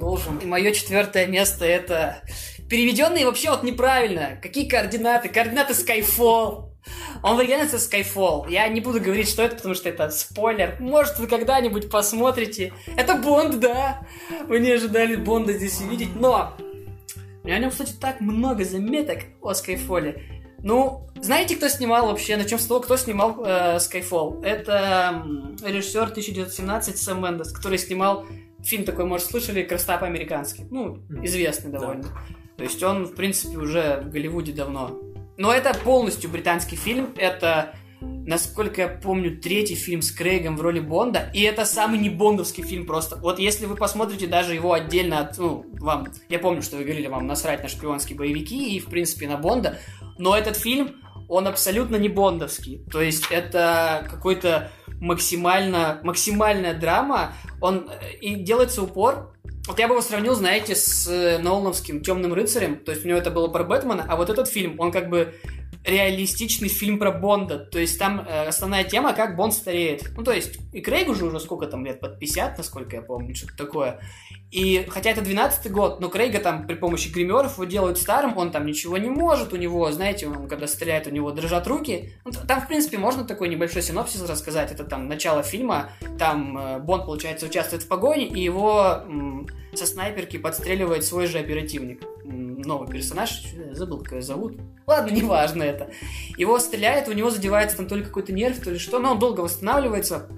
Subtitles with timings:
[0.00, 0.38] продолжим.
[0.38, 2.22] И мое четвертое место это
[2.70, 4.38] переведенные вообще вот неправильно.
[4.42, 5.28] Какие координаты?
[5.28, 6.70] Координаты Skyfall.
[7.22, 8.50] Он в это Skyfall.
[8.50, 10.76] Я не буду говорить, что это, потому что это спойлер.
[10.80, 12.72] Может, вы когда-нибудь посмотрите.
[12.96, 14.00] Это Бонд, да.
[14.48, 16.16] Вы не ожидали Бонда здесь увидеть.
[16.16, 16.56] Но
[17.42, 20.18] у меня о нем, кстати, так много заметок о Skyfall.
[20.62, 24.42] Ну, знаете, кто снимал вообще, на чем слово, кто снимал э, Skyfall?
[24.44, 25.26] Это
[25.62, 28.26] режиссер 1917 Сэм Мендес, который снимал
[28.64, 30.66] фильм такой, может, слышали, «Красота по-американски».
[30.70, 32.02] Ну, известный довольно.
[32.02, 32.08] Да.
[32.56, 35.00] То есть он, в принципе, уже в Голливуде давно.
[35.38, 37.14] Но это полностью британский фильм.
[37.16, 41.30] Это, насколько я помню, третий фильм с Крейгом в роли Бонда.
[41.32, 43.16] И это самый не бондовский фильм просто.
[43.16, 45.38] Вот если вы посмотрите даже его отдельно от...
[45.38, 46.08] Ну, вам...
[46.28, 49.78] Я помню, что вы говорили вам насрать на шпионские боевики и, в принципе, на Бонда.
[50.18, 50.96] Но этот фильм,
[51.28, 52.84] он абсолютно не бондовский.
[52.90, 54.70] То есть это какой-то
[55.00, 57.32] максимально, максимальная драма.
[57.60, 57.90] Он...
[58.20, 59.34] И делается упор
[59.66, 62.76] вот я бы его сравнил, знаете, с э, Нолановским Темным рыцарем.
[62.78, 65.34] То есть у него это было про Бэтмена, а вот этот фильм, он как бы
[65.84, 67.58] реалистичный фильм про Бонда.
[67.58, 70.10] То есть там э, основная тема, как Бонд стареет.
[70.16, 73.34] Ну, то есть и Крейгу уже уже сколько там лет, под 50, насколько я помню,
[73.34, 74.00] что-то такое.
[74.50, 78.50] И хотя это 12-й год, но Крейга там при помощи гримеров его делают старым, он
[78.50, 82.14] там ничего не может, у него, знаете, он когда стреляет, у него дрожат руки.
[82.24, 84.72] Ну, там, в принципе, можно такой небольшой синопсис рассказать.
[84.72, 89.86] Это там начало фильма, там э, Бонд, получается, участвует в погоне, и его м, со
[89.86, 92.02] снайперки подстреливает свой же оперативник.
[92.24, 94.56] Новый персонаж, забыл, как его зовут.
[94.86, 95.90] Ладно, неважно это.
[96.36, 99.20] Его стреляет, у него задевается там то ли какой-то нерв, то ли что, но он
[99.20, 100.28] долго восстанавливается,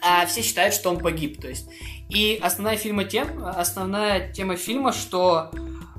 [0.00, 1.68] а все считают, что он погиб, то есть.
[2.08, 5.50] И основная, фильма тем, основная тема фильма, что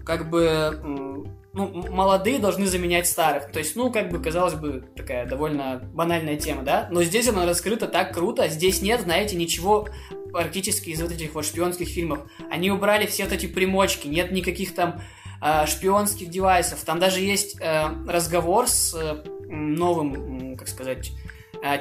[0.05, 1.25] как бы
[1.55, 3.51] ну, молодые должны заменять старых.
[3.51, 6.87] То есть, ну, как бы, казалось бы, такая довольно банальная тема, да?
[6.91, 8.49] Но здесь она раскрыта так круто.
[8.49, 9.87] Здесь нет, знаете, ничего
[10.33, 12.19] практически из вот этих вот шпионских фильмов.
[12.51, 15.01] Они убрали все вот эти примочки, нет никаких там
[15.41, 16.83] э, шпионских девайсов.
[16.83, 21.13] Там даже есть э, разговор с э, новым, как сказать,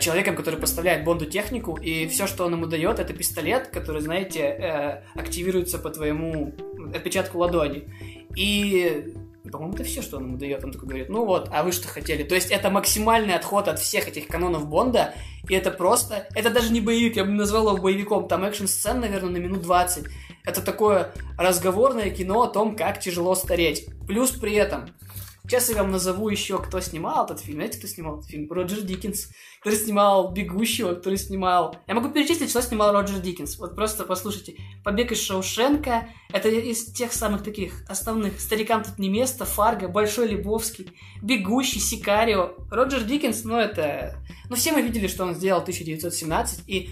[0.00, 4.40] человеком, который поставляет Бонду технику, и все, что он ему дает, это пистолет, который, знаете,
[4.40, 6.54] э, активируется по твоему
[6.94, 7.88] отпечатку ладони.
[8.36, 9.14] И
[9.50, 10.64] по-моему, это все, что он ему дает.
[10.64, 12.22] Он такой говорит, ну вот, а вы что хотели?
[12.22, 15.14] То есть это максимальный отход от всех этих канонов Бонда,
[15.48, 16.26] и это просто...
[16.34, 18.26] Это даже не боевик, я бы назвал его боевиком.
[18.26, 20.06] Там экшн-сцен, наверное, на минут 20.
[20.44, 23.86] Это такое разговорное кино о том, как тяжело стареть.
[24.06, 24.88] Плюс при этом
[25.46, 27.56] Сейчас я вам назову еще, кто снимал этот фильм.
[27.58, 28.50] Знаете, кто снимал этот фильм?
[28.50, 29.28] Роджер Диккенс,
[29.60, 31.76] который снимал «Бегущего», который снимал...
[31.86, 33.58] Я могу перечислить, что снимал Роджер Диккенс.
[33.58, 34.56] Вот просто послушайте.
[34.82, 38.40] «Побег из Шоушенка»— это из тех самых таких основных.
[38.40, 40.90] «Старикам тут не место», «Фарго», «Большой Лебовский»,
[41.22, 42.54] «Бегущий», «Сикарио».
[42.70, 44.16] Роджер Диккенс, ну это...
[44.48, 46.88] Ну все мы видели, что он сделал в 1917, и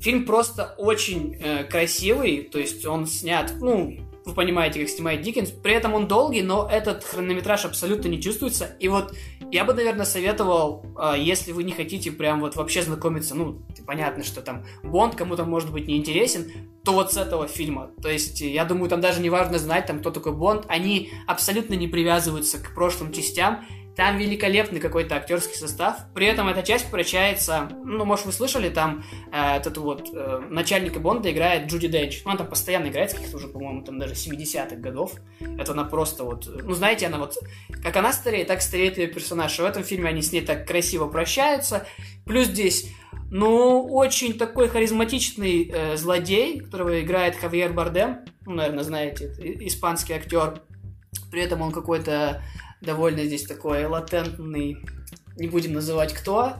[0.00, 5.50] Фильм просто очень э, красивый, то есть он снят, ну, вы понимаете, как снимает Диккенс.
[5.50, 8.76] При этом он долгий, но этот хронометраж абсолютно не чувствуется.
[8.78, 9.14] И вот
[9.50, 14.22] я бы, наверное, советовал, а, если вы не хотите прям вот вообще знакомиться, ну, понятно,
[14.22, 16.52] что там Бонд кому-то может быть не интересен,
[16.84, 17.90] то вот с этого фильма.
[18.02, 20.64] То есть, я думаю, там даже не важно знать, там, кто такой Бонд.
[20.68, 23.64] Они абсолютно не привязываются к прошлым частям.
[23.98, 25.96] Там великолепный какой-то актерский состав.
[26.14, 31.00] При этом эта часть прощается, ну, может, вы слышали, там э, этот вот э, начальника
[31.00, 32.22] Бонда играет Джуди Денч.
[32.24, 35.14] Ну, она там постоянно играет с каких-то уже, по-моему, там даже 70-х годов.
[35.40, 37.38] Это она просто вот, ну, знаете, она вот,
[37.82, 39.58] как она стареет, так стареет ее персонаж.
[39.58, 41.84] И в этом фильме они с ней так красиво прощаются.
[42.24, 42.94] Плюс здесь
[43.32, 48.18] ну, очень такой харизматичный э, злодей, которого играет Хавьер Бардем.
[48.46, 49.34] Ну, наверное, знаете,
[49.66, 50.62] испанский актер.
[51.32, 52.44] При этом он какой-то
[52.80, 54.84] довольно здесь такой латентный,
[55.36, 56.54] не будем называть кто.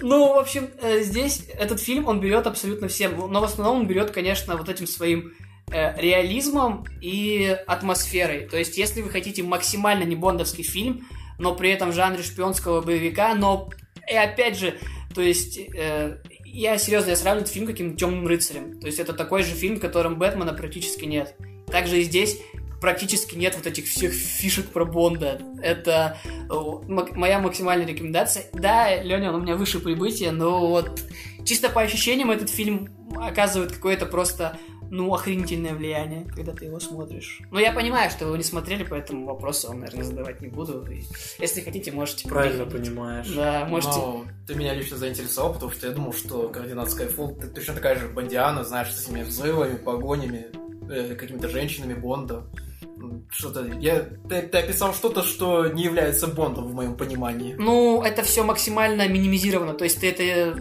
[0.00, 3.86] Ну, в общем, э, здесь этот фильм, он берет абсолютно всем, но в основном он
[3.86, 5.32] берет, конечно, вот этим своим
[5.70, 8.48] э, реализмом и атмосферой.
[8.48, 11.06] То есть, если вы хотите максимально не бондовский фильм,
[11.38, 13.70] но при этом в жанре шпионского боевика, но
[14.08, 14.78] и опять же,
[15.14, 18.78] то есть э, я серьезно, я сравниваю этот фильм каким-то темным рыцарем.
[18.80, 21.34] То есть это такой же фильм, в котором Бэтмена практически нет.
[21.66, 22.38] Также и здесь
[22.82, 25.40] практически нет вот этих всех фишек про Бонда.
[25.62, 26.18] Это
[26.88, 28.46] моя максимальная рекомендация.
[28.52, 31.00] Да, Леня, он у меня выше прибытия, но вот
[31.44, 34.58] чисто по ощущениям этот фильм оказывает какое-то просто
[34.90, 37.40] ну, охренительное влияние, когда ты его смотришь.
[37.52, 40.84] Но я понимаю, что вы его не смотрели, поэтому вопросы вам, наверное, задавать не буду.
[40.90, 41.04] И
[41.38, 42.28] если хотите, можете...
[42.28, 43.28] Правильно понимаешь.
[43.28, 43.96] Да, можете...
[43.96, 47.94] Но ты меня лично заинтересовал, потому что я думал, что координат Skyfall ты точно такая
[47.96, 50.46] же бандиана, знаешь, с этими взрывами, погонями,
[50.92, 52.44] э, какими-то женщинами Бонда
[53.30, 53.66] что-то...
[53.80, 57.54] Я, ты, ты описал что-то, что не является Бондом в моем понимании.
[57.58, 59.74] Ну, это все максимально минимизировано.
[59.74, 60.58] То есть ты это,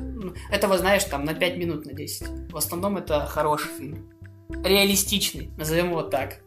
[0.50, 2.52] этого знаешь там на 5 минут, на 10.
[2.52, 4.10] В основном это хороший фильм.
[4.50, 6.40] реалистичный, назовем его так.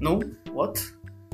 [0.00, 0.80] Ну, вот.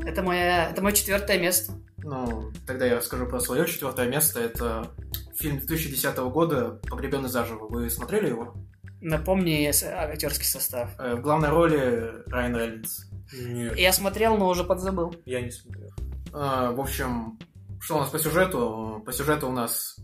[0.05, 1.73] Это, моя, это мое четвертое место.
[1.99, 4.41] Ну, тогда я расскажу про свое четвертое место.
[4.41, 4.91] Это
[5.37, 7.67] фильм 2010 года «Погребенный заживо».
[7.69, 8.55] Вы смотрели его?
[9.03, 10.91] Напомни актерский состав.
[10.99, 13.05] Э, В главной роли Райан Рейнольдс.
[13.35, 15.15] Нет, Я смотрел, но уже подзабыл.
[15.25, 15.91] я не смотрел.
[16.33, 17.39] А, В общем,
[17.81, 19.03] что у нас по сюжету?
[19.05, 19.97] По сюжету у нас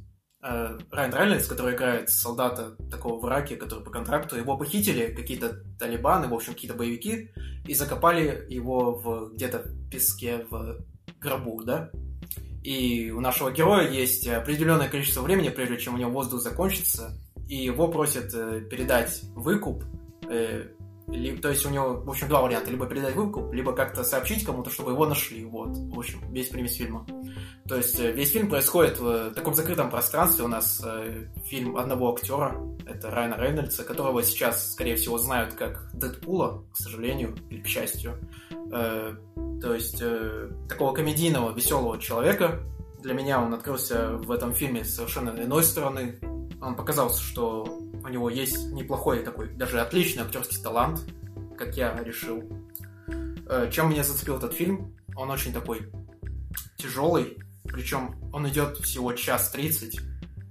[0.42, 4.36] э, Райан Рейнольдс, который играет солдата такого в Ираке, который по контракту.
[4.36, 7.30] Его похитили какие-то талибаны, в общем, какие-то боевики,
[7.66, 10.80] и закопали его в где-то в песке, в
[11.20, 11.90] гробу, да?
[12.64, 17.16] И у нашего героя есть определенное количество времени, прежде чем у него воздух закончится,
[17.48, 19.82] и его просят э, передать выкуп,
[20.28, 20.68] э,
[21.08, 22.70] ли- то есть у него, в общем, два варианта.
[22.70, 25.44] Либо передать выкуп, либо как-то сообщить кому-то, чтобы его нашли.
[25.44, 27.06] Вот, в общем, весь примес фильма.
[27.66, 30.44] То есть э, весь фильм происходит в таком закрытом пространстве.
[30.44, 32.56] У нас э, фильм одного актера,
[32.86, 38.18] это Райана Рейнольдса, которого сейчас, скорее всего, знают как Дэдпула, к сожалению, или к счастью.
[38.72, 39.14] Э,
[39.62, 42.60] то есть э, такого комедийного, веселого человека.
[43.02, 46.18] Для меня он открылся в этом фильме совершенно иной стороны.
[46.60, 51.00] Он показался, что у него есть неплохой такой, даже отличный актерский талант,
[51.56, 52.42] как я решил.
[53.48, 54.96] Э, Чем меня зацепил этот фильм?
[55.14, 55.90] Он очень такой
[56.76, 60.00] тяжелый, причем он идет всего час тридцать,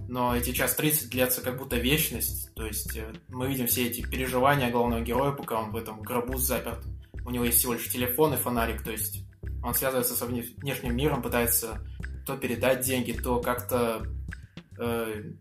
[0.08, 2.54] но эти час тридцать длятся как будто вечность.
[2.56, 6.38] То есть э, мы видим все эти переживания главного героя, пока он в этом гробу
[6.38, 6.84] заперт.
[7.26, 9.26] У него есть всего лишь телефон и фонарик, то есть
[9.64, 11.86] он связывается со вне- внешним миром, пытается
[12.26, 14.04] то передать деньги, то как-то
[14.80, 15.34] э,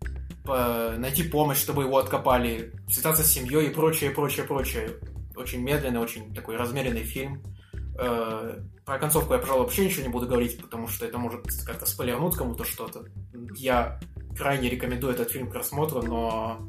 [0.47, 4.91] найти помощь, чтобы его откопали, связаться с семьей и прочее, прочее, прочее.
[5.37, 7.43] Очень медленный, очень такой размеренный фильм.
[7.99, 11.87] Э, Про концовку я, пожалуй, вообще ничего не буду говорить, потому что это может как-то
[11.87, 13.07] спойлернуть кому-то что-то.
[13.57, 14.01] Я
[14.37, 16.61] крайне рекомендую этот фильм к просмотру, но,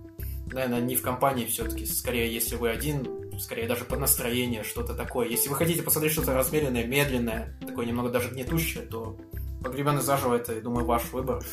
[0.51, 1.85] наверное, не в компании все-таки.
[1.85, 5.27] Скорее, если вы один, скорее даже под настроение, что-то такое.
[5.27, 9.17] Если вы хотите посмотреть что-то размеренное, медленное, такое немного даже гнетущее, то
[9.63, 11.43] «Погребенный заживо»— это, я думаю, ваш выбор.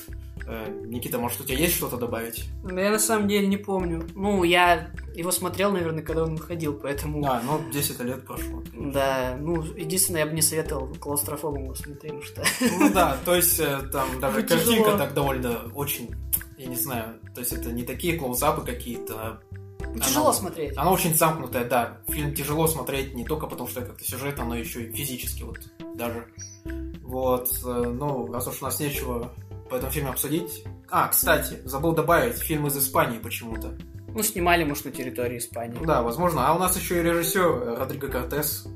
[0.47, 2.45] Э, Никита, может, у тебя есть что-то добавить?
[2.62, 4.06] Но Я на самом деле не помню.
[4.15, 7.23] Ну, я его смотрел, наверное, когда он выходил, поэтому...
[7.23, 8.62] Да, ну, 10 лет прошло.
[8.75, 12.45] Да, ну, единственное, я бы не советовал клаустрофобам его смотреть, потому что...
[12.79, 14.65] Ну да, то есть э, там даже Ну, тяжело.
[14.67, 16.15] картинка так довольно очень,
[16.59, 19.41] я не знаю, то есть это не такие клоузапы какие-то.
[19.81, 20.77] а Тяжело она- смотреть.
[20.77, 21.99] Она очень замкнутая, да.
[22.09, 25.59] Фильм тяжело смотреть не только потому, что как-то сюжет, но еще и физически вот
[25.97, 26.27] даже.
[27.02, 29.32] Вот, э, ну, раз уж у нас нечего
[29.70, 30.64] по этому фильму обсудить.
[30.90, 33.75] А, кстати, забыл добавить, фильм из Испании почему-то.
[34.08, 35.78] Ну, снимали, может, на территории Испании.
[35.84, 36.49] Да, возможно.
[36.49, 38.66] А у нас еще и режиссер Родриго Кортес.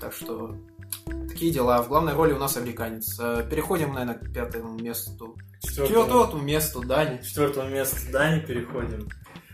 [0.00, 0.54] Так что
[1.28, 1.82] такие дела.
[1.82, 3.18] В главной роли у нас американец.
[3.18, 5.36] Э, Переходим, наверное, к пятому месту.
[5.62, 7.22] Четвертое, Четвертому месту, Дани.
[7.22, 9.08] четвертого места Дани переходим.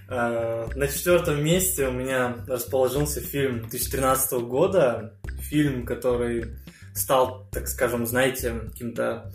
[0.09, 5.15] Э, На четвертом месте у меня расположился фильм 2013 года.
[5.41, 6.57] Фильм, который
[6.95, 9.33] стал, так скажем, знаете, каким-то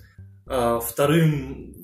[0.47, 1.75] э, вторым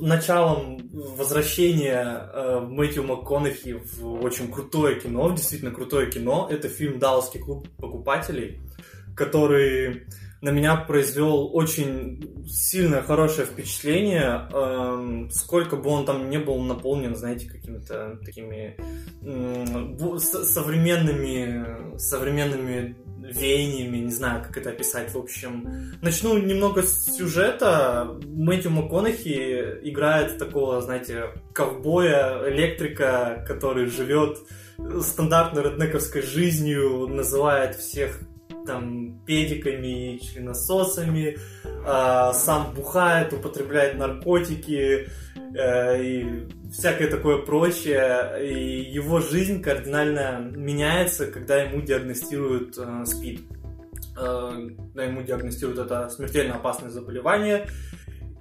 [0.00, 6.48] началом возвращения э, Мэтью МакКонахи в очень крутое кино, в действительно крутое кино.
[6.50, 8.60] Это фильм «Далласский клуб покупателей»,
[9.16, 10.06] который
[10.40, 14.48] на меня произвел очень сильное, хорошее впечатление.
[14.52, 18.76] Эм, сколько бы он там не был наполнен, знаете, какими-то такими
[20.18, 22.96] с- современными, современными
[23.30, 25.12] веяниями, не знаю, как это описать.
[25.12, 28.18] В общем, начну немного с сюжета.
[28.26, 34.38] Мэтью МакКонахи играет такого, знаете, ковбоя, электрика, который живет
[35.02, 38.20] стандартной реднековской жизнью, называет всех
[38.66, 41.38] там педиками членососами,
[41.86, 45.08] а, сам бухает, употребляет наркотики э,
[45.54, 48.38] и всякое такое прочее.
[48.42, 53.40] И его жизнь кардинально меняется, когда ему диагностируют э, СПИД.
[54.16, 57.66] Э, когда ему диагностируют это смертельно опасное заболевание.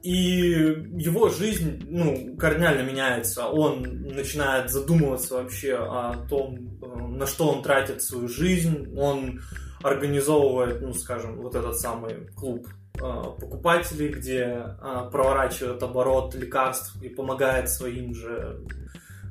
[0.01, 3.47] И его жизнь, ну, кардинально меняется.
[3.47, 8.93] Он начинает задумываться вообще о том, э, на что он тратит свою жизнь.
[8.97, 9.41] Он
[9.81, 17.09] организовывает, ну, скажем, вот этот самый клуб э, покупателей, где э, проворачивает оборот лекарств и
[17.09, 18.59] помогает своим же,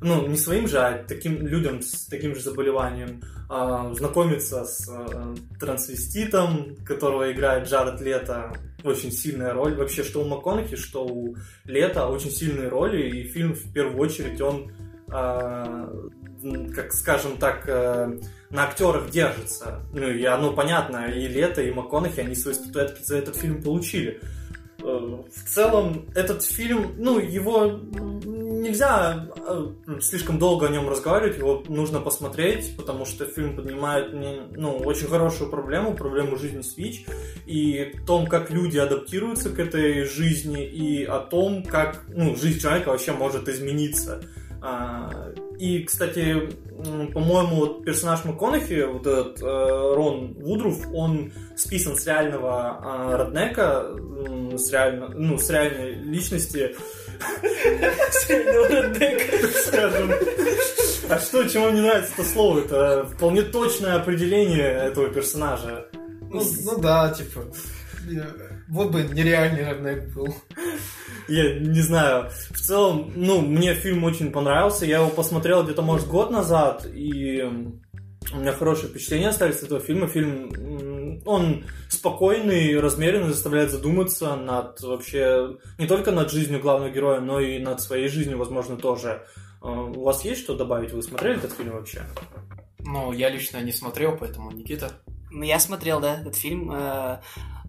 [0.01, 5.35] ну, не своим же, а таким людям с таким же заболеванием э, знакомиться с э,
[5.59, 8.53] трансвеститом, которого играет Джаред Лето.
[8.83, 9.75] Очень сильная роль.
[9.75, 11.35] Вообще, что у МакКонахи, что у
[11.65, 14.71] Лето очень сильные роли, и фильм в первую очередь он
[15.11, 15.87] э,
[16.73, 19.81] как скажем так, э, на актерах держится.
[19.93, 24.21] Ну, и оно понятно, и Лето, и МакКонахи, они свои статуэтки за этот фильм получили.
[24.81, 27.79] Э, В целом, этот фильм, ну, его
[28.59, 34.13] нельзя э, слишком долго о нем разговаривать, его нужно посмотреть, потому что фильм поднимает
[34.55, 37.07] ну, очень хорошую проблему, проблему жизни Switch,
[37.45, 42.59] и о том, как люди адаптируются к этой жизни, и о том, как ну, жизнь
[42.59, 44.23] человека вообще может измениться.
[44.61, 45.09] А,
[45.57, 46.49] и, кстати,
[47.13, 53.85] по-моему, вот персонаж МакКонахи, вот этот э, Рон Вудруф, он списан с реального э, Роднека,
[54.57, 56.75] с, реально, ну, с реальной личности.
[58.11, 60.11] С реального Роднека, скажем.
[61.09, 62.59] А что, чем вам не нравится это слово?
[62.59, 65.87] Это вполне точное определение этого персонажа.
[66.31, 67.41] Ну, ну да, типа,
[68.69, 70.33] вот бы нереальный Роднек был.
[71.27, 72.29] Я не знаю.
[72.51, 74.85] В целом, ну, мне фильм очень понравился.
[74.85, 77.41] Я его посмотрел где-то, может, год назад, и
[78.31, 80.07] у меня хорошие впечатления остались от этого фильма.
[80.07, 87.39] Фильм, он спокойный, размеренный, заставляет задуматься над вообще, не только над жизнью главного героя, но
[87.39, 89.23] и над своей жизнью, возможно, тоже.
[89.61, 90.93] А, у вас есть что добавить?
[90.93, 92.01] Вы смотрели этот фильм вообще?
[92.79, 94.91] Ну, я лично не смотрел, поэтому Никита.
[95.31, 96.71] Ну, я смотрел, да, этот фильм.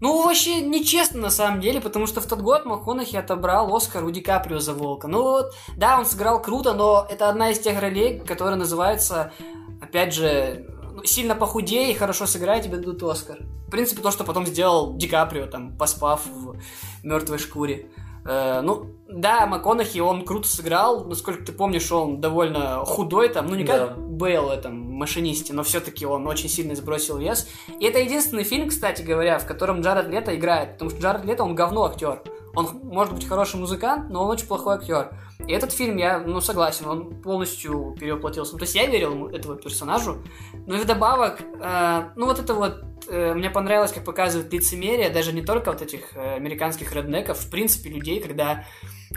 [0.01, 4.09] Ну, вообще нечестно на самом деле, потому что в тот год МакКонахи отобрал Оскар у
[4.09, 5.07] Ди Каприо за Волка.
[5.07, 9.31] Ну вот, да, он сыграл круто, но это одна из тех ролей, которая называется,
[9.79, 13.37] опять же, ну, сильно похудей и хорошо сыграй, тебе дадут Оскар.
[13.67, 16.55] В принципе, то, что потом сделал Ди Каприо, там, поспав в
[17.03, 17.87] мертвой шкуре.
[18.25, 21.05] Э, ну, да, МакКонахи, он круто сыграл.
[21.05, 23.47] Насколько ты помнишь, он довольно худой там.
[23.47, 23.95] Ну, не как да.
[23.95, 27.47] Бейл в этом машинисте, но все-таки он очень сильно сбросил вес.
[27.79, 30.73] И это единственный фильм, кстати говоря, в котором Джаред Лето играет.
[30.73, 32.21] Потому что Джаред Лето, он говно актер.
[32.53, 35.11] Он может быть хороший музыкант, но он очень плохой актер.
[35.47, 38.53] И этот фильм, я, ну, согласен, он полностью перевоплотился.
[38.53, 40.23] Ну, то есть я верил этому персонажу,
[40.67, 45.33] но и вдобавок, э, ну, вот это вот, э, мне понравилось, как показывает лицемерие, даже
[45.33, 48.65] не только вот этих э, американских реднеков, в принципе, людей, когда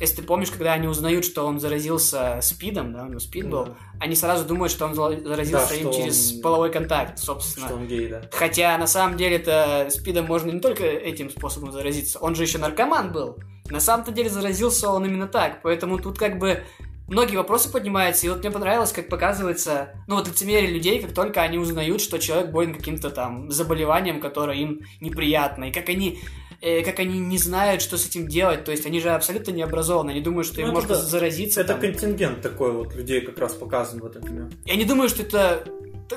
[0.00, 3.66] если ты помнишь, когда они узнают, что он заразился спидом, да, у него спид был,
[3.66, 3.76] да.
[4.00, 6.42] они сразу думают, что он заразился да, им через он...
[6.42, 7.66] половой контакт, собственно.
[7.66, 8.22] Что он гей, да.
[8.32, 12.58] Хотя на самом деле это спидом можно не только этим способом заразиться, он же еще
[12.58, 13.38] наркоман был.
[13.70, 16.64] На самом-то деле заразился он именно так, поэтому тут как бы
[17.08, 21.42] многие вопросы поднимаются, и вот мне понравилось, как показывается, ну вот лицемерие людей, как только
[21.42, 26.20] они узнают, что человек болен каким-то там заболеванием, которое им неприятно, и как они
[26.64, 28.64] э, как они не знают, что с этим делать.
[28.64, 30.10] То есть они же абсолютно не образованы.
[30.12, 31.02] Они думают, что им ну, можно да.
[31.02, 31.60] заразиться.
[31.60, 31.80] Это там.
[31.80, 34.50] контингент такой вот людей как раз показан в этом фильме.
[34.64, 35.64] Я не думаю, что это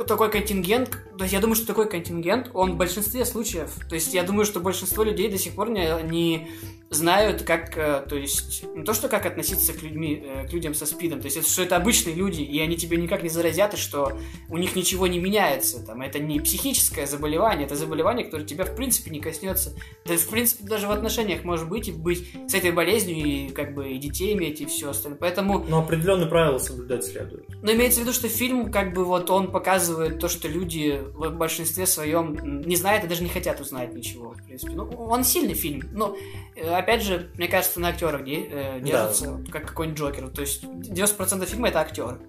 [0.06, 4.14] такой контингент, то есть я думаю, что такой контингент, он в большинстве случаев, то есть
[4.14, 6.48] я думаю, что большинство людей до сих пор не, не
[6.90, 10.74] знают, как, э, то есть, не то, что как относиться к, людьми, э, к людям
[10.74, 13.74] со спидом, то есть, это, что это обычные люди, и они тебе никак не заразят,
[13.74, 14.18] и что
[14.50, 18.76] у них ничего не меняется, там, это не психическое заболевание, это заболевание, которое тебя, в
[18.76, 19.76] принципе, не коснется,
[20.06, 23.74] да, в принципе, даже в отношениях может быть, и быть с этой болезнью, и, как
[23.74, 25.66] бы, и детей иметь, и все остальное, поэтому...
[25.68, 27.48] Но определенные правила соблюдать следует.
[27.62, 31.30] Но имеется в виду, что фильм, как бы, вот, он показывает то, что люди в
[31.32, 34.74] большинстве своем не знают и даже не хотят узнать ничего, в принципе.
[34.74, 36.16] Ну, он сильный фильм, но
[36.56, 39.52] э, опять же, мне кажется, на актерах э, держится, да.
[39.52, 40.30] как какой-нибудь Джокер.
[40.30, 42.20] То есть 90% фильма это актер.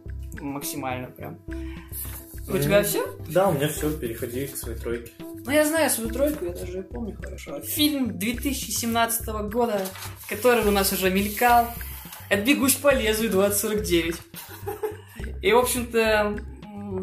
[0.41, 1.39] Максимально прям.
[2.49, 2.63] У mm.
[2.63, 3.07] тебя все?
[3.29, 5.13] Да, у меня все, переходи к своей тройке.
[5.19, 7.61] Ну, я знаю свою тройку, я даже помню хорошо.
[7.61, 9.81] Фильм 2017 года,
[10.29, 11.69] который у нас уже мелькал.
[12.29, 14.17] Это «Бегущ по лезвию 2049».
[15.43, 16.39] И, в общем-то,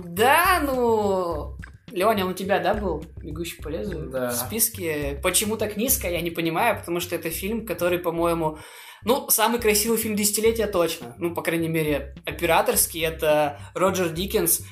[0.06, 1.58] да, ну,
[1.92, 4.10] Леоня, он у тебя, да, был «Бегущий по лезвию»?
[4.10, 4.30] Да.
[4.30, 5.20] В списке.
[5.24, 8.58] Почему так низко, я не понимаю, потому что это фильм, который, по-моему,
[9.04, 11.16] ну, самый красивый фильм десятилетия точно.
[11.20, 13.02] Ну, по крайней мере, операторский.
[13.02, 14.66] Это Роджер Диккенс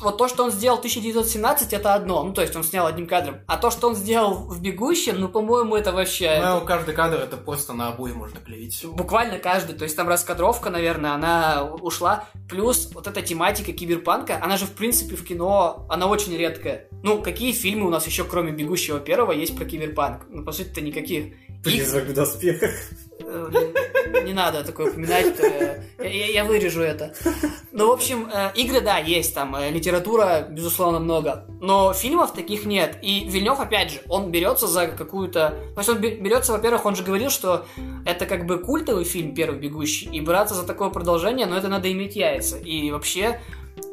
[0.00, 2.22] вот то, что он сделал в 1917, это одно.
[2.22, 3.40] Ну, то есть он снял одним кадром.
[3.46, 6.40] А то, что он сделал в «Бегущем», ну, по-моему, это вообще...
[6.42, 8.84] Ну, каждый кадр это просто на обои можно клеить.
[8.84, 9.76] Буквально каждый.
[9.76, 12.24] То есть там раскадровка, наверное, она ушла.
[12.48, 16.88] Плюс вот эта тематика киберпанка, она же, в принципе, в кино, она очень редкая.
[17.02, 20.26] Ну, какие фильмы у нас еще, кроме «Бегущего первого», есть про киберпанк?
[20.30, 21.34] Ну, по сути-то никаких.
[21.62, 22.70] Призрак в доспехах.
[23.22, 23.50] Э,
[24.24, 25.34] не надо такое упоминать,
[25.98, 27.14] я, вырежу это.
[27.72, 32.64] Ну, в общем, э, игры, да, есть там, э, литература, безусловно, много, но фильмов таких
[32.64, 32.98] нет.
[33.02, 35.54] И Вильнев, опять же, он берется за какую-то...
[35.74, 37.66] То есть он берется, во-первых, он же говорил, что
[38.04, 41.90] это как бы культовый фильм «Первый бегущий», и браться за такое продолжение, но это надо
[41.92, 42.56] иметь яйца.
[42.58, 43.40] И вообще,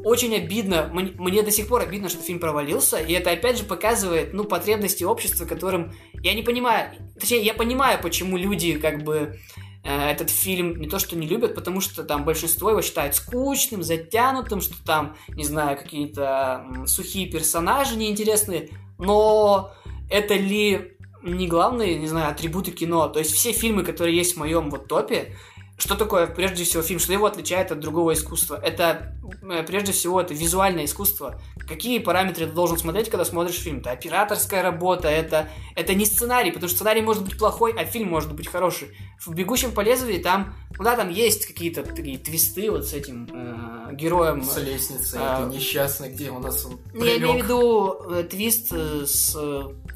[0.04, 4.32] очень обидно, мне до сих пор обидно, что фильм провалился, и это опять же показывает,
[4.32, 9.38] ну, потребности общества, которым я не понимаю, точнее, я понимаю, почему люди как бы
[9.84, 13.82] э, этот фильм не то что не любят, потому что там большинство его считает скучным,
[13.82, 19.72] затянутым, что там, не знаю, какие-то сухие персонажи неинтересные, но
[20.10, 23.08] это ли не главные, не знаю, атрибуты кино?
[23.08, 25.36] То есть все фильмы, которые есть в моем вот топе,
[25.78, 26.98] что такое, прежде всего, фильм?
[26.98, 28.60] Что его отличает от другого искусства?
[28.60, 29.14] Это,
[29.48, 31.40] э, прежде всего, это визуальное искусство.
[31.68, 33.78] Какие параметры ты должен смотреть, когда смотришь фильм?
[33.78, 38.08] Это операторская работа, это, это не сценарий, потому что сценарий может быть плохой, а фильм
[38.08, 38.88] может быть хороший.
[39.24, 43.28] В «Бегущем по лезвию» там, ну да, там есть какие-то такие твисты вот с этим
[43.32, 44.44] э, героем.
[44.44, 48.68] С лестницей, а, это несчастный, где у нас он Я имею в виду э, твист
[48.72, 49.36] э, с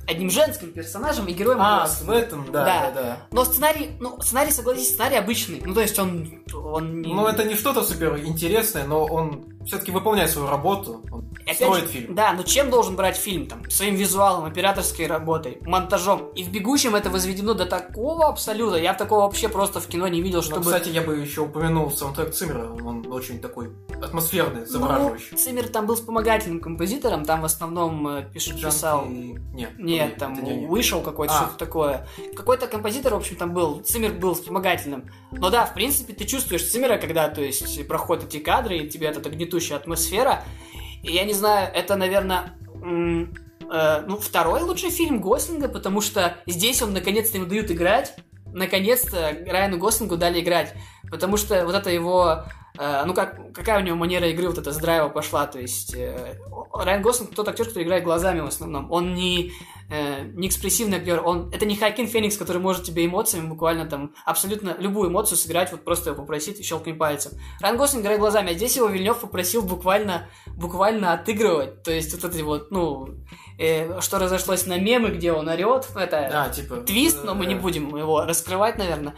[0.08, 1.58] одним женским персонажем и героем.
[1.60, 3.26] А, в этом, да, да, да, да.
[3.30, 5.62] Но сценарий, ну, сценарий, согласись, сценарий обычный.
[5.64, 6.42] Ну, то есть он...
[6.52, 7.02] он.
[7.02, 11.84] Ну, это не что-то супер интересное, но он все-таки выполняет свою работу, он Опять строит
[11.84, 12.14] же, фильм.
[12.14, 13.46] Да, но чем должен брать фильм?
[13.46, 16.28] Там, своим визуалом, операторской работой, монтажом.
[16.34, 18.76] И в «Бегущем» это возведено до такого абсолюта.
[18.76, 20.64] Я такого вообще просто в кино не видел, ну, чтобы...
[20.64, 22.70] Но, кстати, я бы еще упомянул саундтрек Циммера.
[22.70, 25.28] Он очень такой атмосферный, завораживающий.
[25.32, 29.06] Ну, Циммер там был вспомогательным композитором, там в основном э, пишет, писал...
[29.06, 31.36] Нет, Нет, там не, вышел какой-то, а.
[31.42, 32.06] что-то такое.
[32.36, 33.80] Какой-то композитор, в общем, там был.
[33.80, 35.10] Циммер был вспомогательным.
[35.30, 39.08] Но да, в принципе, ты чувствуешь Циммера, когда, то есть, проходят эти кадры, и тебе
[39.08, 39.20] эта
[39.52, 40.42] гнетущая атмосфера.
[41.02, 46.82] И я не знаю, это, наверное, э, ну, второй лучший фильм Гослинга, потому что здесь
[46.82, 48.14] он наконец-то ему дают играть.
[48.46, 50.74] Наконец-то Райану Гослингу дали играть.
[51.10, 52.44] Потому что вот это его
[52.78, 55.94] Э, ну, как, какая у него манера игры вот эта с драйва пошла, то есть
[55.94, 56.38] э,
[56.72, 59.52] Райан Гослинг тот актер, который играет глазами в основном, он не,
[59.92, 64.14] э, не экспрессивный актер, он, это не Хайкин Феникс, который может тебе эмоциями буквально там
[64.24, 67.32] абсолютно любую эмоцию сыграть, вот просто попросить и щелкнем пальцем.
[67.60, 72.32] Райан Гослинг играет глазами, а здесь его Вильнев попросил буквально, буквально отыгрывать, то есть вот
[72.32, 73.08] эти вот, ну,
[73.58, 77.54] э, что разошлось на мемы, где он орет, это а, типа, твист, но мы не
[77.54, 79.14] будем его раскрывать, наверное.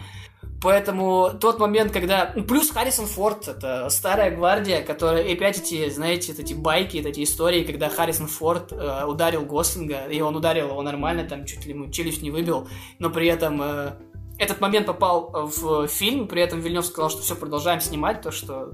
[0.64, 2.32] Поэтому тот момент, когда...
[2.34, 5.22] Ну, плюс Харрисон Форд, это старая гвардия, которая...
[5.22, 10.22] И опять эти, знаете, эти байки, эти истории, когда Харрисон Форд э, ударил Гослинга, и
[10.22, 12.66] он ударил его нормально, там чуть ли ему челюсть не выбил,
[12.98, 13.60] но при этом...
[13.60, 13.92] Э,
[14.36, 18.72] этот момент попал в фильм, при этом Вильнев сказал, что все, продолжаем снимать, то, что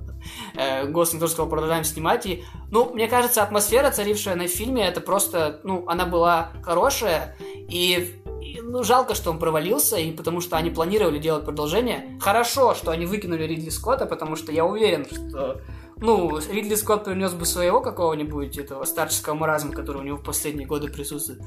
[0.54, 5.02] э, Гослинг тоже сказал, продолжаем снимать, и, ну, мне кажется, атмосфера, царившая на фильме, это
[5.02, 8.19] просто, ну, она была хорошая, и
[8.62, 12.18] ну, жалко, что он провалился, и потому что они планировали делать продолжение.
[12.20, 15.60] Хорошо, что они выкинули Ридли Скотта, потому что я уверен, что
[15.98, 20.66] ну, Ридли Скотт принес бы своего какого-нибудь этого старческого маразма, который у него в последние
[20.66, 21.40] годы присутствует.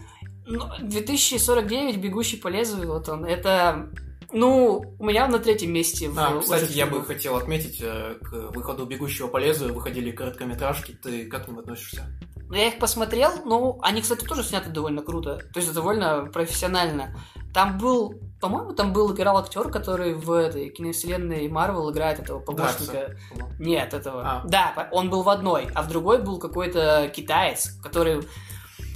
[0.45, 3.89] Ну, 2049, «Бегущий по лезвию», вот он, это...
[4.33, 6.09] Ну, у меня на третьем месте.
[6.09, 10.93] В а, кстати, я бы хотел отметить, э, к выходу «Бегущего по лезвию» выходили короткометражки.
[10.93, 12.07] Ты как к ним относишься?
[12.51, 15.39] Я их посмотрел, ну, они, кстати, тоже сняты довольно круто.
[15.53, 17.15] То есть довольно профессионально.
[17.53, 23.15] Там был, по-моему, там был играл актер, который в этой киновселенной Марвел играет этого помощника.
[23.35, 24.21] Да, Нет, этого.
[24.23, 24.43] А.
[24.47, 28.21] Да, он был в одной, а в другой был какой-то китаец, который.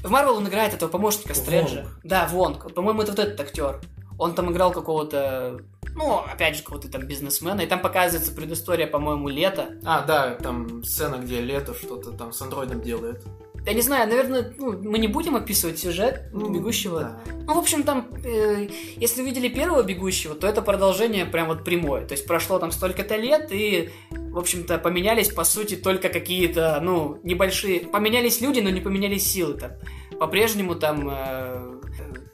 [0.04, 1.86] В Марвел он играет этого помощника Стрэнджа.
[2.04, 2.74] Да, Вонг.
[2.74, 3.82] По-моему, это вот этот актер.
[4.18, 5.60] Он там играл какого-то
[5.96, 9.80] ну, опять же, какого-то там бизнесмена, и там показывается предыстория, по-моему, лета.
[9.84, 13.24] А, да, там сцена, где лето что-то там с андроидом делает.
[13.66, 17.02] Я не знаю, наверное, ну, мы не будем описывать сюжет ну, бегущего.
[17.02, 17.20] Да.
[17.48, 22.06] Ну, в общем, там, э, если видели первого бегущего, то это продолжение прям вот прямое.
[22.06, 27.20] То есть прошло там столько-то лет, и, в общем-то, поменялись, по сути, только какие-то, ну,
[27.24, 27.82] небольшие...
[27.82, 29.72] Поменялись люди, но не поменялись силы там.
[30.18, 31.80] По-прежнему там э,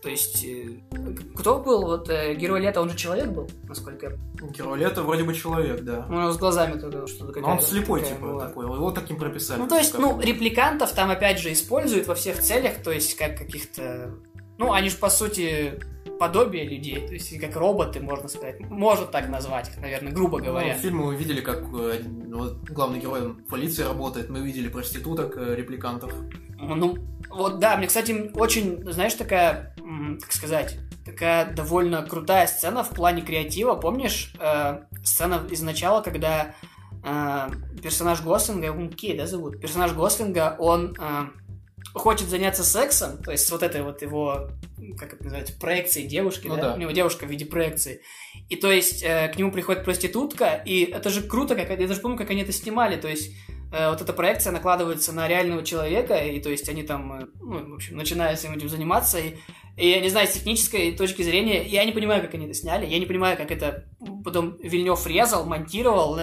[0.03, 0.65] то есть, э,
[1.33, 1.83] кто был?
[1.83, 5.81] Вот э, герой лета, он же человек был, насколько я Герой лета вроде бы человек,
[5.81, 6.05] да.
[6.09, 8.47] Ну, с глазами только что-то Но он слепой, типа, была.
[8.47, 8.65] такой.
[8.65, 9.59] Его таким прописали.
[9.59, 13.37] Ну, то есть, ну, репликантов там, опять же, используют во всех целях, то есть, как
[13.37, 14.13] каких-то...
[14.57, 15.79] Ну, они же, по сути,
[16.19, 18.59] подобие людей, то есть как роботы, можно сказать.
[18.59, 20.73] Можно так назвать их, наверное, грубо ну, говоря.
[20.75, 25.37] Ну, фильмы мы видели, как э, вот, главный герой в полиции работает, мы видели проституток,
[25.37, 26.13] репликантов.
[26.59, 26.97] Ну,
[27.29, 29.72] вот да, мне, кстати, очень, знаешь, такая,
[30.19, 33.76] как сказать, такая довольно крутая сцена в плане креатива.
[33.76, 36.56] Помнишь э, сцена из начала, когда
[37.04, 37.49] э,
[37.82, 39.60] персонаж Гослинга, он Кей, да, зовут?
[39.60, 41.26] Персонаж Гослинга, он э,
[41.93, 44.49] хочет заняться сексом, то есть вот этой вот его,
[44.97, 46.62] как это называется, проекцией девушки, ну, да?
[46.62, 46.73] да?
[46.76, 48.02] У него девушка в виде проекции.
[48.49, 52.02] И то есть э, к нему приходит проститутка, и это же круто, как я даже
[52.02, 53.32] помню, как они это снимали, то есть
[53.73, 57.71] Э, вот эта проекция накладывается на реального человека, и то есть они там, э, ну,
[57.71, 59.38] в общем, начинают этим заниматься, и,
[59.75, 62.99] и не знаю, с технической точки зрения, я не понимаю, как они это сняли, я
[62.99, 63.86] не понимаю, как это
[64.23, 66.19] потом Вильнев резал, монтировал.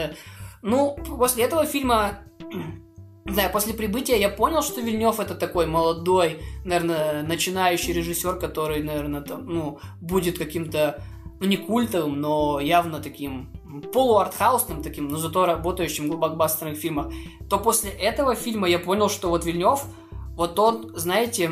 [0.62, 2.20] Ну, после этого фильма,
[3.24, 8.82] не знаю, после прибытия я понял, что Вильнев это такой молодой, наверное, начинающий режиссер, который,
[8.82, 11.02] наверное, там, ну, будет каким-то,
[11.40, 13.50] ну, не культовым, но явно таким
[13.92, 17.12] полуартхаусным таким, но зато работающим в блокбастерных фильмах,
[17.48, 19.84] то после этого фильма я понял, что вот Вильнев,
[20.36, 21.50] вот он, знаете,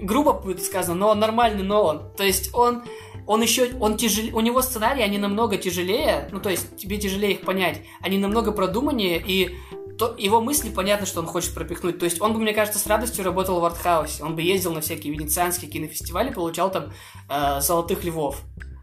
[0.00, 2.12] грубо будет сказано, но он нормальный Нолан.
[2.16, 2.82] То есть он,
[3.26, 7.32] он еще, он тяжел, у него сценарии, они намного тяжелее, ну, то есть тебе тяжелее
[7.32, 9.56] их понять, они намного продуманнее, и
[10.00, 11.98] то, его мысли понятно, что он хочет пропихнуть.
[11.98, 14.24] То есть он бы, мне кажется, с радостью работал в артхаусе.
[14.24, 16.90] Он бы ездил на всякие венецианские кинофестивали, получал там
[17.28, 18.40] э, золотых львов.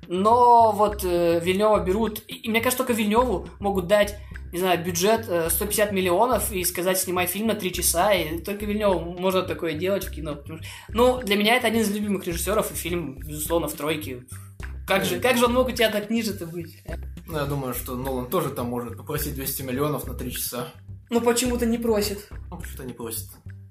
[0.07, 4.15] Но вот э, Вильнева берут, и, и мне кажется, только Вильневу могут дать,
[4.51, 8.65] не знаю, бюджет э, 150 миллионов и сказать, снимай фильм на 3 часа, и только
[8.65, 10.39] Вильневу можно такое делать в кино.
[10.89, 14.23] Ну, для меня это один из любимых режиссеров, и фильм, безусловно, в тройке.
[14.87, 16.81] Как же, как же он мог у тебя так ниже-то быть?
[17.27, 20.67] Ну, я думаю, что Нолан тоже там может попросить 200 миллионов на 3 часа.
[21.09, 22.29] Ну, почему-то не просит.
[22.49, 23.27] Ну, что не просит.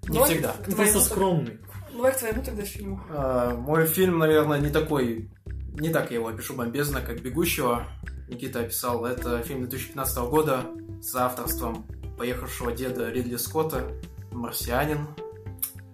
[0.08, 0.52] Не Давай- всегда.
[0.64, 1.58] Ты просто скромный.
[1.92, 3.00] Давай к твоему тогда фильму.
[3.08, 5.30] А, мой фильм, наверное, не такой...
[5.78, 7.86] Не так я его опишу бомбезно, как «Бегущего».
[8.28, 9.04] Никита описал.
[9.04, 10.62] Это фильм 2015 года
[11.00, 11.86] с авторством
[12.18, 13.92] поехавшего деда Ридли Скотта
[14.32, 15.06] «Марсианин».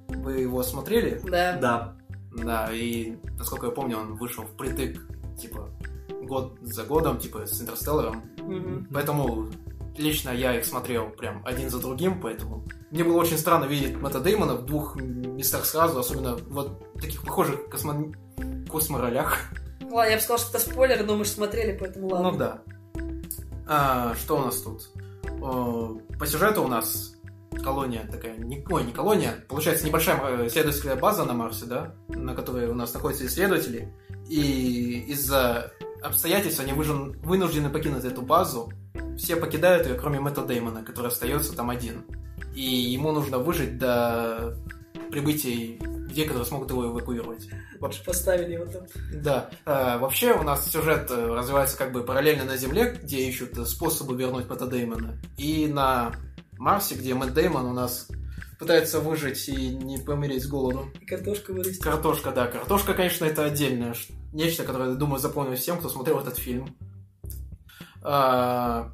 [0.09, 1.21] Вы его смотрели?
[1.25, 1.57] Да.
[1.57, 1.97] Да.
[2.35, 5.07] Да, и, насколько я помню, он вышел впритык,
[5.39, 5.69] типа,
[6.23, 8.23] год за годом, типа, с «Интерстелларом».
[8.39, 8.89] Мгм.
[8.93, 9.49] Поэтому
[9.99, 14.21] лично я их смотрел прям один за другим, поэтому мне было очень странно видеть Мэтта
[14.21, 18.13] Деймона в двух местах сразу, особенно вот таких похожих космо...
[18.71, 19.39] косморолях.
[19.93, 22.31] Ладно, я бы сказал, что это спойлер, но мы же смотрели, поэтому ладно.
[22.31, 22.63] Ну да.
[23.69, 24.89] А, что у нас тут?
[25.43, 27.15] О, По сюжету у нас
[27.63, 32.35] колония такая, не, ой, не колония, получается небольшая э, исследовательская база на Марсе, да, на
[32.35, 33.95] которой у нас находятся исследователи,
[34.29, 38.73] и из-за обстоятельств они выжен- вынуждены покинуть эту базу,
[39.19, 42.05] все покидают ее, кроме Мэтта Деймона, который остается там один.
[42.55, 44.57] И ему нужно выжить до
[45.13, 47.49] прибытия людей, которые смогут его эвакуировать.
[47.79, 48.83] Вот же поставили его там.
[49.23, 49.51] Да.
[49.65, 53.65] Э, вообще у нас сюжет э, развивается как бы параллельно на Земле, где ищут э,
[53.65, 56.13] способы вернуть Мэтта Деймона, и на
[56.59, 58.09] Марсе, где Мэтт Деймон у нас
[58.59, 60.89] пытается выжить и не помереть с голоду.
[61.01, 61.83] И картошка вырастет.
[61.83, 62.47] Картошка, да.
[62.47, 63.95] Картошка, конечно, это отдельное
[64.33, 66.75] нечто, которое, думаю, запомнилось всем, кто смотрел этот фильм.
[68.03, 68.91] А,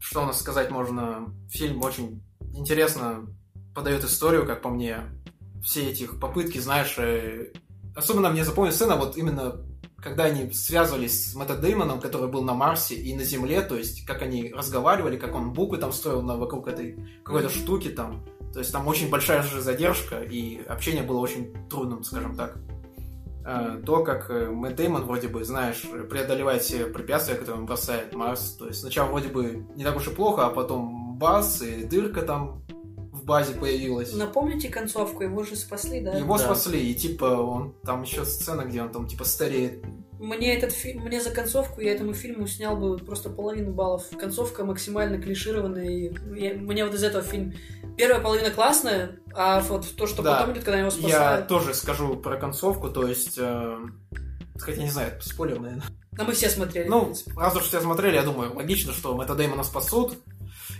[0.00, 1.32] Что у нас сказать можно?
[1.50, 2.22] Фильм очень
[2.54, 3.26] интересно
[3.74, 5.00] подает историю, как по мне.
[5.62, 7.52] Все эти их попытки, знаешь, э,
[7.94, 9.62] особенно мне запомнилась сцена, вот именно
[10.02, 14.04] когда они связывались с Мэтта Деймоном, который был на Марсе и на Земле, то есть
[14.04, 18.24] как они разговаривали, как он буквы там строил на, вокруг этой какой-то штуки там.
[18.52, 22.58] То есть там очень большая же задержка, и общение было очень трудным, скажем так.
[23.44, 28.14] Э, То, как э, Мэтт Деймон вроде бы, знаешь, преодолевает все препятствия, которые он бросает
[28.14, 28.56] Марс.
[28.58, 32.22] То есть сначала вроде бы не так уж и плохо, а потом бас, и дырка
[32.22, 32.64] там
[33.22, 34.12] в базе появилась.
[34.12, 36.12] Напомните концовку, его же спасли, да?
[36.16, 36.44] Его Да.
[36.44, 39.84] спасли, и типа он там еще сцена, где он там типа стареет.
[40.18, 44.04] Мне этот фильм, мне за концовку я этому фильму снял бы просто половину баллов.
[44.18, 47.54] Концовка максимально клишированная, и я- мне вот из этого фильм...
[47.96, 50.36] Первая половина классная, а вот то, что Да.
[50.38, 51.48] потом идет, когда его Я спасают...
[51.48, 53.76] тоже скажу про концовку, то есть, э,
[54.58, 55.84] хотя не знаю, это спойлер, наверное.
[56.18, 56.88] А мы все смотрели.
[56.88, 60.14] Ну, раз уж все смотрели, я думаю, логично, что Мэтта Дэймона спасут.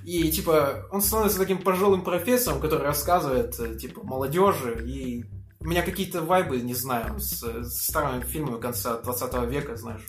[0.05, 4.83] И, типа, он становится таким пожилым профессором, который рассказывает, э, типа, молодежи.
[4.85, 5.25] И
[5.61, 10.03] у меня какие-то вайбы, не знаю, с, с старыми фильмами конца 20 века, знаешь.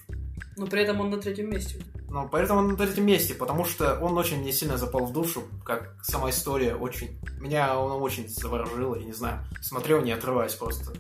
[0.58, 1.84] Но при этом он на третьем месте.
[2.10, 5.44] Но поэтому он на третьем месте, потому что он очень мне сильно запал в душу,
[5.66, 7.20] как сама история очень...
[7.40, 10.94] Меня он очень заворожил, я не знаю, смотрел не отрываясь просто.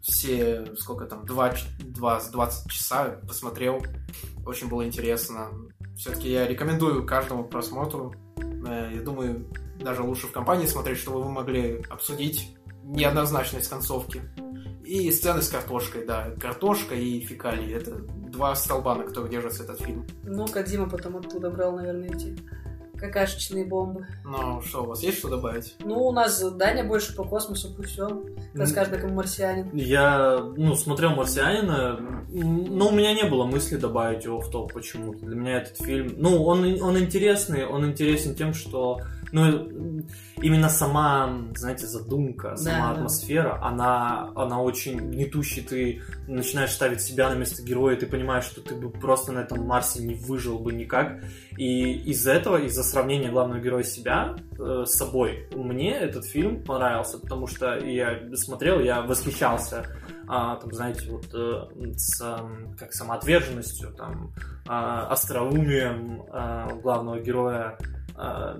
[0.00, 3.84] Все, сколько там, два, ч- два, 20 часа посмотрел,
[4.46, 5.48] очень было интересно.
[5.96, 8.14] Все-таки я рекомендую каждому просмотру.
[8.66, 9.46] Э, Я думаю,
[9.78, 14.22] даже лучше в компании смотреть, чтобы вы могли обсудить неоднозначность концовки.
[14.84, 16.30] И сцены с картошкой, да.
[16.40, 17.72] Картошка и фекалии.
[17.72, 20.04] Это два столба, на которых держится этот фильм.
[20.24, 22.36] Ну, Кадзима потом оттуда брал, наверное, эти
[23.00, 24.06] какашечные бомбы.
[24.24, 25.74] Ну, что, у вас есть что добавить?
[25.84, 28.22] Ну, у нас Даня больше по космосу, пусть все.
[28.54, 29.70] Расскажет, как марсианин.
[29.72, 35.24] Я, ну, смотрел «Марсианина», но у меня не было мысли добавить его в топ почему-то.
[35.24, 36.14] Для меня этот фильм...
[36.16, 39.00] Ну, он, он интересный, он интересен тем, что...
[39.32, 40.02] Ну,
[40.40, 42.90] именно сама, знаете, задумка, сама Да, да.
[42.92, 45.64] атмосфера, она, она очень гнетущая.
[45.64, 49.66] Ты начинаешь ставить себя на место героя, ты понимаешь, что ты бы просто на этом
[49.66, 51.22] Марсе не выжил бы никак.
[51.56, 57.18] И из-за этого, из-за сравнения главного героя себя э, с собой, мне этот фильм понравился,
[57.18, 59.86] потому что я смотрел, я восхищался,
[60.32, 64.32] а, там, знаете, вот э, с эм, как самоотверженностью, там,
[64.66, 67.76] а, остроумием а, главного героя.
[68.22, 68.54] А,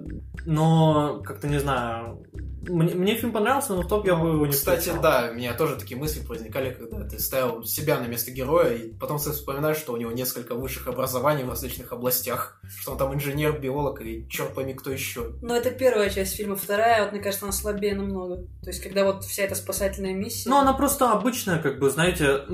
[0.46, 2.24] но как-то не знаю.
[2.62, 5.02] Мне, мне фильм понравился, но в топ я бы его не Кстати, включал.
[5.02, 8.92] да, у меня тоже такие мысли возникали, когда ты ставил себя на место героя, и
[8.94, 13.12] потом ты вспоминаешь, что у него несколько высших образований в различных областях, что он там
[13.12, 15.32] инженер, биолог и черт пойми кто еще.
[15.42, 16.56] Но это первая часть фильма.
[16.56, 18.36] Вторая, вот, мне кажется, она слабее намного.
[18.62, 20.48] То есть, когда вот вся эта спасательная миссия...
[20.48, 22.44] Ну, она просто обычная, как бы, знаете,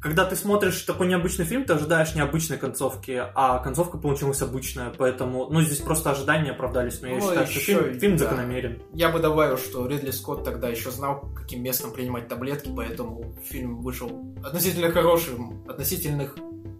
[0.00, 5.48] когда ты смотришь такой необычный фильм, ты ожидаешь необычной концовки, а концовка получилась обычная, поэтому,
[5.50, 8.24] ну, здесь просто ожидания оправдались, но я Ну, считаю, что еще фильм, фильм да.
[8.24, 8.82] закономерен.
[8.94, 13.82] Я бы добавил, что Ридли Скотт тогда еще знал, каким местом принимать таблетки, поэтому фильм
[13.82, 16.36] вышел относительно хорошим, относительных,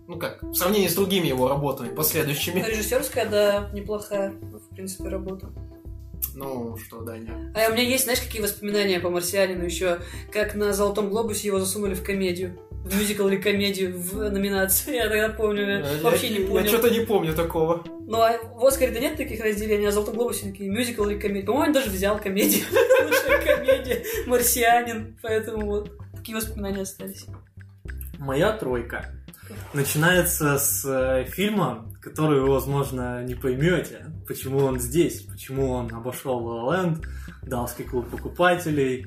[0.06, 2.60] ну как, в сравнении с другими его работами последующими.
[2.60, 5.50] Режиссерская, да, неплохая, в принципе, работа.
[6.34, 7.52] Ну, что, Даня.
[7.56, 9.98] А у меня есть, знаешь, какие воспоминания по «Марсианину» еще?
[10.32, 12.56] Как на «Золотом глобусе» его засунули в комедию.
[12.94, 14.94] Мюзикл или комедию в номинацию.
[14.96, 16.68] Я тогда помню, я Я- вообще не я, понял.
[16.68, 17.84] что-то не помню такого.
[18.06, 21.46] Ну, а в «Оскаре»-то нет таких разделений, а в «Золотом глобусе» такие мюзикл или комедия.
[21.46, 22.64] По-моему, он даже взял комедию.
[23.04, 24.02] Лучшая комедия.
[24.26, 25.16] «Марсианин».
[25.22, 27.26] Поэтому вот такие воспоминания остались.
[28.18, 29.12] Моя тройка
[29.72, 36.40] начинается с э, фильма, который вы, возможно, не поймете, почему он здесь, почему он обошел
[36.40, 37.04] La La Land,
[37.42, 39.06] Далский клуб покупателей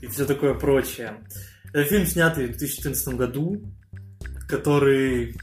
[0.00, 1.14] и все такое прочее.
[1.74, 3.60] Это фильм, снятый в 2014 году,
[4.48, 5.34] который, э,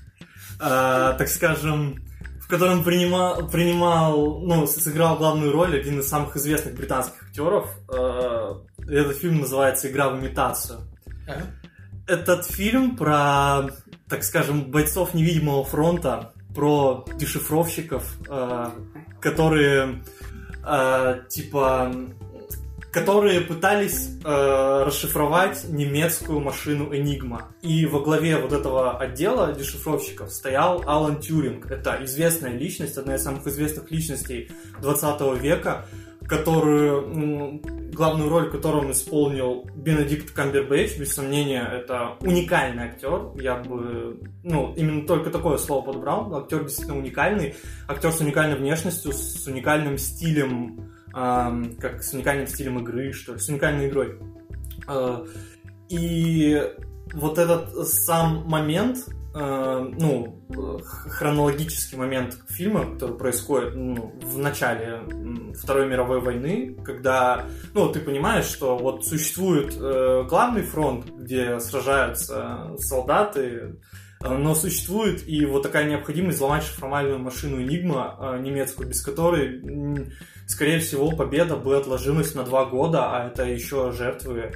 [0.59, 1.97] так скажем,
[2.39, 7.69] в котором принимал, принимал, ну, сыграл главную роль один из самых известных британских актеров.
[7.93, 8.53] Э,
[8.87, 10.79] Этот фильм называется «Игра в имитацию».
[12.07, 13.63] Этот фильм про,
[14.07, 18.69] так скажем, бойцов невидимого фронта, про дешифровщиков, э,
[19.19, 20.01] которые,
[20.65, 21.93] э, типа,
[22.91, 27.43] которые пытались э, расшифровать немецкую машину Enigma.
[27.61, 31.71] И во главе вот этого отдела дешифровщиков стоял Алан Тюринг.
[31.71, 34.51] Это известная личность, одна из самых известных личностей
[34.81, 35.85] 20 века,
[36.27, 37.61] которую,
[37.93, 43.31] главную роль которого исполнил Бенедикт Камбербэтч, без сомнения, это уникальный актер.
[43.35, 46.35] Я бы, ну, именно только такое слово подобрал.
[46.35, 47.55] Актер действительно уникальный.
[47.87, 53.39] Актер с уникальной внешностью, с уникальным стилем, ам, как с уникальным стилем игры, что ли,
[53.39, 54.19] с уникальной игрой.
[54.87, 55.25] А,
[55.89, 56.61] И
[57.13, 58.99] вот этот сам момент,
[59.35, 65.01] э, ну, э, хронологический момент фильма, который происходит ну, в начале
[65.53, 72.71] Второй мировой войны, когда, ну, ты понимаешь, что вот существует э, главный фронт, где сражаются
[72.77, 73.73] солдаты, э,
[74.23, 79.61] но существует и вот такая необходимость взломать шифровальную машину Enigma э, немецкую, без которой,
[80.47, 84.53] скорее всего, победа бы отложилась на два года, а это еще жертвы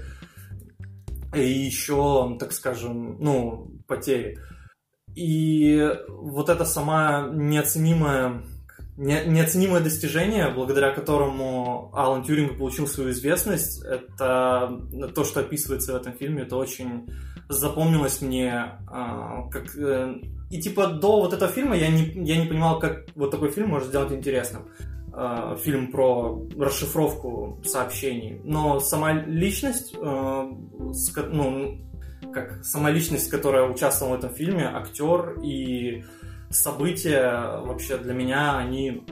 [1.34, 4.38] и еще, так скажем, ну, потери.
[5.16, 8.44] И вот это сама неоценимая
[8.98, 14.80] не- неоценимое достижение, благодаря которому Алан Тюринг получил свою известность, это
[15.14, 17.08] то, что описывается в этом фильме, это очень
[17.50, 19.76] запомнилось мне а, как...
[19.76, 20.16] э,
[20.50, 23.70] И типа до вот этого фильма я не, я не понимал, как вот такой фильм
[23.70, 24.64] может сделать интересным.
[25.14, 28.42] А, Фильм про расшифровку сообщений.
[28.44, 30.52] Но сама личность, э,
[30.92, 31.78] с ну,
[32.34, 36.04] как сама личность, которая участвовала в этом фильме, актер и
[36.50, 39.04] события вообще для меня, они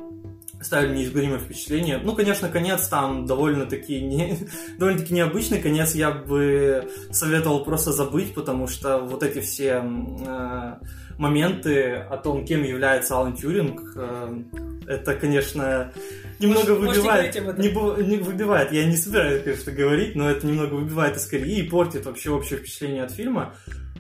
[0.64, 2.00] оставили неизгладимое впечатление.
[2.02, 4.38] Ну, конечно, конец там довольно-таки не,
[4.80, 5.62] довольно-таки необычный.
[5.62, 10.74] Конец я бы советовал просто забыть, потому что вот эти все э,
[11.18, 14.44] моменты о том, кем является Алан Тюринг, э,
[14.88, 15.92] это, конечно,
[16.40, 18.72] немного можете выбивает, не, не выбивает.
[18.72, 22.60] Я не собираюсь, конечно, говорить, но это немного выбивает из колеи и портит вообще общее
[22.60, 23.54] впечатление от фильма.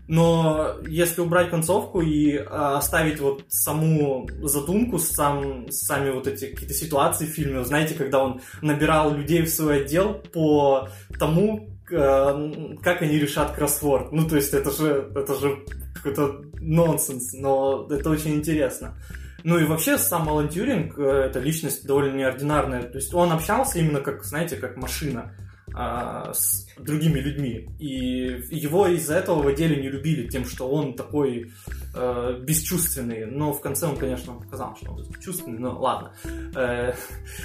[0.07, 6.73] Но если убрать концовку и а, оставить вот саму задумку, сам, сами вот эти какие-то
[6.73, 13.01] ситуации в фильме, знаете, когда он набирал людей в свой отдел по тому, э, как
[13.01, 14.11] они решат кроссворд.
[14.11, 15.63] Ну, то есть это же, это же
[15.95, 18.97] какой-то нонсенс, но это очень интересно.
[19.45, 22.83] Ну и вообще сам Алан Тьюринг, э, это личность довольно неординарная.
[22.83, 25.33] То есть он общался именно как, знаете, как машина
[25.75, 27.69] а, с другими людьми.
[27.79, 31.51] И его из-за этого в отделе не любили тем, что он такой
[31.95, 33.25] э, бесчувственный.
[33.25, 36.13] Но в конце он, конечно, показал, что он бесчувственный, но ладно.
[36.55, 36.93] Э,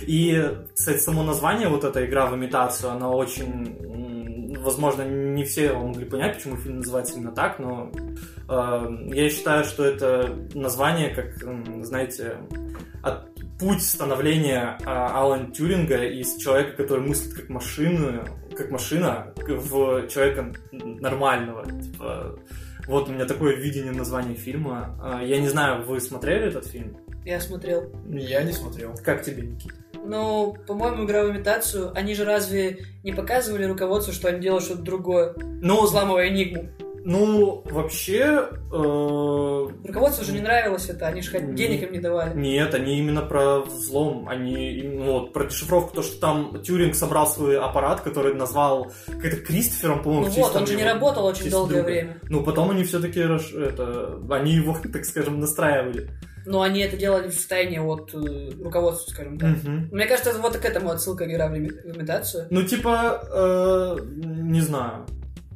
[0.07, 4.57] и, кстати, само название вот эта игра в имитацию, она очень...
[4.61, 7.93] Возможно, не все могли понять, почему фильм называется именно так, но
[8.49, 11.37] э, я считаю, что это название, как,
[11.85, 12.39] знаете,
[13.03, 13.28] от
[13.59, 18.25] путь становления а, Алана Тюринга из человека, который мыслит как машину,
[18.57, 21.65] как машина, в человека нормального.
[21.81, 22.39] Типа,
[22.87, 24.97] вот у меня такое видение названия фильма.
[25.03, 26.97] А, Я не знаю, вы смотрели этот фильм?
[27.25, 27.93] Я смотрел.
[28.09, 28.95] Я не смотрел.
[29.05, 29.75] Как тебе, Никита?
[30.05, 34.83] Ну, по-моему, игра в имитацию, они же разве не показывали руководству, что они делают что-то
[34.83, 36.71] другое, Ну, взламывая Энигму?
[37.05, 38.49] Ну, вообще...
[38.73, 39.48] э,
[39.85, 42.39] Руководству уже не нравилось это, они же денег им не давали.
[42.39, 47.27] Нет, они именно про взлом, они ну, вот, про дешифровку, то, что там Тюринг собрал
[47.27, 51.25] свой аппарат, который назвал как-то Кристофером, по-моему, Ну в честь вот, он же не работал
[51.25, 51.87] очень долгое друга.
[51.87, 52.21] время.
[52.29, 56.11] Ну, потом они все-таки, это, они его, так скажем, настраивали.
[56.47, 59.51] Но они это делали в тайне от э, руководства, скажем так.
[59.51, 59.89] Мгм.
[59.93, 62.47] Мне кажется, вот к этому отсылка игра в имитацию.
[62.49, 65.05] Ну, типа, э, не знаю.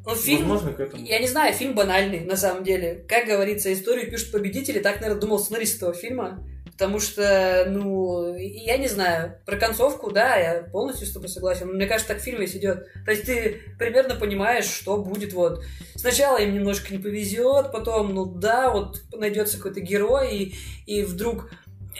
[0.04, 1.04] Ну, фильм, Возможно, к этому.
[1.04, 3.04] я не знаю, фильм банальный, на самом деле.
[3.08, 6.44] Как говорится, историю пишут победители, так, наверное, думал сценарист этого фильма.
[6.72, 11.68] Потому что, ну, я не знаю, про концовку, да, я полностью с тобой согласен.
[11.68, 12.88] Но мне кажется, так фильм весь идет.
[13.04, 15.62] То есть ты примерно понимаешь, что будет вот.
[15.94, 20.54] Сначала им немножко не повезет, потом, ну да, вот найдется какой-то герой, и,
[20.86, 21.50] и вдруг...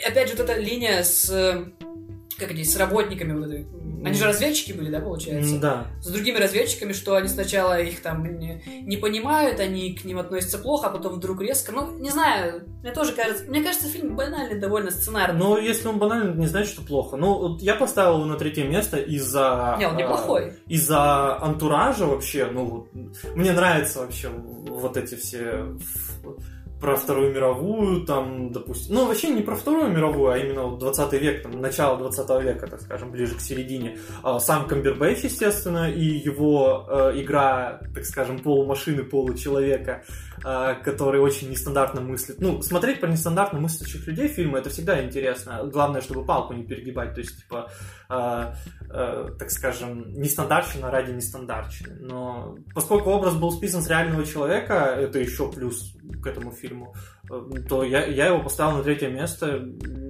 [0.08, 1.30] Опять же, вот эта линия с...
[2.36, 3.66] э, Как они, с работниками вот этой.
[4.04, 5.58] Они же разведчики были, да, получается?
[5.58, 5.86] Да.
[6.00, 10.58] с другими разведчиками, что они сначала их там не, не понимают, они к ним относятся
[10.58, 11.72] плохо, а потом вдруг резко.
[11.72, 13.44] Ну, не знаю, мне тоже кажется.
[13.44, 15.38] Мне кажется, фильм банальный довольно сценарный.
[15.38, 17.16] Но если он банальный, не значит, что плохо.
[17.16, 19.76] Ну, вот я поставил его на третье место из-за...
[19.78, 20.54] Не, он э, неплохой.
[20.66, 22.88] Из-за антуража вообще, ну, вот,
[23.36, 25.76] мне нравятся вообще вот эти все
[26.82, 28.96] про Вторую мировую, там, допустим.
[28.96, 32.66] Ну, вообще не про Вторую мировую, а именно вот 20 век, там, начало 20 века,
[32.66, 33.98] так скажем, ближе к середине.
[34.24, 40.02] А, Сам Камбербэтч, естественно, и его э, игра, так скажем, полумашины, получеловека,
[40.44, 42.40] э, который очень нестандартно мыслит.
[42.40, 45.62] Ну, смотреть про нестандартно мыслящих людей фильмы, это всегда интересно.
[45.64, 47.70] Главное, чтобы палку не перегибать, то есть, типа,
[48.10, 48.54] э,
[48.92, 51.96] э, так скажем, нестандартщина ради нестандартщины.
[52.00, 56.94] Но поскольку образ был списан с реального человека, это еще плюс к этому фильму,
[57.30, 59.64] э, то я, я его поставил на третье место.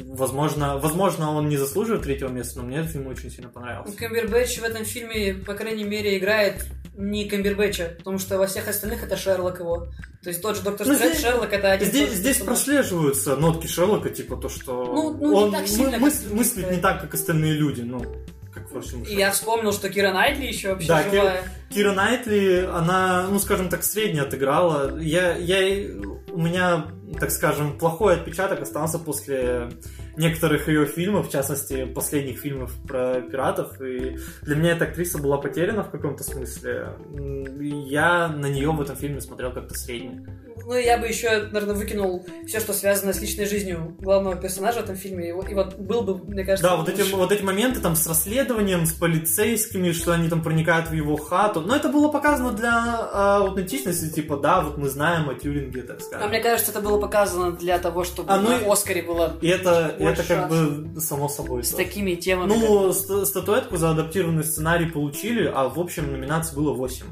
[0.07, 3.97] Возможно, возможно, он не заслуживает третьего места, но мне этот фильм очень сильно понравился.
[3.97, 9.03] Камбербэтч в этом фильме, по крайней мере, играет не Камбербэтча, потому что во всех остальных
[9.03, 9.87] это Шерлок его.
[10.23, 12.59] То есть тот же Доктор Ну, Стрэндж, Шерлок это один Здесь, здесь персонаж.
[12.59, 16.77] прослеживаются нотки Шерлока, типа то, что Ну, ну, не он так сильно, мы- мыслит не
[16.77, 18.05] так, как остальные люди, ну,
[18.81, 21.43] всем И я вспомнил, что Кира Найтли еще вообще Да, Кира- живая.
[21.71, 24.99] Кира Найтли, она, ну, скажем так, средне отыграла.
[24.99, 25.89] Я, я,
[26.31, 26.87] у меня,
[27.19, 29.71] так скажем, плохой отпечаток остался после
[30.17, 33.81] некоторых ее фильмов, в частности, последних фильмов про пиратов.
[33.81, 36.89] И для меня эта актриса была потеряна в каком-то смысле.
[37.87, 40.27] Я на нее в этом фильме смотрел как-то средне.
[40.67, 44.85] Ну, я бы еще, наверное, выкинул все, что связано с личной жизнью главного персонажа в
[44.85, 45.29] этом фильме.
[45.29, 47.97] И вот, и вот был бы, мне кажется, Да, вот эти, вот эти моменты там
[47.97, 51.61] с расследованием, с полицейскими, что они там проникают в его хату.
[51.61, 55.99] Но это было показано для а, аутентичности, типа, да, вот мы знаем о Тюринге, так
[55.99, 56.29] А скажем.
[56.29, 59.95] мне кажется, это было показано для того, чтобы А, ну на Оскаре было И это,
[59.99, 61.65] это как бы само собой.
[61.65, 61.85] с тоже.
[61.85, 62.49] такими темами.
[62.49, 67.07] Ну, ст- статуэтку за адаптированный сценарий получили, а в общем номинаций было 8.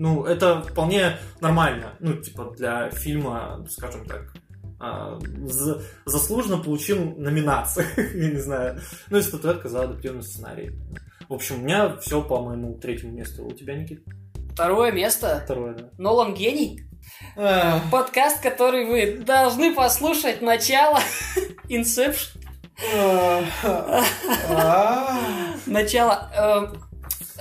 [0.00, 1.94] Ну, это вполне нормально.
[1.98, 4.34] Ну, типа, для фильма, скажем так,
[4.80, 7.84] а, за- заслуженно получил номинации.
[8.16, 8.80] Я не знаю.
[9.10, 10.72] Ну, и статуэтка за адаптированный сценарий.
[11.28, 13.44] В общем, у меня все по моему третьему месту.
[13.44, 14.02] У тебя, Никит?
[14.52, 15.42] Второе место.
[15.44, 15.90] Второе, да.
[15.98, 16.82] Нолан гений.
[17.36, 21.00] А, Подкаст, который вы должны послушать начало.
[21.68, 22.38] Inception.
[24.48, 25.18] а.
[25.66, 26.30] Начало.
[26.34, 26.66] Э,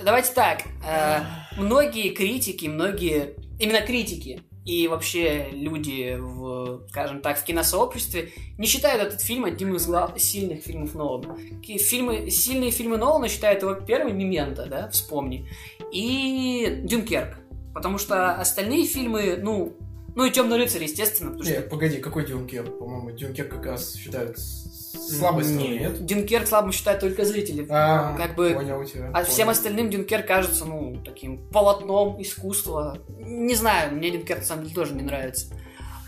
[0.03, 0.62] Давайте так.
[0.88, 1.19] э,
[1.57, 3.36] Многие критики, многие...
[3.60, 9.75] Именно критики и вообще люди в, скажем так, в киносообществе не считают этот фильм одним
[9.75, 11.38] из глав- сильных фильмов Нолана.
[11.63, 15.47] Фильмы, сильные фильмы Нолана считают его первым «Мементо», да, вспомни,
[15.93, 17.39] и «Дюнкерк».
[17.73, 19.77] Потому что остальные фильмы, ну,
[20.17, 22.63] ну и «Темный рыцарь», естественно, потому Не, что погоди, какой Дюнкер?
[22.63, 25.91] По-моему, Дюнкер как раз считают слабой стороной, Нет.
[25.93, 26.06] нет?
[26.08, 27.67] Дюнкерк слабым считают только зрители.
[27.69, 29.12] А, Как бы- Понял тебя.
[29.13, 29.51] А всем понял.
[29.51, 32.97] остальным Дюнкер кажется, ну, таким полотном искусства.
[33.19, 35.53] Не знаю, мне Дюнкер на самом деле тоже не нравится.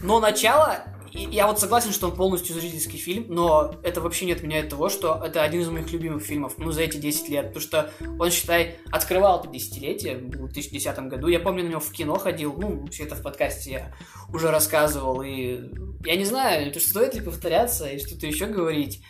[0.02, 0.80] Но начало,
[1.14, 5.22] я вот согласен, что он полностью зрительский фильм, но это вообще не отменяет того, что
[5.24, 7.48] это один из моих любимых фильмов, ну, за эти 10 лет.
[7.48, 11.28] Потому что он, считай, открывал это десятилетие в 2010 году.
[11.28, 13.96] Я помню, на него в кино ходил, ну, все это в подкасте я
[14.34, 15.60] уже рассказывал, и
[16.06, 19.02] я не знаю, это стоит ли повторяться и что-то еще говорить.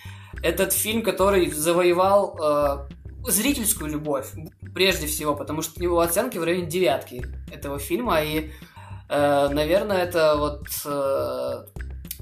[0.41, 2.88] Этот фильм, который завоевал э,
[3.28, 4.28] зрительскую любовь,
[4.74, 8.52] прежде всего, потому что у него оценки в районе девятки этого фильма, и,
[9.10, 11.66] э, наверное, это вот э,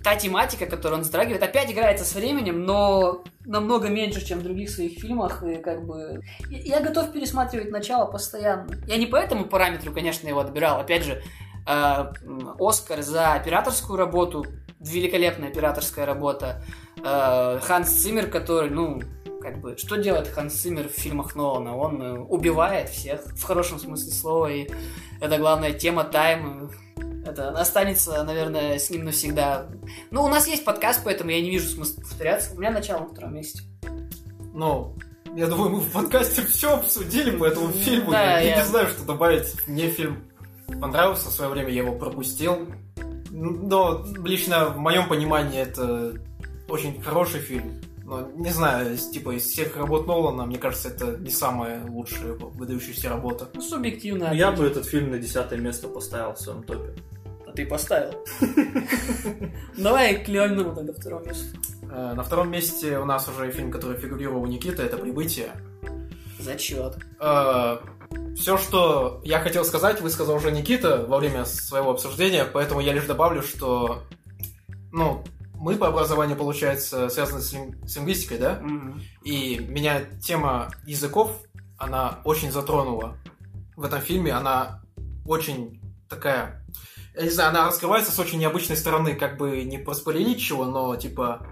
[0.03, 4.69] та тематика, которую он затрагивает, опять играется с временем, но намного меньше, чем в других
[4.69, 6.21] своих фильмах, и как бы...
[6.49, 8.75] Я готов пересматривать начало постоянно.
[8.87, 11.21] Я не по этому параметру, конечно, его отбирал, опять же,
[11.67, 12.13] э,
[12.59, 14.45] Оскар за операторскую работу,
[14.79, 16.61] великолепная операторская работа,
[17.03, 19.01] Э, Ханс Циммер, который, ну,
[19.47, 21.77] как бы, что делает Ханс Циммер в фильмах Нолана?
[21.77, 24.67] Он э, убивает всех, в хорошем смысле слова, и
[25.21, 26.69] это главная тема тайм.
[27.25, 29.69] Это останется, наверное, с ним навсегда.
[30.11, 32.55] Ну, у нас есть подкаст, поэтому я не вижу смысла повторяться.
[32.55, 33.61] У меня начало на втором месте.
[34.53, 34.97] Ну,
[35.33, 38.11] я думаю, мы в подкасте все обсудили по этому фильму.
[38.11, 39.65] Да, я я- не знаю, что добавить.
[39.65, 40.25] Мне фильм
[40.81, 42.67] понравился, в свое время я его пропустил.
[43.31, 46.15] Но лично в моем понимании это
[46.67, 47.81] очень хороший фильм.
[48.07, 53.09] Но не знаю, типа из всех работ Нолана, мне кажется, это не самая лучшая выдающаяся
[53.09, 53.49] работа.
[53.53, 54.33] Ну, субъективно.
[54.33, 56.95] Я бы этот фильм на десятое место поставил в своем топе.
[57.45, 58.13] А ты поставил.
[59.77, 61.57] Давай к Леонину тогда второе место.
[61.91, 65.51] Э, На втором месте у нас уже фильм, который фигурировал у Никиты, это «Прибытие».
[66.39, 66.95] Зачет.
[68.37, 73.05] Все, что я хотел сказать, высказал уже Никита во время своего обсуждения, поэтому я лишь
[73.05, 74.03] добавлю, что
[74.93, 75.25] ну,
[75.59, 78.59] мы по образованию, получается, связаны с, лин- с лингвистикой, да?
[78.61, 79.01] Мгм.
[79.23, 81.31] И меня тема языков,
[81.77, 83.17] она очень затронула.
[83.75, 84.81] В этом фильме она
[85.25, 86.65] очень такая...
[87.15, 90.95] Я не знаю, она раскрывается с очень необычной стороны, как бы не проспойлерить чего, но
[90.95, 91.47] типа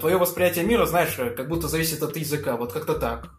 [0.00, 3.34] твое восприятие мира, знаешь, э, как будто зависит от языка, вот как-то так.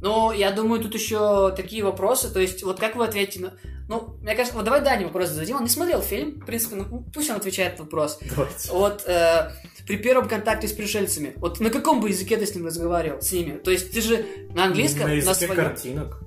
[0.00, 2.32] Ну, я думаю, тут еще такие вопросы.
[2.32, 3.52] То есть, вот как вы ответите на...
[3.88, 5.56] Ну, мне кажется, вот давай Дане вопрос зададим.
[5.56, 8.20] Он не смотрел фильм, в принципе, ну, пусть он отвечает на вопрос.
[8.30, 8.70] Давайте.
[8.70, 9.50] Вот э,
[9.86, 13.32] при первом контакте с пришельцами, вот на каком бы языке ты с ним разговаривал, с
[13.32, 13.58] ними?
[13.58, 14.24] То есть ты же
[14.54, 15.56] на английском, На на, языке своем...
[15.56, 16.20] картинок.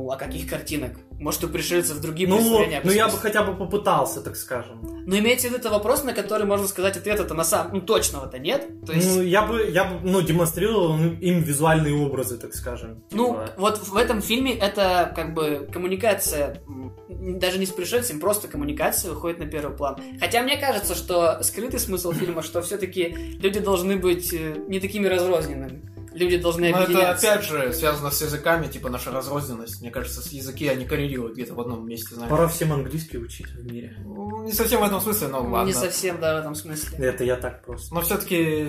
[0.00, 0.92] Ну, а каких картинок?
[1.18, 2.80] Может, у пришельцев другие Ну, представления?
[2.82, 4.80] ну я бы хотя бы попытался, так скажем.
[5.06, 7.74] Но имеется в виду это вопрос, на который можно сказать ответа-то на самом...
[7.74, 8.66] Ну, точного-то нет.
[8.86, 9.16] То есть...
[9.16, 13.04] Ну, я бы, я бы, ну, демонстрировал им визуальные образы, так скажем.
[13.10, 16.62] Ну, Типа, вот в этом фильме это как бы коммуникация,
[17.08, 19.98] даже не с пришельцем, просто коммуникация выходит на первый план.
[20.20, 25.06] Хотя мне кажется, что скрытый смысл фильма, что все-таки люди должны быть э, не такими
[25.06, 25.82] разрозненными.
[26.12, 29.80] Люди должны Но это опять же связано с языками, типа наша разрозненность.
[29.80, 32.30] Мне кажется, с языки они коррелируют где-то в одном месте, знаешь.
[32.30, 33.96] Пора всем английский учить в мире.
[34.04, 35.66] Ну, Не совсем в этом смысле, но ладно.
[35.66, 36.98] Не совсем, да, в этом смысле.
[36.98, 37.94] Это я так просто.
[37.94, 38.66] Но все-таки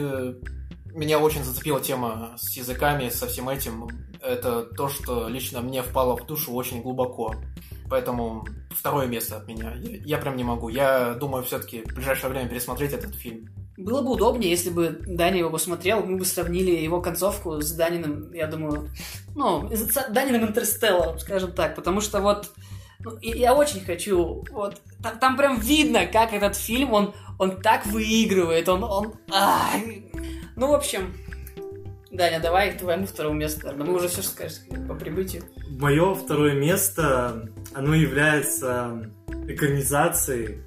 [0.93, 3.87] меня очень зацепила тема с языками, со всем этим.
[4.21, 7.35] Это то, что лично мне впало в душу очень глубоко.
[7.89, 9.73] Поэтому второе место от меня.
[9.75, 10.69] Я, я прям не могу.
[10.69, 13.49] Я думаю, все-таки в ближайшее время пересмотреть этот фильм.
[13.83, 18.31] Было бы удобнее, если бы Даня его посмотрел, мы бы сравнили его концовку с Даниным,
[18.33, 18.89] я думаю,
[19.35, 22.51] ну, с Даниным Интерстелларом, скажем так, потому что вот
[22.99, 27.85] ну, я очень хочу, вот, там, там прям видно, как этот фильм, он, он так
[27.87, 30.11] выигрывает, он, он, ай.
[30.55, 31.13] ну, в общем,
[32.11, 33.87] Даня, давай к твоему второму месту, наверное.
[33.87, 35.43] мы уже все скажешь по прибытию.
[35.69, 39.09] Мое второе место, оно является
[39.47, 40.59] экранизацией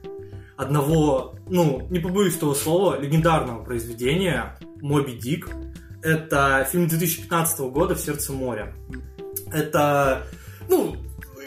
[0.56, 5.48] одного, ну, не побоюсь этого слова, легендарного произведения «Моби Дик».
[6.02, 8.74] Это фильм 2015 года «В сердце моря».
[9.52, 10.26] Это,
[10.68, 10.96] ну,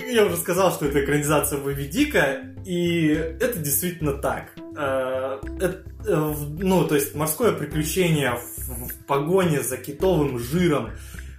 [0.05, 4.51] я уже сказал, что это экранизация Моби Дика, и это действительно так.
[4.77, 10.91] Э, это, э, ну, то есть морское приключение в, в погоне за китовым жиром,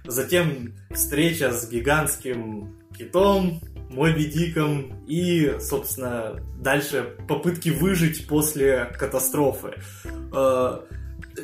[0.05, 9.73] затем встреча с гигантским китом, Моби Диком и, собственно, дальше попытки выжить после катастрофы.
[10.33, 10.79] Э,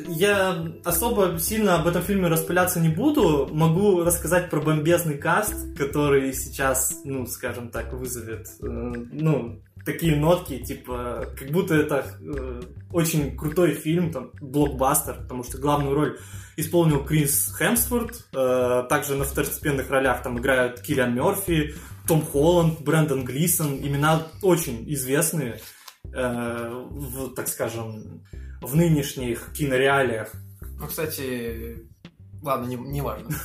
[0.08, 3.48] Я особо сильно об этом фильме распыляться не буду.
[3.50, 10.58] Могу рассказать про бомбезный каст, который сейчас, ну, скажем так, вызовет, э, ну, такие нотки,
[10.58, 12.60] типа, как будто это э,
[12.92, 16.18] очень крутой фильм, там, блокбастер, потому что главную роль
[16.56, 18.30] исполнил Крис Хемсворт,
[18.88, 21.74] также на второстепенных ролях там играют Киллиан Мерфи,
[22.06, 25.60] том Холланд, Брэндон Глисон, имена очень известные,
[26.12, 28.22] э, в, так скажем,
[28.62, 30.32] в нынешних кинореалиях.
[30.78, 31.88] Ну, кстати,
[32.42, 33.30] ладно, не, не важно.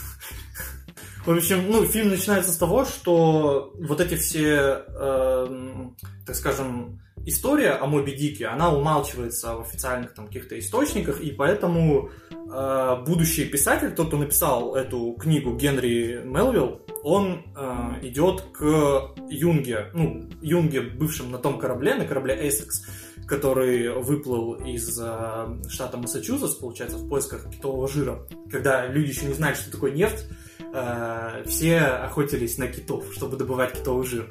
[1.25, 5.95] В общем, ну, фильм начинается с того, что вот эти все, эм,
[6.25, 12.09] так скажем, история о Моби Дике, она умалчивается в официальных там каких-то источниках, и поэтому
[12.31, 19.87] э, будущий писатель, тот, кто написал эту книгу Генри Мелвилл, он э, идет к Юнге,
[19.93, 22.85] ну, Юнге, бывшем на том корабле, на корабле Эссекс,
[23.27, 28.27] который выплыл из э, штата Массачусетс, получается, в поисках китового жира.
[28.51, 30.27] Когда люди еще не знали, что такое нефть,
[30.73, 34.29] э, все охотились на китов, чтобы добывать китовый жир.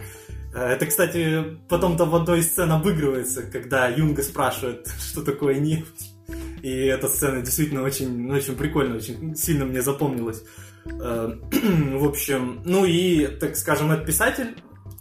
[0.54, 6.14] Э, Это, кстати, потом-то в одной из сцен обыгрывается, когда Юнга спрашивает, что такое нефть.
[6.62, 10.42] И эта сцена действительно очень, очень прикольно, очень сильно мне запомнилась.
[10.86, 14.56] Э, В общем, ну и, так скажем, этот писатель,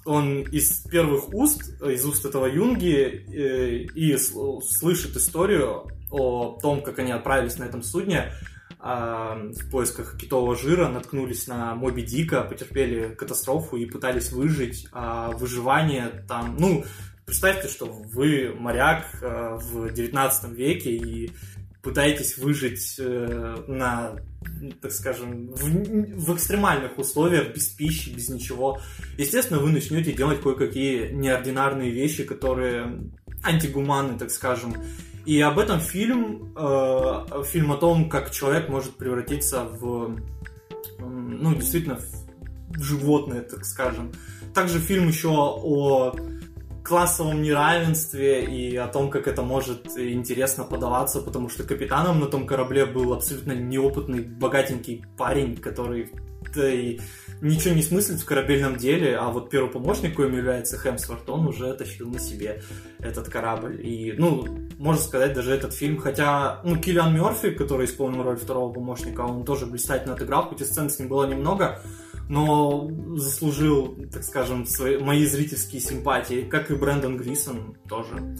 [0.05, 6.81] он из первых уст, из уст этого Юнги, э, и сл- слышит историю о том,
[6.81, 8.31] как они отправились на этом судне
[8.79, 14.87] в поисках китового жира наткнулись на Моби Дика, потерпели катастрофу и пытались выжить.
[14.93, 16.85] А выживание там, ну,
[17.25, 21.31] представьте, что вы моряк э, в 19 веке и
[21.81, 24.15] пытаетесь выжить э, на,
[24.81, 28.79] так скажем, в, в экстремальных условиях, без пищи, без ничего.
[29.17, 33.11] Естественно, вы начнете делать кое-какие неординарные вещи, которые
[33.43, 34.75] антигуманны, так скажем.
[35.25, 40.17] И об этом фильм, э, фильм о том, как человек может превратиться в,
[40.99, 41.99] ну, действительно,
[42.69, 44.11] в животное, так скажем.
[44.53, 46.15] Также фильм еще о
[46.83, 52.47] классовом неравенстве и о том, как это может интересно подаваться, потому что капитаном на том
[52.47, 56.09] корабле был абсолютно неопытный, богатенький парень, который
[56.53, 56.99] да и
[57.41, 61.73] ничего не смыслит в корабельном деле, а вот первый помощник, коим является Хемсворт, он уже
[61.73, 62.61] тащил на себе
[62.99, 63.79] этот корабль.
[63.85, 64.45] И, ну,
[64.77, 69.45] можно сказать, даже этот фильм, хотя, ну, Киллиан Мерфи, который исполнил роль второго помощника, он
[69.45, 71.81] тоже блистательно отыграл, хоть и сцен с ним было немного,
[72.29, 78.37] но заслужил, так скажем, свои, мои зрительские симпатии, как и Брэндон Грисон тоже.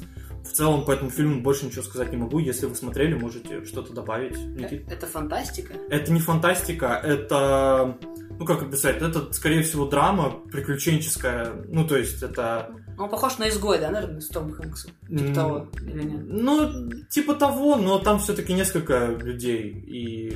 [0.49, 2.39] В целом по этому фильму больше ничего сказать не могу.
[2.39, 4.35] Если вы смотрели, можете что-то добавить.
[4.37, 4.91] Никит?
[4.91, 5.75] Это фантастика?
[5.89, 7.97] Это не фантастика, это...
[8.39, 9.01] Ну, как описать?
[9.01, 11.53] Это, скорее всего, драма приключенческая.
[11.67, 12.71] Ну, то есть, это...
[12.97, 14.91] Он похож на изгой, да, наверное, с Томом Хэнксом?
[15.07, 16.21] Типа того, или нет?
[16.25, 19.69] Ну, типа того, но там все-таки несколько людей.
[19.69, 20.29] И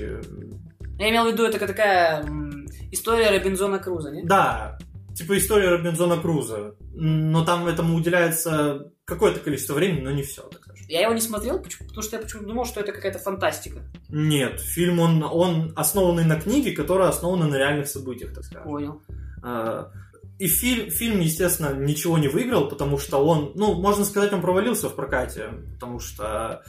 [0.99, 2.25] я имел в виду, это такая
[2.91, 4.23] история Робинзона Круза, не?
[4.23, 4.77] Да,
[5.15, 6.75] типа история Робинзона Круза.
[6.93, 10.85] Но там этому уделяется какое-то количество времени, но не все, так скажем.
[10.87, 13.81] Я его не смотрел, потому что я почему-то думал, что это какая-то фантастика.
[14.09, 18.63] Нет, фильм, он, он основанный на книге, которая основана на реальных событиях, так скажем.
[18.63, 19.01] Понял.
[19.41, 19.91] А,
[20.39, 24.89] и фильм, фильм, естественно, ничего не выиграл, потому что он, ну, можно сказать, он провалился
[24.89, 26.63] в прокате, потому что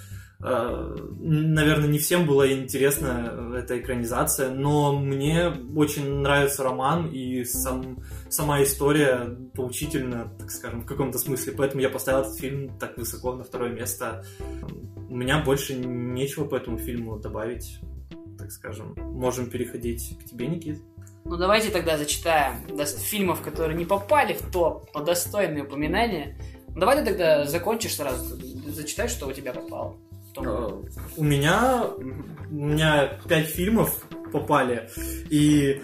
[0.44, 8.62] наверное, не всем была интересна эта экранизация, но мне очень нравится роман и сам, сама
[8.62, 11.54] история поучительна, так скажем, в каком-то смысле.
[11.56, 14.22] Поэтому я поставил этот фильм так высоко на второе место.
[15.08, 17.78] У меня больше нечего по этому фильму добавить,
[18.38, 18.94] так скажем.
[18.98, 20.78] Можем переходить к тебе, Никит.
[21.24, 22.56] Ну давайте тогда зачитаем
[22.98, 26.38] фильмов, которые не попали в топ по достойные упоминания.
[26.76, 28.36] Давай ты тогда закончишь сразу,
[28.66, 29.96] зачитай, что у тебя попало.
[30.36, 30.82] Э,
[31.16, 31.84] у меня,
[32.50, 34.88] у меня пять фильмов попали,
[35.30, 35.80] и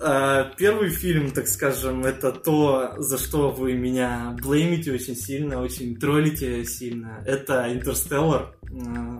[0.00, 5.96] э, первый фильм, так скажем, это то, за что вы меня блеймите очень сильно, очень
[5.96, 7.22] троллите сильно.
[7.26, 8.54] Это «Интерстеллар».
[8.70, 9.18] Э,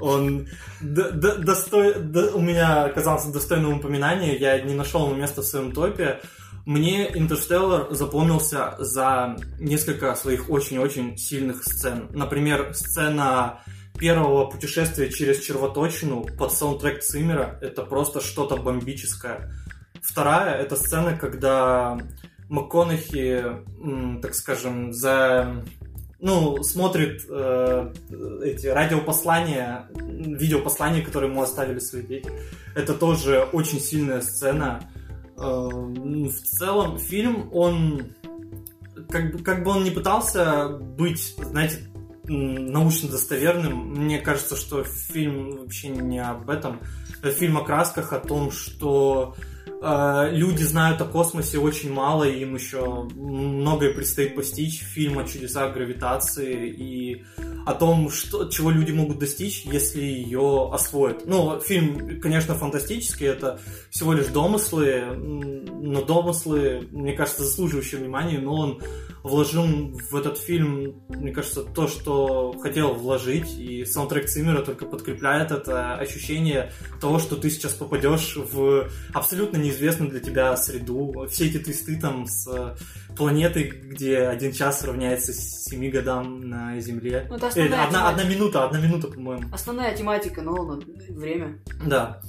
[0.00, 0.46] он
[0.80, 1.94] д- д- достой...
[2.32, 6.20] у меня оказался достойным упоминания, я не нашел места в своем топе.
[6.66, 12.08] Мне «Интерстеллар» запомнился за несколько своих очень-очень сильных сцен.
[12.12, 13.60] Например, сцена
[13.98, 19.52] первого путешествия через червоточину под саундтрек Циммера это просто что-то бомбическое.
[20.02, 21.98] Вторая это сцена, когда
[22.48, 23.44] МакКонахи,
[24.22, 25.62] так скажем, за
[26.20, 27.92] ну, смотрит э,
[28.42, 32.30] эти радиопослания, видеопослания, которые ему оставили свои дети.
[32.74, 34.80] Это тоже очень сильная сцена.
[35.36, 38.14] Э, в целом, фильм, он
[39.08, 41.88] как бы, как бы он не пытался быть, знаете,
[42.28, 43.94] научно достоверным.
[43.94, 46.80] Мне кажется, что фильм вообще не об этом.
[47.22, 49.34] Фильм о красках, о том, что
[49.66, 54.80] э, люди знают о космосе очень мало, и им еще многое предстоит постичь.
[54.80, 57.24] Фильм о чудесах гравитации и
[57.66, 61.26] о том, что, чего люди могут достичь, если ее освоят.
[61.26, 63.60] Ну, фильм, конечно, фантастический, это
[63.90, 68.82] всего лишь домыслы, но домыслы, мне кажется, заслуживающие внимания, но он
[69.22, 75.50] вложил в этот фильм, мне кажется, то, что хотел вложить, и саундтрек Циммера только подкрепляет
[75.50, 81.26] это ощущение того, что ты сейчас попадешь в абсолютно неизвестную для тебя среду.
[81.30, 82.76] Все эти твисты там с
[83.16, 87.26] планеты, где один час равняется семи годам на Земле.
[87.28, 89.48] Ну, это э, одна, одна минута, одна минута, по-моему.
[89.52, 91.58] Основная тематика, но время.
[91.84, 92.20] Да.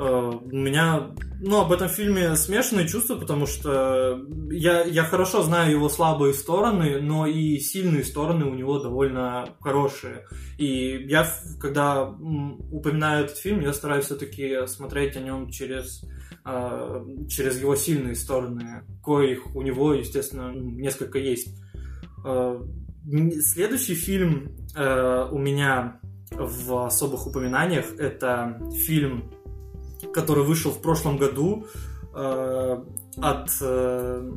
[0.00, 4.18] Э, у меня, ну, об этом фильме смешанные чувства, потому что
[4.50, 10.26] я, я хорошо знаю его слабые стороны, но и сильные стороны у него довольно хорошие.
[10.56, 11.30] И я,
[11.60, 16.02] когда упоминаю этот фильм, я стараюсь все-таки смотреть о нем через,
[16.46, 21.54] э, через его сильные стороны, коих у него, естественно, несколько есть.
[22.24, 22.58] Э,
[23.04, 29.32] следующий фильм у меня в особых упоминаниях это фильм
[30.12, 31.66] который вышел в прошлом году
[32.14, 32.84] э,
[33.22, 34.32] от, э,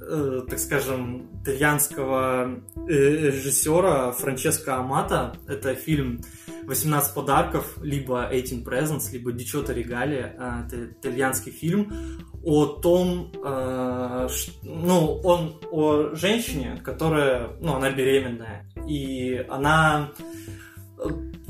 [0.00, 5.34] э, так скажем, итальянского э, режиссера Франческо Амата.
[5.48, 6.20] Это фильм
[6.64, 10.34] 18 подарков, либо 18 Presents, либо Дичота Регалия.
[10.38, 11.92] А, это итальянский фильм
[12.44, 14.28] о том, э,
[14.62, 20.22] ну, он о женщине, которая, ну, она беременная, и она э,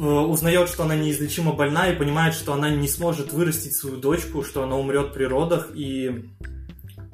[0.08, 4.62] узнает, что она неизлечимо больна и понимает, что она не сможет вырастить свою дочку, что
[4.62, 6.28] она умрет при родах, и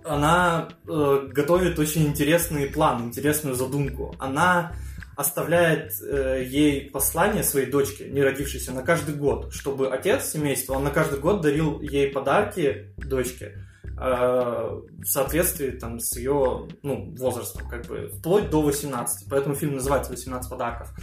[0.04, 4.14] она э, готовит очень интересный план, интересную задумку.
[4.18, 4.72] Она
[5.16, 10.84] оставляет э, ей послание своей дочке, не родившейся, на каждый год, чтобы отец семейства, он
[10.84, 17.68] на каждый год дарил ей подарки дочке э, в соответствии там, с ее ну, возрастом,
[17.68, 19.28] как бы, вплоть до 18.
[19.28, 20.94] Поэтому фильм называется «18 подарков».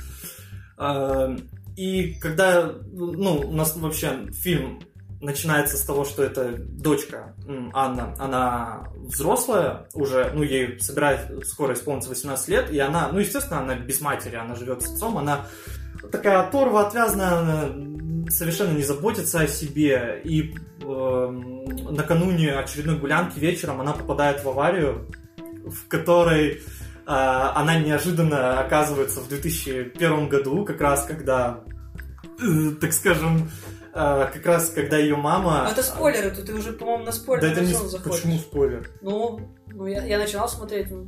[0.77, 1.35] Э,
[1.75, 4.79] и когда, ну, у нас вообще фильм
[5.21, 7.35] начинается с того, что это дочка
[7.73, 13.61] Анна, она взрослая уже, ну, ей собирает скоро исполнится 18 лет, и она, ну, естественно,
[13.61, 15.47] она без матери, она живет с отцом, она
[16.11, 17.71] такая оторва, отвязная,
[18.29, 21.29] совершенно не заботится о себе, и э,
[21.91, 25.09] накануне очередной гулянки вечером она попадает в аварию,
[25.65, 26.61] в которой
[27.07, 31.61] она неожиданно оказывается в 2001 году, как раз когда,
[32.41, 33.49] э, так скажем,
[33.93, 35.63] э, как раз когда ее мама...
[35.65, 37.73] Ну, это спойлеры, тут ты уже, по-моему, на спойлер Да это не...
[37.73, 38.21] заходишь.
[38.21, 38.89] Почему спойлер?
[39.01, 40.89] Ну, ну я, я начинал смотреть.
[40.89, 41.07] ну,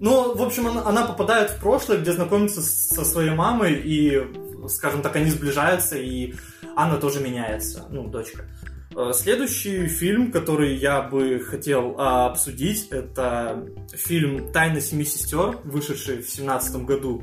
[0.00, 4.22] Ну, в общем, она, она попадает в прошлое, где знакомится со своей мамой, и,
[4.68, 6.34] скажем так, они сближаются, и
[6.76, 8.44] Анна тоже меняется, ну, дочка.
[8.62, 8.63] Э,
[9.12, 16.28] Следующий фильм, который я бы хотел а, обсудить, это фильм «Тайна семи сестер», вышедший в
[16.30, 17.22] семнадцатом году.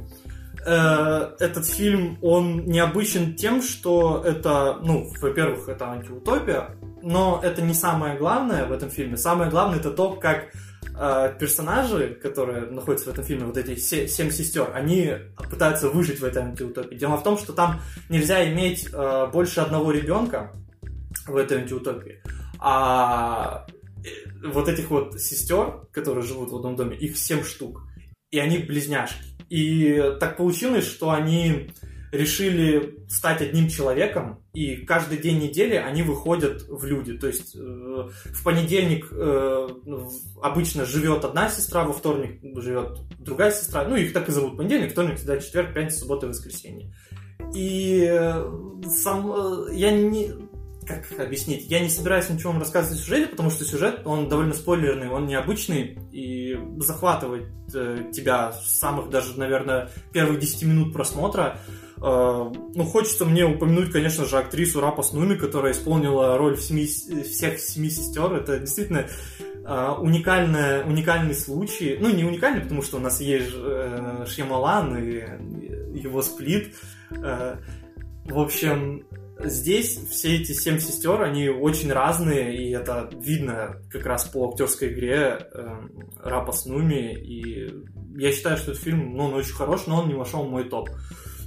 [0.66, 7.74] Э, Этот фильм, он необычен тем, что это, ну, во-первых, это антиутопия, но это не
[7.74, 9.18] самое главное в этом фильме.
[9.18, 10.50] Самое главное это то, как
[10.96, 15.14] э, персонажи, которые находятся в этом фильме, вот эти се- семь сестер, они
[15.50, 16.96] пытаются выжить в этой антиутопии.
[16.96, 20.52] Дело в том, что там нельзя иметь э, больше одного ребенка
[21.32, 22.22] в этой антиутопии.
[22.60, 23.66] А
[24.04, 27.82] э, вот этих вот сестер, которые живут в одном доме, их семь штук.
[28.32, 29.24] И они близняшки.
[29.50, 31.72] И так получилось, что они
[32.12, 37.18] решили стать одним человеком, и каждый день недели они выходят в люди.
[37.18, 39.68] То есть э, в понедельник э,
[40.42, 43.86] обычно живет одна сестра, во вторник живет другая сестра.
[43.86, 44.58] Ну, их так и зовут.
[44.58, 46.94] Понедельник, вторник, среда, четверг, пятница, суббота и воскресенье.
[47.56, 48.46] И э,
[48.90, 50.32] сам э, я не
[50.98, 51.70] как объяснить?
[51.70, 55.28] Я не собираюсь ничего вам рассказывать о сюжете, потому что сюжет, он довольно спойлерный, он
[55.28, 61.60] необычный и захватывает э, тебя с самых даже, наверное, первых 10 минут просмотра.
[61.98, 66.86] Э, ну, хочется мне упомянуть, конечно же, актрису Рапас Нуми, которая исполнила роль в семи,
[66.86, 68.34] всех семи сестер.
[68.34, 69.08] Это действительно
[69.66, 71.98] э, уникальная, уникальный случай.
[72.00, 75.24] Ну, не уникальный, потому что у нас есть э, Шьямалан и
[76.00, 76.76] его сплит.
[77.12, 77.58] Э,
[78.26, 79.04] в общем,
[79.46, 84.94] здесь все эти семь сестер, они очень разные, и это видно как раз по актерской
[84.94, 85.80] игре э,
[86.24, 87.14] Рапа Снуми.
[87.14, 87.70] И
[88.18, 90.70] я считаю, что этот фильм, ну, он очень хорош, но он не вошел в мой
[90.70, 90.90] топ.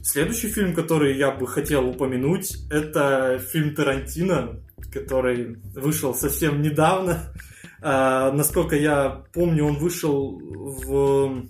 [0.03, 4.61] Следующий фильм, который я бы хотел упомянуть, это фильм Тарантино,
[4.93, 7.33] который вышел совсем недавно.
[7.81, 11.47] А, насколько я помню, он вышел в,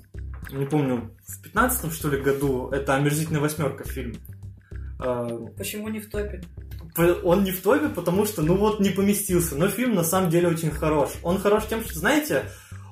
[0.52, 2.68] не помню, в 15 что ли году.
[2.70, 4.14] Это «Омерзительная восьмерка» фильм.
[4.98, 5.26] А,
[5.56, 6.42] Почему не в топе?
[7.24, 9.56] Он не в топе, потому что, ну вот, не поместился.
[9.56, 11.10] Но фильм на самом деле очень хорош.
[11.22, 12.44] Он хорош тем, что, знаете,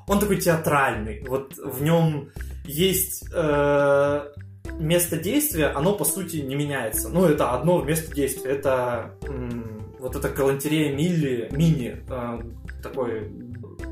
[0.08, 1.24] он такой театральный.
[1.26, 2.30] Вот в нем
[2.64, 4.32] есть э,
[4.78, 7.08] место действия, оно по сути не меняется.
[7.08, 8.52] Ну, это одно место действия.
[8.52, 12.40] Это м, вот эта галантерея Милли, мини, э,
[12.82, 13.30] такой,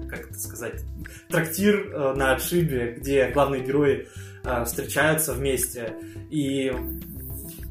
[0.09, 0.83] как это сказать,
[1.29, 4.09] трактир э, на отшибе, где главные герои
[4.45, 5.95] э, встречаются вместе.
[6.31, 6.73] И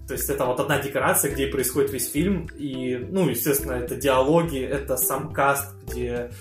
[0.09, 2.49] то есть это вот одна декорация, где происходит весь фильм.
[2.57, 6.31] И, ну, естественно, это диалоги, это сам каст, где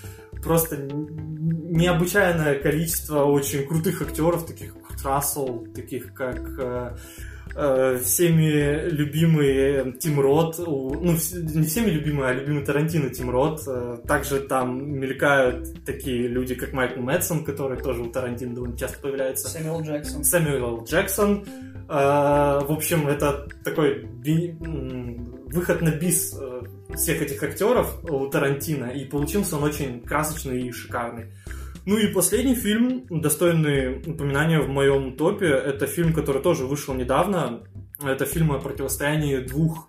[0.43, 6.97] просто необычайное количество очень крутых актеров, таких как Рассел, таких как
[7.59, 13.61] э, всеми любимый Тим Рот, ну, не всеми любимый, а любимый Тарантино Тим Рот.
[13.67, 18.99] Э, Также там мелькают такие люди, как Майкл Мэтсон, который тоже у Тарантино довольно часто
[19.01, 19.49] появляется.
[19.49, 20.25] Сэмюэл Джексон.
[20.25, 21.45] Сэмюэл Джексон.
[21.89, 24.55] Э, В общем, это такой би-
[25.51, 26.39] выход на бис
[26.95, 31.27] всех этих актеров у Тарантино, и получился он очень красочный и шикарный.
[31.87, 37.65] Ну и последний фильм, достойный упоминания в моем топе, это фильм, который тоже вышел недавно.
[38.03, 39.89] Это фильм о противостоянии двух,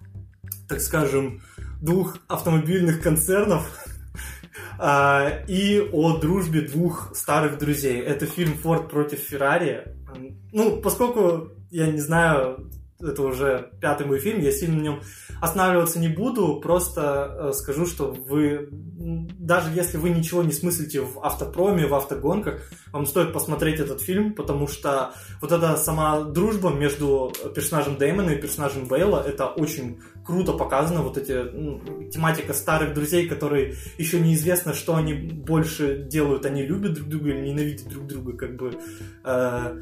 [0.67, 1.41] так скажем,
[1.81, 3.85] двух автомобильных концернов
[4.79, 7.99] а, и о дружбе двух старых друзей.
[7.99, 9.83] Это фильм «Форд против Феррари».
[10.51, 12.69] Ну, поскольку, я не знаю,
[13.01, 15.01] это уже пятый мой фильм, я сильно на нем
[15.41, 21.19] останавливаться не буду, просто э, скажу, что вы, даже если вы ничего не смыслите в
[21.23, 27.31] автопроме, в автогонках, вам стоит посмотреть этот фильм, потому что вот эта сама дружба между
[27.55, 31.81] персонажем Дэймона и персонажем Бейла, это очень круто показано, вот эти, ну,
[32.11, 37.47] тематика старых друзей, которые еще неизвестно, что они больше делают, они любят друг друга или
[37.47, 38.73] ненавидят друг друга, как бы...
[39.23, 39.81] Э,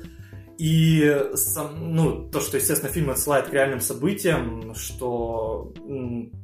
[0.58, 5.72] и сам, ну, то, что, естественно, фильм отсылает к реальным событиям, что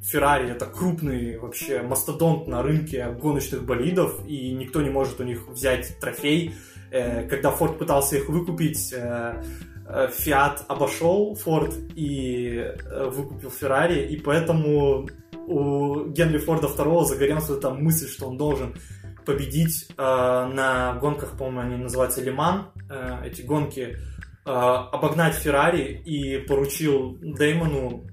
[0.02, 5.48] Феррари это крупный вообще мастодонт на рынке гоночных болидов, и никто не может у них
[5.48, 6.54] взять трофей.
[6.92, 14.16] Э, когда Форд пытался их выкупить, Фиат э, обошел Форд и э, выкупил Феррари, и
[14.16, 15.08] поэтому
[15.46, 18.76] у Генри Форда II загорелась эта мысль, что он должен
[19.24, 26.38] победить э, на гонках, по-моему, они называются Лиман, э, эти гонки, э, обогнать Феррари и
[26.38, 28.06] поручил Деймону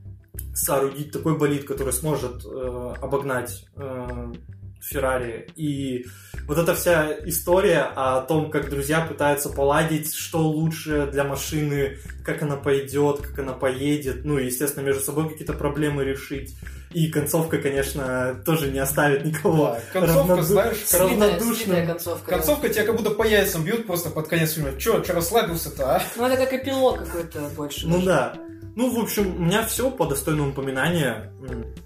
[0.53, 4.33] соорудить такой болид, который сможет э, обогнать э,
[4.81, 5.47] Феррари.
[5.55, 6.05] И
[6.47, 12.41] вот эта вся история о том, как друзья пытаются поладить, что лучше для машины, как
[12.41, 16.55] она пойдет, как она поедет, ну и, естественно, между собой какие-то проблемы решить.
[16.93, 19.77] И концовка, конечно, тоже не оставит никого.
[19.93, 20.41] Да, концовка, равноду...
[20.43, 21.87] знаешь, равнодушным.
[21.87, 22.31] концовка.
[22.31, 24.77] Концовка тебя как будто по яйцам бьют просто под конец фильма.
[24.77, 26.03] Че, че расслабился-то, а?
[26.17, 27.87] Ну, это как эпилог какой-то больше.
[27.87, 28.33] Ну да.
[28.75, 31.31] Ну, в общем, у меня все по достойному упоминания.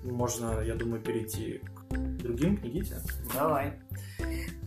[0.03, 2.59] Можно, я думаю, перейти к другим.
[2.63, 2.97] Идите.
[3.33, 3.73] Давай.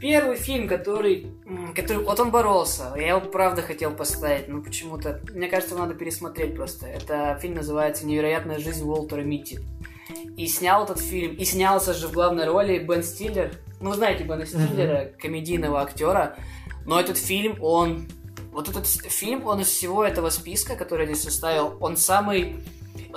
[0.01, 1.33] Первый фильм, который,
[1.75, 2.05] который...
[2.05, 2.93] Вот он боролся.
[2.97, 5.21] Я его правда хотел поставить, но почему-то...
[5.33, 6.87] Мне кажется, его надо пересмотреть просто.
[6.87, 9.59] Это фильм называется «Невероятная жизнь Уолтера Митти».
[10.37, 13.53] И снял этот фильм, и снялся же в главной роли Бен Стиллер.
[13.81, 15.19] Ну, вы знаете Бена Стиллера, mm-hmm.
[15.19, 16.37] комедийного актера.
[16.87, 18.07] Но этот фильм, он...
[18.53, 22.57] Вот этот фильм, он из всего этого списка, который я здесь составил, он самый...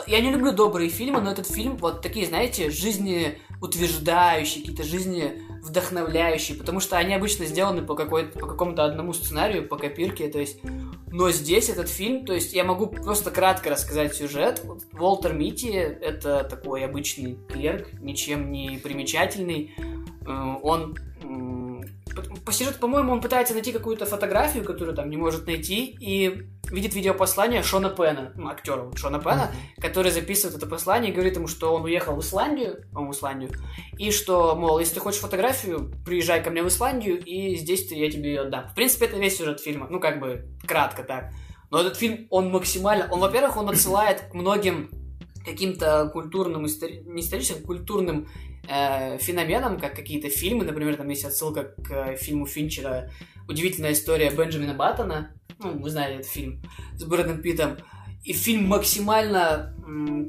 [0.08, 6.58] Я не люблю добрые фильмы, но этот фильм, вот такие, знаете, жизнеутверждающие, какие-то жизни вдохновляющие,
[6.58, 10.60] потому что они обычно сделаны по, какой по какому-то одному сценарию, по копирке, то есть...
[11.14, 14.64] Но здесь этот фильм, то есть я могу просто кратко рассказать сюжет.
[14.98, 19.76] Уолтер Митти— это такой обычный клерк, ничем не примечательный.
[20.26, 20.96] Э, он
[22.46, 26.94] по сюжету, по-моему, он пытается найти какую-то фотографию, которую там не может найти, и видит
[26.94, 29.82] видеопослание Шона Пена, ну, актера Шона Пена, mm-hmm.
[29.82, 33.52] который записывает это послание и говорит ему, что он уехал в Исландию, он в Исландию,
[33.98, 37.96] и что, мол, если ты хочешь фотографию, приезжай ко мне в Исландию, и здесь ты,
[37.96, 38.68] я тебе ее отдам.
[38.70, 41.32] В принципе, это весь сюжет фильма, ну, как бы, кратко так.
[41.70, 43.08] Но этот фильм, он максимально...
[43.12, 44.90] Он, во-первых, он отсылает к многим
[45.46, 47.02] каким-то культурным, истори...
[47.06, 48.28] не историческим, культурным
[48.68, 53.12] э, феноменам, как какие-то фильмы, например, там есть отсылка к э, фильму Финчера
[53.48, 56.62] «Удивительная история Бенджамина Баттона», ну, вы знаете этот фильм,
[56.96, 57.78] с Брэдом Питтом,
[58.24, 59.76] и фильм максимально,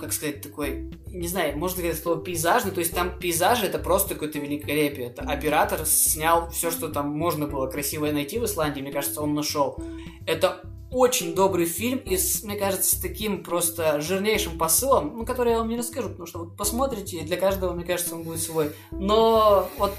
[0.00, 4.14] как сказать, такой, не знаю, можно сказать слово пейзажный, то есть там пейзажи это просто
[4.14, 5.08] какое-то великолепие.
[5.08, 9.34] Это оператор снял все, что там можно было красивое найти в Исландии, мне кажется, он
[9.34, 9.78] нашел.
[10.26, 10.62] Это
[10.92, 15.58] очень добрый фильм и, с, мне кажется, с таким просто жирнейшим посылом, ну, который я
[15.58, 18.72] вам не расскажу, потому что вот посмотрите, и для каждого, мне кажется, он будет свой.
[18.90, 19.94] Но вот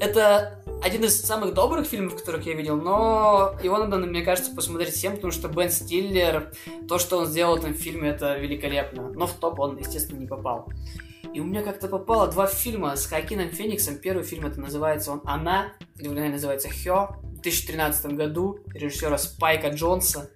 [0.00, 4.94] это один из самых добрых фильмов, которых я видел, но его надо, мне кажется, посмотреть
[4.94, 6.52] всем, потому что Бен Стиллер,
[6.88, 9.10] то, что он сделал в этом фильме, это великолепно.
[9.10, 10.68] Но в топ он, естественно, не попал.
[11.38, 13.98] И у меня как-то попало два фильма с Хакином Фениксом.
[13.98, 20.32] Первый фильм это называется он «Она», или называется «Хё», в 2013 году режиссера Спайка Джонса.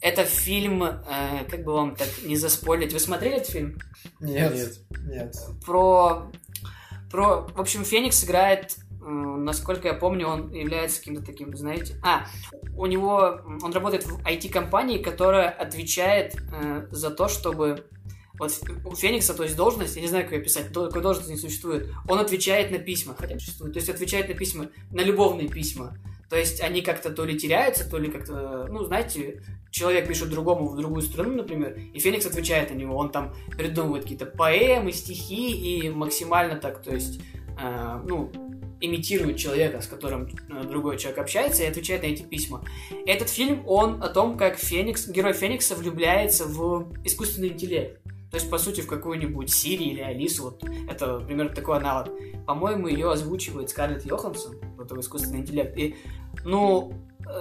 [0.00, 2.94] Это фильм, э, как бы вам так не заспойлить.
[2.94, 3.78] Вы смотрели этот фильм?
[4.20, 4.54] Нет.
[4.54, 4.78] Нет.
[5.06, 5.36] Нет.
[5.66, 6.32] Про,
[7.10, 8.78] про, в общем, Феникс играет
[9.08, 11.94] насколько я помню, он является каким-то таким, знаете...
[12.02, 12.26] А,
[12.76, 13.40] у него...
[13.62, 17.86] Он работает в IT-компании, которая отвечает э, за то, чтобы...
[18.38, 18.52] Вот
[18.84, 21.88] у Феникса, то есть должность, я не знаю, как ее писать, такой должности не существует.
[22.08, 23.72] Он отвечает на письма, хотя существует.
[23.72, 25.96] То есть отвечает на письма, на любовные письма.
[26.28, 30.68] То есть они как-то то ли теряются, то ли как-то, ну, знаете, человек пишет другому
[30.68, 32.96] в другую страну, например, и Феникс отвечает на него.
[32.96, 37.20] Он там придумывает какие-то поэмы, стихи и максимально так, то есть,
[37.60, 38.30] э, ну,
[38.80, 42.62] имитирует человека, с которым э, другой человек общается, и отвечает на эти письма.
[43.06, 48.00] Этот фильм, он о том, как Феникс, герой Феникса влюбляется в искусственный интеллект.
[48.30, 52.08] То есть, по сути, в какую-нибудь Сири или Алису, вот это примерно такой аналог.
[52.46, 55.76] По-моему, ее озвучивает Скарлетт Йоханссон, вот его искусственный интеллект.
[55.78, 55.96] И,
[56.44, 56.92] ну,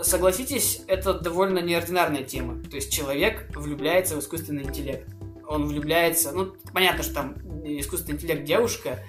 [0.02, 2.64] согласитесь, это довольно неординарная тема.
[2.64, 5.10] То есть, человек влюбляется в искусственный интеллект.
[5.48, 7.36] Он влюбляется, ну, понятно, что там
[7.66, 9.04] искусственный интеллект девушка,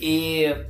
[0.00, 0.66] и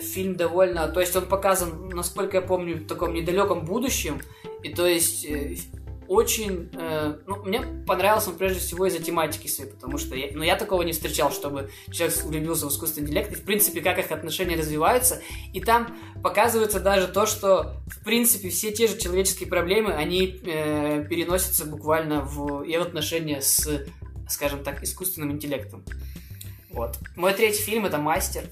[0.00, 0.88] фильм довольно...
[0.88, 4.20] То есть он показан, насколько я помню, в таком недалеком будущем.
[4.62, 5.56] И то есть э,
[6.10, 6.70] очень...
[6.72, 10.56] Э, ну, мне понравился он прежде всего из-за тематики своей, потому что я, ну, я
[10.56, 14.56] такого не встречал, чтобы человек влюбился в искусственный интеллект, и, в принципе, как их отношения
[14.56, 15.22] развиваются.
[15.52, 21.06] И там показывается даже то, что, в принципе, все те же человеческие проблемы, они э,
[21.08, 23.86] переносятся буквально в и отношения с,
[24.28, 25.84] скажем так, искусственным интеллектом.
[26.70, 26.98] Вот.
[27.14, 28.46] Мой третий фильм это «Мастер».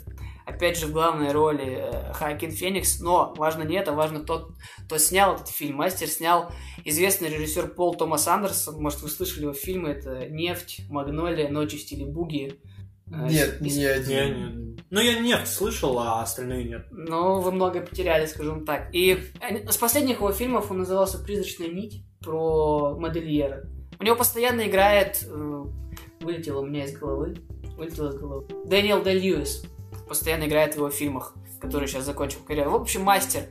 [0.49, 4.53] Опять же, в главной роли э, Хакин Феникс, но важно не это, важно тот,
[4.86, 5.76] кто снял этот фильм.
[5.76, 6.51] Мастер снял
[6.86, 8.80] известный режиссер Пол Томас Андерсон.
[8.82, 9.90] Может, вы слышали его фильмы.
[9.90, 12.59] Это «Нефть», «Магнолия», «Ночи в стиле буги».
[13.12, 14.74] Э, Нет, из- не один.
[14.74, 14.84] Не.
[14.90, 16.86] Ну, я нефть слышал, а остальные нет.
[16.92, 18.88] Ну, вы много потеряли, скажем так.
[18.94, 19.18] И
[19.68, 23.64] с последних его фильмов он назывался «Призрачная нить» про модельера.
[24.01, 25.26] У него постоянно играет...
[25.28, 25.64] э,
[26.20, 27.36] вылетело у меня из головы.
[27.76, 28.46] Вылетело из головы.
[28.66, 29.64] Дэниел Дэ Льюис.
[30.09, 32.70] Постоянно играет в его фильмах, который сейчас закончил карьеру.
[32.70, 33.44] В общем, мастер.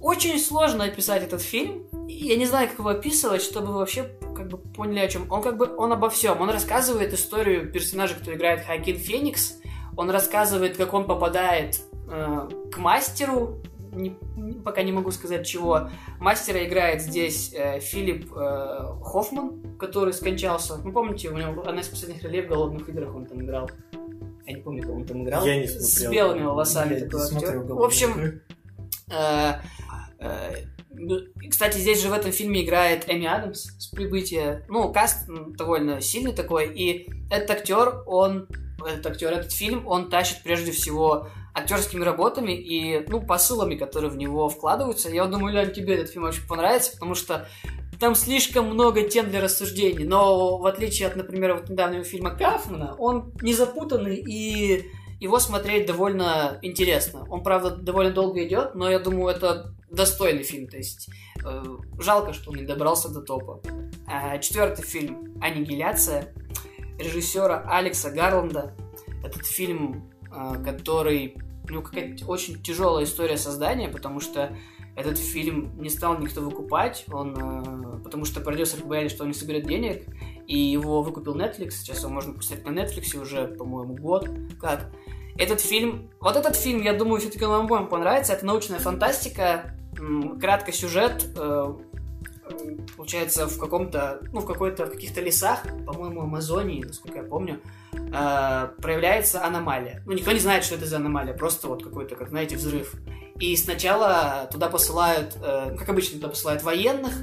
[0.00, 1.86] Очень сложно описать этот фильм.
[2.08, 5.30] Я не знаю, как его описывать, чтобы вы вообще как бы поняли, о чем.
[5.30, 6.40] Он как бы он обо всем.
[6.40, 9.58] Он рассказывает историю персонажа, кто играет Хакин Феникс.
[9.96, 13.58] Он рассказывает, как он попадает э, к мастеру.
[13.92, 14.16] Не-
[14.64, 15.90] пока не могу сказать чего.
[16.18, 20.76] Мастера играет здесь э, Филипп э, Хоффман, который скончался.
[20.76, 23.68] Ну, помните, у него одна из последних ролей в «Голодных играх» он там играл.
[24.46, 25.44] Я не помню, кого он там играл.
[25.44, 26.12] Я не С смотрел.
[26.12, 27.58] белыми волосами Я такой актер.
[27.58, 28.42] В «Голодные общем, игры».
[29.10, 29.52] Э,
[30.18, 30.54] э,
[30.92, 34.64] ну, Кстати, здесь же в этом фильме играет Эми Адамс с прибытия.
[34.68, 36.72] Ну, каст довольно сильный такой.
[36.74, 38.48] И этот актер, он...
[38.86, 44.16] Этот актер, этот фильм, он тащит прежде всего актерскими работами и, ну, посылами, которые в
[44.16, 45.10] него вкладываются.
[45.10, 47.46] Я думаю, Лен, тебе этот фильм очень понравится, потому что
[48.00, 50.04] там слишком много тем для рассуждений.
[50.04, 54.86] Но в отличие от, например, вот недавнего фильма Кафмана, он не запутанный и
[55.20, 57.26] его смотреть довольно интересно.
[57.28, 60.66] Он, правда, довольно долго идет, но я думаю, это достойный фильм.
[60.66, 61.10] То есть
[61.44, 61.62] э,
[61.98, 63.60] жалко, что он не добрался до топа.
[64.06, 66.32] А, четвертый фильм «Аннигиляция»
[66.98, 68.74] режиссера Алекса Гарланда.
[69.22, 71.36] Этот фильм, э, который
[71.68, 74.56] ну, какая-то очень тяжелая история создания, потому что
[74.96, 79.34] этот фильм не стал никто выкупать, он, э, потому что продюсеры боялись, что он не
[79.34, 80.02] соберет денег,
[80.48, 81.70] и его выкупил Netflix.
[81.70, 84.28] Сейчас его можно посмотреть на Netflix уже, по-моему, год.
[84.60, 84.90] Как?
[85.38, 88.32] Этот фильм, вот этот фильм, я думаю, все-таки нам обоим понравится.
[88.32, 91.74] Это научная фантастика, м, краткий сюжет, э,
[92.50, 97.60] э, получается, в каком-то, ну, в какой-то, в каких-то лесах, по-моему, Амазонии, насколько я помню,
[97.92, 100.02] э, проявляется аномалия.
[100.04, 102.94] Ну, никто не знает, что это за аномалия, просто вот какой-то, как, знаете, взрыв.
[103.38, 107.14] И сначала туда посылают, как обычно, туда посылают военных.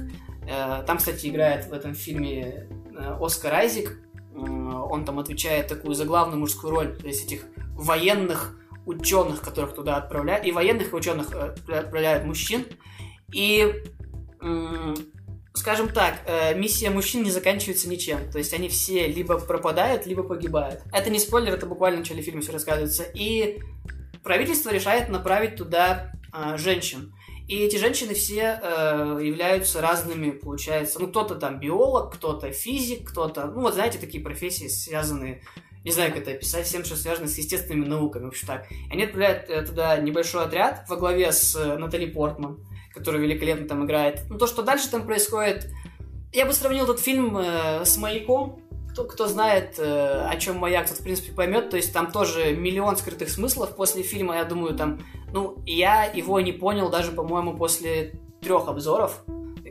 [0.48, 2.66] Э, там, кстати, играет в этом фильме
[2.98, 3.98] э, Оскар Айзек.
[4.34, 7.44] Э, Он там отвечает такую заглавную мужскую роль, то есть этих
[7.74, 12.64] военных ученых, которых туда отправляют, и военных и ученых отправляют мужчин.
[13.30, 13.84] И,
[15.52, 16.14] скажем так,
[16.56, 18.30] миссия мужчин не заканчивается ничем.
[18.30, 20.80] То есть они все либо пропадают, либо погибают.
[20.90, 23.02] Это не спойлер, это буквально в начале фильма все рассказывается.
[23.14, 23.60] И
[24.22, 26.12] правительство решает направить туда
[26.56, 27.12] женщин.
[27.48, 31.00] И эти женщины все э, являются разными, получается.
[31.00, 33.46] Ну, кто-то там биолог, кто-то физик, кто-то...
[33.46, 35.42] Ну, вот знаете, такие профессии, связанные...
[35.82, 38.66] Не знаю, как это описать, всем, что связано с естественными науками, в общем так.
[38.90, 42.58] Они отправляют э, туда небольшой отряд во главе с э, Натали Портман,
[42.92, 44.20] которая великолепно там играет.
[44.28, 45.68] Ну, то, что дальше там происходит...
[46.34, 48.60] Я бы сравнил этот фильм э, с «Маяком»,
[48.92, 51.70] кто, кто знает, э, о чем маяк, тот, в принципе, поймет.
[51.70, 54.36] То есть там тоже миллион скрытых смыслов после фильма.
[54.36, 55.00] Я думаю, там,
[55.32, 59.24] ну, я его не понял даже, по-моему, после трех обзоров,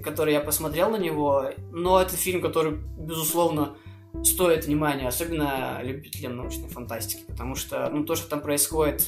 [0.04, 1.52] которые я посмотрел на него.
[1.72, 3.76] Но это фильм, который, безусловно,
[4.24, 9.08] стоит внимания, особенно любителям научной фантастики, потому что, ну, то, что там происходит,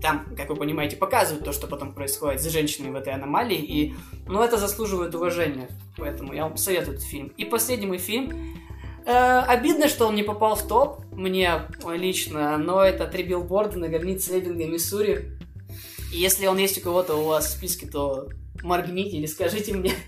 [0.00, 3.94] там, как вы понимаете, показывают то, что потом происходит с женщиной в этой аномалии, и,
[4.26, 7.32] ну, это заслуживает уважения, поэтому я вам советую этот фильм.
[7.36, 8.32] И последний мой фильм,
[9.08, 13.88] Э, обидно, что он не попал в топ, мне лично, но это «Три билборда на
[13.88, 15.37] границе Эббинга, Миссури».
[16.12, 18.28] Если он есть у кого-то у вас в списке, то
[18.62, 19.92] моргните или скажите мне.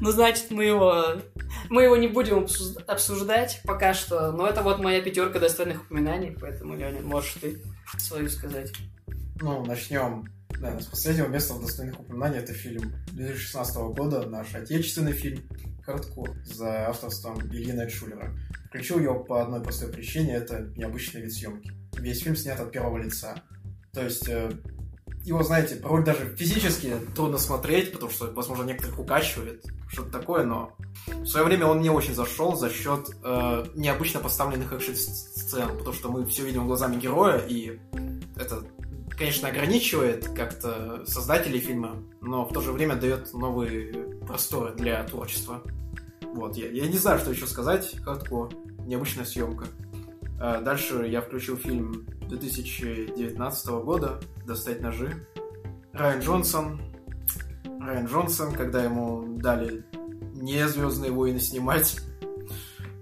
[0.00, 1.20] Ну, значит, мы его,
[1.68, 4.32] мы его не будем обсуж- обсуждать пока что.
[4.32, 7.60] Но это вот моя пятерка достойных упоминаний, поэтому, Леня, можешь ты
[7.98, 8.72] свою сказать.
[9.42, 10.24] Ну, начнем
[10.60, 12.38] да, с последнего места в достойных упоминаний.
[12.38, 15.46] Это фильм 2016 года, наш отечественный фильм
[15.84, 18.34] «Хардкор» за авторством Ильи Найтшулера.
[18.68, 21.72] Включил его по одной простой причине, это необычный вид съемки.
[21.98, 23.42] Весь фильм снят от первого лица.
[23.92, 24.50] То есть, э,
[25.26, 30.72] его, знаете, порой даже физически трудно смотреть, потому что, возможно, некоторых укачивает, что-то такое, но
[31.06, 36.10] в свое время он мне очень зашел за счет э, необычно поставленных экшн-сцен, потому что
[36.10, 37.78] мы все видим глазами героя, и
[38.36, 38.64] это
[39.10, 43.92] конечно, ограничивает как-то создателей фильма, но в то же время дает новые
[44.26, 45.62] просторы для творчества.
[46.34, 47.96] Вот, я, я не знаю, что еще сказать.
[48.02, 48.50] Хардкор.
[48.86, 49.66] Необычная съемка.
[50.38, 55.26] А дальше я включил фильм 2019 года «Достать ножи».
[55.92, 56.80] Райан Джонсон.
[57.80, 59.84] Райан Джонсон, когда ему дали
[60.34, 62.00] не «Звездные войны» снимать.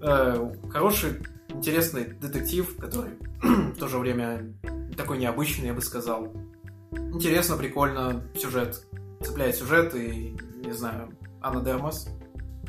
[0.01, 3.11] Э, хороший, интересный детектив, который
[3.41, 4.53] в то же время
[4.95, 6.31] такой необычный, я бы сказал.
[6.91, 8.85] Интересно, прикольно, сюжет.
[9.21, 11.11] Цепляет сюжет и, не знаю,
[11.41, 12.07] Анна Дермас.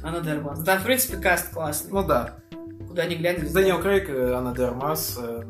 [0.02, 0.62] Анна Дермас.
[0.62, 1.92] Да, в принципе, каст классный.
[1.92, 2.38] Ну да.
[2.96, 3.46] Куда ни глянь.
[3.52, 5.42] Дэниел Крейг, э, Анна Дермас, э,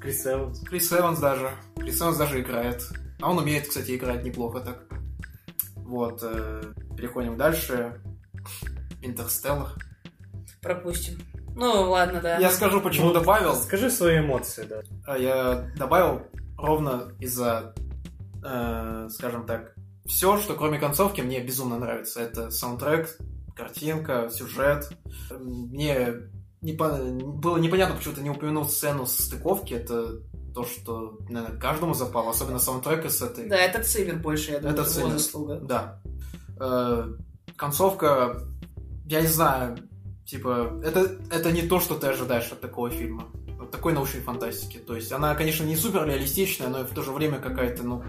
[0.00, 0.60] Крис Эванс.
[0.60, 1.50] Крис Эванс даже.
[1.74, 2.84] Крис Эванс даже играет.
[3.20, 4.84] А он умеет, кстати, играть неплохо так.
[5.74, 6.20] Вот.
[6.22, 6.62] э,
[6.96, 8.00] Переходим дальше.
[9.02, 9.70] Интерстеллар.
[10.62, 11.18] Пропустим.
[11.56, 12.38] Ну, ладно, да.
[12.38, 13.56] Я скажу, почему Ну, добавил.
[13.56, 14.82] Скажи свои эмоции, да.
[15.04, 17.74] А Я добавил ровно из-за,
[18.44, 19.74] э, скажем так,
[20.06, 22.20] все, что кроме концовки мне безумно нравится.
[22.20, 23.18] Это саундтрек,
[23.56, 24.88] картинка, сюжет.
[25.40, 26.30] Мне
[26.60, 29.74] не по- было непонятно, почему ты не упомянул сцену стыковки.
[29.74, 30.20] Это
[30.54, 33.48] то, что, наверное, каждому запало, особенно саундтрека с этой.
[33.48, 35.60] Да, это Циммер больше, я думаю, Это его заслуга.
[35.60, 36.02] Да.
[36.60, 37.12] Э,
[37.56, 38.42] концовка,
[39.06, 39.78] я не знаю,
[40.26, 43.24] типа, это, это не то, что ты ожидаешь от такого фильма.
[43.60, 44.78] От такой научной фантастики.
[44.78, 48.02] То есть она, конечно, не супер реалистичная, но и в то же время какая-то, ну...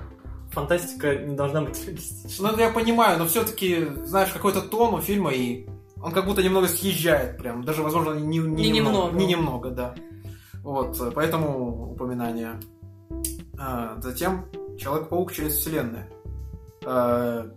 [0.51, 2.49] Фантастика не должна быть реалистичной.
[2.51, 5.67] Ну, я понимаю, но все-таки, знаешь, какой-то тон у фильма, и
[6.01, 7.63] он как будто немного съезжает прям.
[7.63, 9.15] Даже, возможно, не, не, Не немного.
[9.15, 9.95] Не немного, да.
[10.63, 12.59] Вот, поэтому упоминание.
[13.57, 14.45] А, затем
[14.77, 16.05] Человек-паук через вселенную.
[16.85, 17.49] А,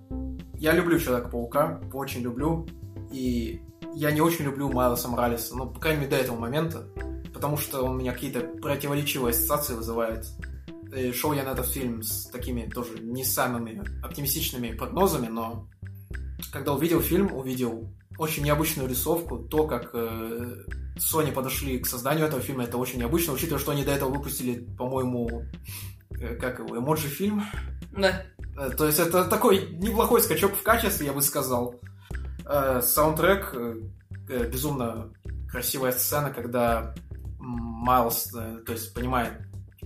[0.55, 2.66] я люблю Человека-паука, очень люблю.
[3.12, 3.61] И
[3.95, 6.88] я не очень люблю Майлса Моралеса, ну, по крайней мере, до этого момента.
[7.32, 10.26] Потому что он у меня какие-то противоречивые ассоциации вызывает.
[10.97, 15.68] И шел я на этот фильм с такими тоже не самыми оптимистичными прогнозами, но
[16.53, 17.88] когда увидел фильм, увидел
[18.18, 20.64] очень необычную рисовку, то, как э,
[20.96, 24.64] Sony подошли к созданию этого фильма, это очень необычно, учитывая, что они до этого выпустили,
[24.76, 25.44] по-моему,
[26.10, 27.44] э, как его, эмоджи-фильм.
[27.96, 28.24] Да.
[28.56, 31.80] Э, То есть это такой неплохой скачок в качестве, я бы сказал.
[32.44, 33.74] Э, Саундтрек, э,
[34.28, 35.12] э, безумно
[35.50, 36.94] красивая сцена, когда
[37.38, 39.32] Майлз, э, то есть понимает,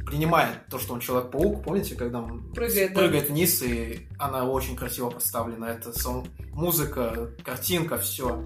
[0.07, 3.01] принимает то, что он Человек-паук, помните, когда он Прыгает, да.
[3.01, 5.65] прыгает вниз, и она очень красиво поставлена.
[5.67, 8.45] Это саунд- музыка, картинка, все.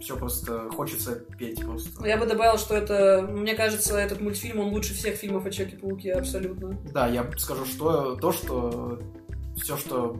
[0.00, 2.06] Все просто хочется петь просто.
[2.06, 6.14] Я бы добавил, что это, мне кажется, этот мультфильм, он лучше всех фильмов о Человеке-пауке,
[6.14, 6.78] абсолютно.
[6.94, 8.98] Да, я скажу, что то, что
[9.60, 10.16] все, что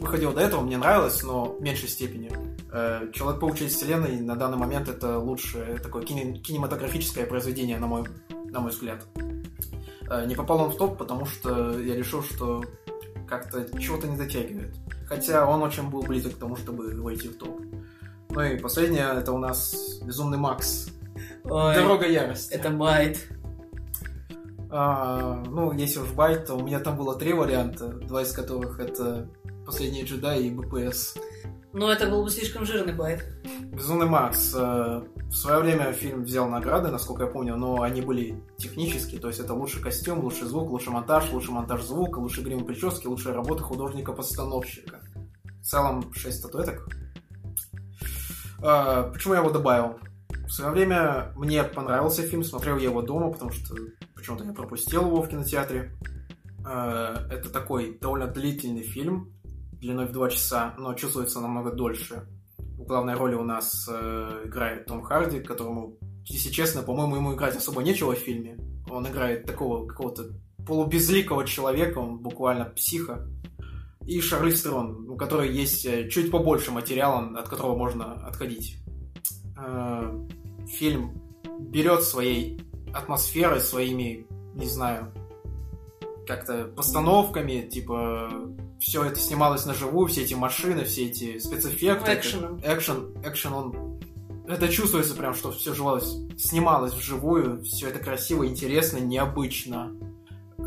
[0.00, 2.32] выходило до этого, мне нравилось, но в меньшей степени.
[2.72, 8.04] Э, Человек-паук через вселенной на данный момент это лучшее такое кине- кинематографическое произведение, на мой,
[8.50, 9.06] на мой взгляд.
[10.10, 12.64] Э, Не попал он в топ, потому что я решил, что
[13.28, 14.74] как-то чего-то не дотягивает.
[15.06, 17.60] Хотя он очень был близок к тому, чтобы войти в топ.
[18.30, 20.88] Ну и последнее, это у нас Безумный Макс.
[21.44, 22.52] Ой, Дорога ярости.
[22.52, 23.18] это bait.
[24.72, 28.78] А, ну, если уж bait, то у меня там было три варианта, два из которых
[28.78, 29.28] это
[29.66, 31.16] Последний джедай и БПС.
[31.72, 33.24] Но это был бы слишком жирный bait.
[33.72, 34.52] Безумный Макс.
[34.56, 39.28] э, В свое время фильм взял награды, насколько я помню, но они были технические, то
[39.28, 43.34] есть это лучший костюм, лучший звук, лучший монтаж, лучший монтаж звука, лучший грим прически, лучшая
[43.34, 45.00] работа художника-постановщика.
[45.60, 46.88] В целом 6 статуэток.
[48.62, 49.98] А, Почему я его добавил?
[50.46, 53.74] В свое время мне понравился фильм, смотрел я его дома, потому что
[54.16, 55.96] почему-то я пропустил его в кинотеатре.
[56.66, 59.32] А, Это такой довольно длительный фильм,
[59.80, 62.26] длиной в 2 часа, но чувствуется намного дольше.
[62.58, 67.56] В главной роли у нас э, играет Том Харди, которому, если честно, по-моему, ему играть
[67.56, 68.58] особо нечего в фильме.
[68.90, 70.30] Он играет такого какого-то
[70.66, 73.26] полубезликого человека, он буквально психа.
[74.06, 78.76] И Шарлиз Стерон, у которой есть э, чуть побольше материала, от которого можно отходить.
[79.58, 80.26] Э,
[80.68, 81.20] Фильм
[81.58, 82.62] берет своей
[82.92, 85.12] атмосферой, своими, не знаю,
[86.26, 88.30] как-то постановками, типа,
[88.80, 92.10] все это снималось на живую, все эти машины, все эти спецэффекты.
[92.10, 92.60] Ну, экшеном.
[92.64, 94.00] Экшен, экшен, он...
[94.48, 99.92] Это чувствуется прям, что все жилось, снималось вживую, все это красиво, интересно, необычно.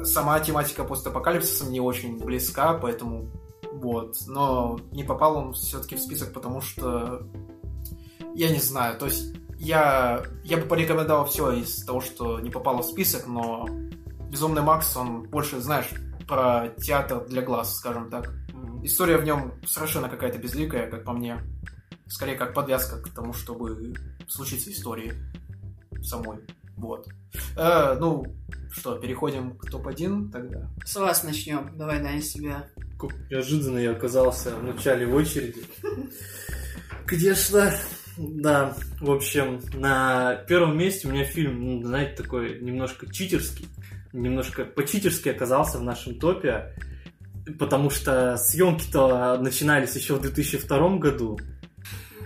[0.03, 3.29] Сама тематика постапокалипсиса мне очень близка, поэтому
[3.73, 4.15] вот.
[4.27, 7.27] Но не попал он все-таки в список, потому что
[8.35, 12.83] я не знаю, то есть я, я бы порекомендовал все из того, что не попало
[12.83, 13.67] в список, но
[14.33, 15.91] Безумный Макс, он больше, знаешь,
[16.27, 18.33] про театр для глаз, скажем так.
[18.83, 21.39] История в нем совершенно какая-то безликая, как по мне.
[22.07, 23.93] Скорее, как подвязка к тому, чтобы
[24.27, 25.13] случиться истории
[26.01, 26.39] самой.
[26.75, 27.07] Вот.
[27.55, 28.25] Э, ну,
[28.71, 30.69] что, переходим к топ-1 тогда?
[30.85, 31.77] С вас начнем.
[31.77, 32.67] Давай, Даня, себя.
[32.99, 35.63] Как неожиданно я оказался в начале очереди.
[37.05, 37.73] Конечно,
[38.17, 43.67] Да, в общем, на первом месте у меня фильм, ну, знаете, такой немножко читерский,
[44.13, 46.73] немножко по-читерски оказался в нашем топе,
[47.59, 51.39] потому что съемки-то начинались еще в 2002 году,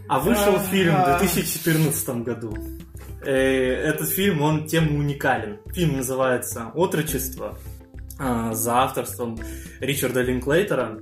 [0.08, 2.56] а вышел фильм в 2014 году.
[3.26, 5.60] Э, этот фильм, он тем уникален.
[5.74, 7.58] Фильм называется «Отрочество»
[8.20, 9.38] а, за авторством
[9.80, 11.00] Ричарда Линклейтера.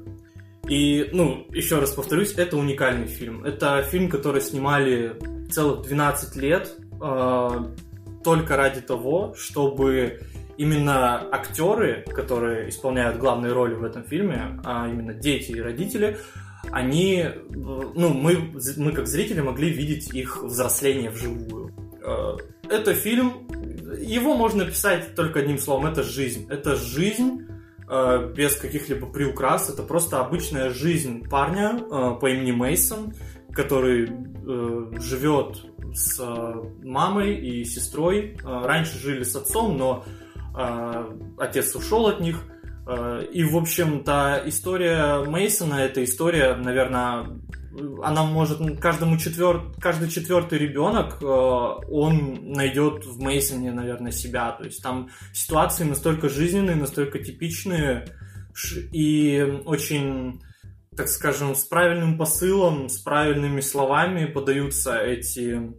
[0.68, 3.44] И, ну, еще раз повторюсь, это уникальный фильм.
[3.44, 5.20] Это фильм, который снимали
[5.52, 7.50] целых 12 лет э,
[8.24, 10.22] только ради того, чтобы
[10.58, 16.18] именно актеры, которые исполняют главные роли в этом фильме, а именно дети и родители,
[16.72, 21.72] они, ну, мы, мы как зрители могли видеть их взросление вживую.
[22.04, 22.38] Э,
[22.70, 23.48] это фильм,
[24.00, 26.48] его можно писать только одним словом, это жизнь.
[26.50, 27.46] Это жизнь
[27.88, 29.70] Э, без каких-либо приукрас.
[29.70, 33.14] Это просто обычная жизнь парня э, по имени Мейсон,
[33.52, 34.12] который
[35.00, 36.22] живет с
[36.84, 38.38] мамой и сестрой.
[38.44, 40.06] Раньше жили с отцом, но
[41.38, 42.44] отец ушел от них.
[43.34, 47.26] И, в общем-то, история Мейсона это история, наверное,
[48.04, 49.74] она может каждому четвер...
[49.80, 54.52] каждый четвертый ребенок э, он найдет в Мейсоне, наверное, себя.
[54.52, 58.06] То есть там ситуации настолько жизненные, настолько типичные
[58.94, 60.42] и очень,
[60.96, 65.74] так скажем, с правильным посылом, с правильными словами подаются эти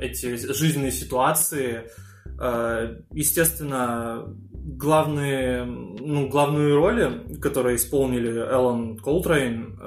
[0.00, 1.84] эти жизненные ситуации.
[2.40, 9.84] Э, естественно, главные, ну, главную роли, которые исполнили Эллар Колтрейн, э,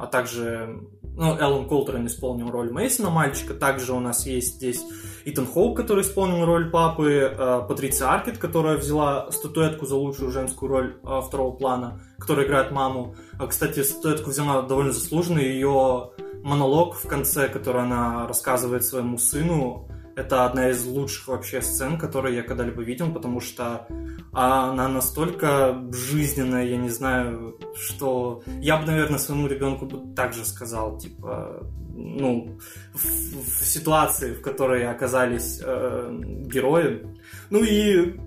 [0.00, 0.80] а также
[1.16, 3.54] ну, Эллар Колтрейн исполнил роль Мейсона, мальчика.
[3.54, 4.84] Также у нас есть здесь
[5.24, 10.68] Итан Хоук, который исполнил роль папы, э, Патриция Аркет, которая взяла статуэтку за лучшую женскую
[10.70, 13.14] роль второго плана, которая играет маму.
[13.48, 15.38] Кстати, статуэтку взяла довольно заслуженно.
[15.38, 16.10] Ее
[16.42, 22.36] монолог в конце, который она рассказывает своему сыну, это одна из лучших вообще сцен, которые
[22.36, 23.86] я когда-либо видел, потому что
[24.32, 30.98] она настолько жизненная, я не знаю, что я бы, наверное, своему ребенку бы также сказал,
[30.98, 32.58] типа, ну,
[32.92, 37.06] в, в ситуации, в которой оказались э, герои.
[37.50, 38.18] Ну и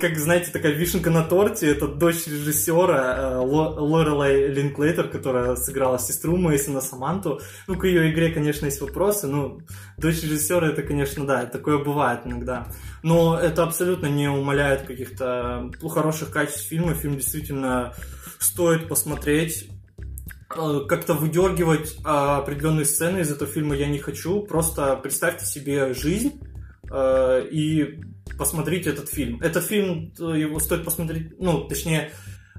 [0.00, 6.36] как, знаете, такая вишенка на торте, это дочь режиссера э, Лорелай Линклейтер, которая сыграла сестру
[6.36, 7.40] Мейсона Саманту.
[7.66, 9.58] Ну, к ее игре, конечно, есть вопросы, но
[9.96, 12.66] дочь режиссера, это, конечно, да, такое бывает иногда.
[13.02, 16.94] Но это абсолютно не умаляет каких-то хороших качеств фильма.
[16.94, 17.94] Фильм действительно
[18.40, 19.68] стоит посмотреть
[20.56, 24.42] э, как-то выдергивать определенные сцены из этого фильма я не хочу.
[24.42, 26.40] Просто представьте себе жизнь
[27.50, 28.00] и
[28.38, 29.40] посмотрите этот фильм.
[29.40, 32.12] Этот фильм, э, его стоит посмотреть, ну, точнее,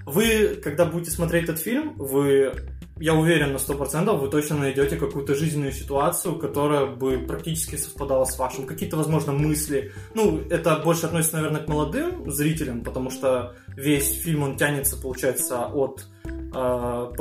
[0.05, 2.53] вы, когда будете смотреть этот фильм, вы,
[2.97, 8.37] я уверен на 100%, вы точно найдете какую-то жизненную ситуацию, которая бы практически совпадала с
[8.37, 8.65] вашим.
[8.65, 9.91] Какие-то, возможно, мысли.
[10.15, 15.65] Ну, это больше относится, наверное, к молодым зрителям, потому что весь фильм, он тянется, получается,
[15.67, 17.11] от э,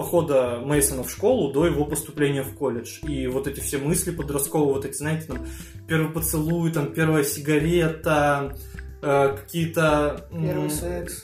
[0.00, 3.00] похода Мейсона в школу до его поступления в колледж.
[3.02, 5.46] И вот эти все мысли подростковые, вот эти, знаете, там,
[5.86, 8.56] первый поцелуй, там, первая сигарета,
[9.02, 10.26] э, какие-то...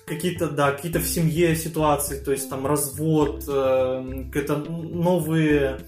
[0.05, 5.79] Какие-то, да, какие-то в семье ситуации, то есть там развод, э, какие-то новые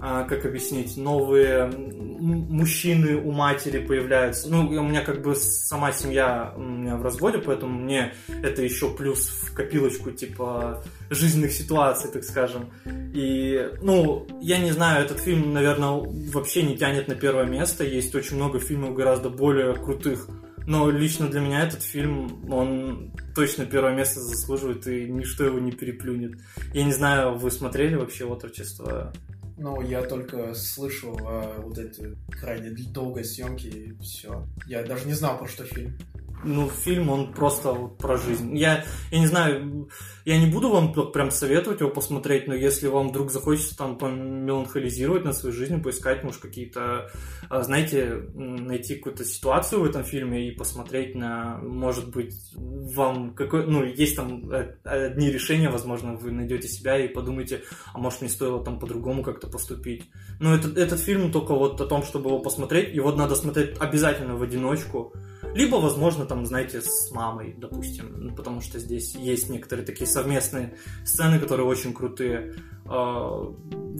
[0.00, 4.48] как объяснить, новые мужчины у матери появляются.
[4.50, 8.94] Ну, у меня как бы сама семья у меня в разводе, поэтому мне это еще
[8.94, 12.70] плюс в копилочку, типа, жизненных ситуаций, так скажем.
[13.12, 16.00] И, ну, я не знаю, этот фильм, наверное,
[16.32, 17.84] вообще не тянет на первое место.
[17.84, 20.28] Есть очень много фильмов гораздо более крутых.
[20.66, 25.72] Но лично для меня этот фильм, он точно первое место заслуживает, и ничто его не
[25.72, 26.38] переплюнет.
[26.72, 29.12] Я не знаю, вы смотрели вообще «Отрочество»?
[29.62, 34.46] Ну, я только слышал о вот этой крайне долгой съемке и все.
[34.66, 35.98] Я даже не знал, про что фильм
[36.44, 38.56] ну, фильм, он просто вот про жизнь.
[38.56, 39.88] Я, я не знаю,
[40.24, 45.24] я не буду вам прям советовать его посмотреть, но если вам вдруг захочется там помеланхолизировать
[45.24, 47.10] на свою жизнь, поискать, может, какие-то,
[47.48, 53.66] а, знаете, найти какую-то ситуацию в этом фильме и посмотреть на, может быть, вам какой,
[53.66, 57.62] ну, есть там э, одни решения, возможно, вы найдете себя и подумаете,
[57.92, 60.10] а может, мне стоило там по-другому как-то поступить.
[60.38, 64.36] Но этот, этот фильм только вот о том, чтобы его посмотреть, его надо смотреть обязательно
[64.36, 65.12] в одиночку,
[65.54, 70.74] либо, возможно, там, знаете, с мамой, допустим, ну, потому что здесь есть некоторые такие совместные
[71.04, 72.54] сцены, которые очень крутые.
[72.86, 73.52] А,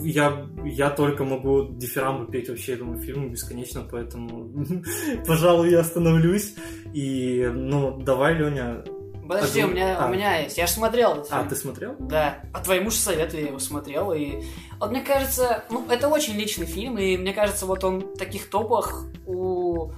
[0.03, 4.51] я, я только могу дифирамбы петь вообще этому фильму бесконечно, поэтому,
[5.27, 6.55] пожалуй, я остановлюсь.
[6.93, 8.85] И, ну, давай, Леня,
[9.29, 10.07] Подожди, у Один- меня, а.
[10.09, 10.59] у меня есть.
[10.59, 11.49] Я же смотрел этот А, фильм.
[11.51, 11.95] ты смотрел?
[12.01, 14.43] Да, по твоему же совету я его смотрел, и
[14.81, 18.51] вот мне кажется, ну, это очень личный фильм, и мне кажется, вот он в таких
[18.51, 19.93] топах у...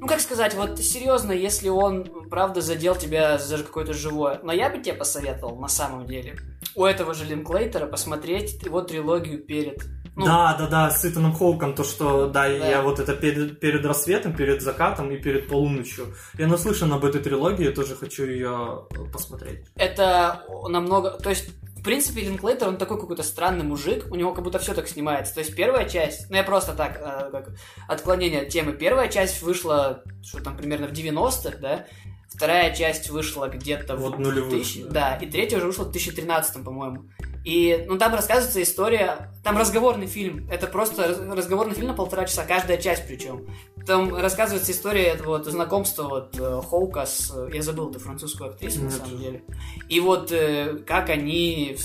[0.00, 4.38] Ну, как сказать, вот серьезно, если он, правда, задел тебя за какое-то живое.
[4.42, 6.36] Но я бы тебе посоветовал, на самом деле,
[6.76, 9.84] у этого же Линклейтера посмотреть его трилогию перед...
[10.14, 12.48] Ну, да, да, да, с Итаном Хоуком, то, что, да, Да.
[12.48, 16.06] я вот это перед, перед рассветом, перед закатом и перед полуночью.
[16.36, 19.64] Я наслышан об этой трилогии, я тоже хочу ее посмотреть.
[19.76, 21.10] это намного...
[21.10, 21.50] То есть,
[21.88, 25.32] принципе, Линклейтер, он такой какой-то странный мужик, у него как будто все так снимается.
[25.32, 27.54] То есть, первая часть, ну, я просто так, э, как
[27.88, 28.74] отклонение от темы.
[28.74, 31.86] Первая часть вышла, что там, примерно в 90-х, да?
[32.28, 34.90] Вторая часть вышла где-то Вот в нулевых, 2000 да.
[34.90, 35.16] да.
[35.16, 37.04] и третья уже вышла в 2013, по-моему.
[37.44, 42.26] И, ну, там рассказывается история, там разговорный фильм, это просто раз- разговорный фильм на полтора
[42.26, 43.46] часа, каждая часть причем.
[43.86, 48.82] Там рассказывается история этого вот знакомства вот э, Хоука с, я забыл эту французскую актрису
[48.82, 49.42] на самом деле.
[49.88, 51.78] И вот э, как они,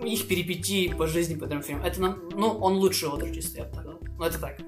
[0.00, 1.82] их перипетии по жизни по этому фильму.
[1.82, 3.98] Это, нам, ну, он лучший отрочистый, я бы сказал.
[4.18, 4.58] Ну, это так.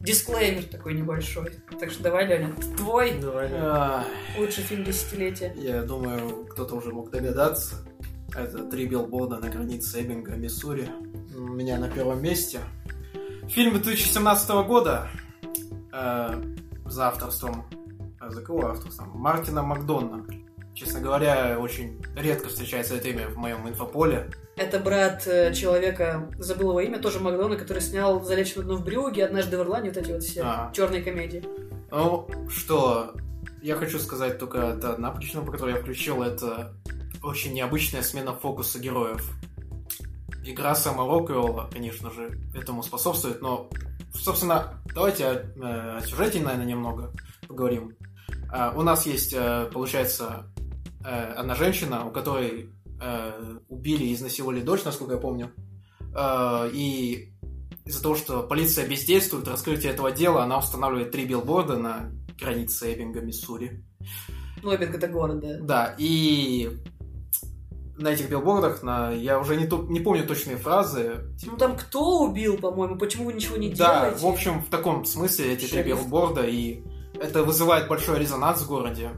[0.00, 1.50] Дисклеймер такой небольшой.
[1.78, 3.50] Так что давай, Леня, твой Давай.
[3.52, 4.04] А,
[4.38, 5.52] лучший фильм десятилетия.
[5.56, 7.76] Я думаю, кто-то уже мог догадаться.
[8.34, 10.88] Это «Три билборда на границе Эббинга, Миссури».
[11.36, 12.60] У меня на первом месте.
[13.48, 15.08] Фильм 2017 года
[15.92, 16.42] э,
[16.86, 17.66] за авторством...
[18.18, 19.10] а за кого авторством?
[19.18, 20.24] Мартина Макдонна.
[20.74, 24.30] Честно говоря, очень редко встречается это имя в моем инфополе.
[24.56, 28.84] Это брат э, человека, забыл его имя, тоже Макдона, который снял «Залечь на дно в
[28.84, 30.72] брюге», «Однажды в Ирландии», вот эти вот все А.
[30.74, 31.42] черные комедии.
[31.90, 33.14] Ну, что,
[33.62, 36.74] я хочу сказать только это одна причина, по которой я включил, это
[37.22, 39.30] очень необычная смена фокуса героев.
[40.44, 43.68] Игра Сэма Роквелла, конечно же, этому способствует, но,
[44.14, 47.12] собственно, давайте о, э, о сюжете, наверное, немного
[47.46, 47.96] поговорим.
[48.52, 50.46] А, у нас есть, э, получается,
[51.04, 52.70] э, одна женщина, у которой
[53.00, 55.52] э, убили и изнасиловали дочь, насколько я помню.
[56.14, 57.32] Э, и
[57.84, 63.20] из-за того, что полиция бездействует, раскрытие этого дела, она устанавливает три билборда на границе Эббинга,
[63.20, 63.84] Миссури.
[64.62, 65.58] Ну, Эббинг это город, да.
[65.60, 66.70] Да, и
[68.00, 71.24] на этих билбордах, на, я уже не, то- не помню точные фразы.
[71.44, 74.24] Ну, там кто убил, по-моему, почему вы ничего не да, делаете?
[74.24, 76.82] в общем, в таком смысле эти три билборда, и
[77.14, 79.10] это вызывает большой резонанс в городе,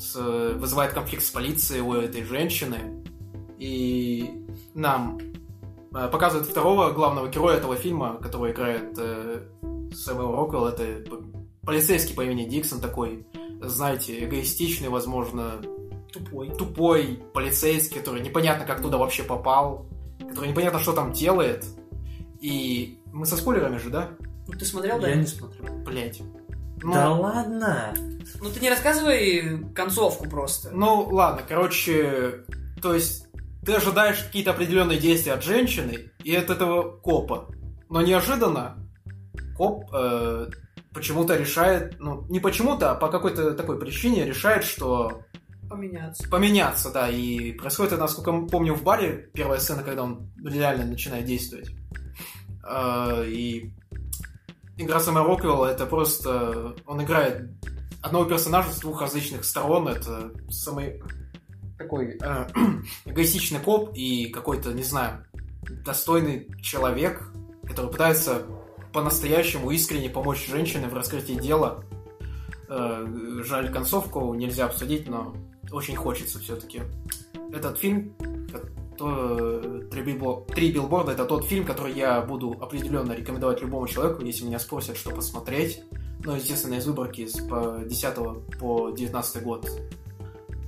[0.00, 3.04] с- вызывает конфликт с полицией у этой женщины,
[3.58, 4.44] и
[4.74, 5.18] нам
[5.94, 9.42] э, показывают второго главного героя этого фильма, который играет э,
[9.94, 11.04] Сэмюэл Роквелл, это
[11.62, 13.26] полицейский по имени Диксон такой,
[13.60, 15.60] знаете, эгоистичный, возможно,
[16.12, 16.50] Тупой.
[16.50, 19.86] тупой полицейский, который непонятно как туда вообще попал,
[20.28, 21.64] который непонятно что там делает.
[22.40, 24.10] И мы со спойлерами же, да?
[24.48, 25.08] Ну, ты смотрел, да?
[25.08, 25.62] Я не смотрю.
[25.84, 26.22] Блять.
[26.82, 27.94] Ну, Да ладно.
[28.40, 30.70] Ну, ты не рассказывай концовку просто.
[30.72, 32.44] ну, ладно, короче,
[32.80, 33.26] то есть
[33.64, 37.48] ты ожидаешь какие-то определенные действия от женщины и от этого копа.
[37.90, 38.76] Но неожиданно
[39.56, 40.46] коп э,
[40.94, 45.22] почему-то решает, ну, не почему-то, а по какой-то такой причине решает, что
[45.68, 46.28] Поменяться.
[46.30, 50.86] поменяться, да, и происходит это, насколько я помню, в баре, первая сцена, когда он реально
[50.86, 51.70] начинает действовать.
[52.66, 53.72] Э, И
[54.80, 56.74] игра Сэма Роквелла, это просто...
[56.86, 57.50] Он играет
[58.02, 61.02] одного персонажа с двух различных сторон, это самый
[61.78, 62.46] такой э,
[63.04, 65.24] эгоистичный коп и какой-то, не знаю,
[65.84, 67.30] достойный человек,
[67.66, 68.42] который пытается
[68.92, 71.84] по-настоящему искренне помочь женщине в раскрытии дела.
[72.68, 73.06] Э,
[73.44, 75.34] Жаль, концовку нельзя обсудить, но
[75.70, 76.82] очень хочется все-таки.
[77.52, 78.14] Этот фильм,
[79.00, 84.22] то, «Три билбо- «Три билборда»— это тот фильм, который я буду определенно рекомендовать любому человеку,
[84.22, 85.82] если меня спросят, что посмотреть.
[86.22, 89.66] Ну, естественно, из выборки с по 10 по 19 год.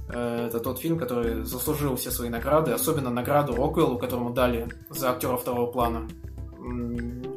[0.08, 5.10] Э, Это тот фильм, который заслужил все свои награды, особенно награду Роквеллу, которому дали за
[5.10, 6.08] актера второго плана.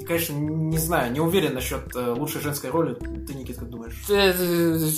[0.07, 2.93] Конечно, не знаю, не уверен насчет э, лучшей женской роли.
[2.93, 4.03] Ты, Никит, как думаешь?
[4.07, 4.33] Ты,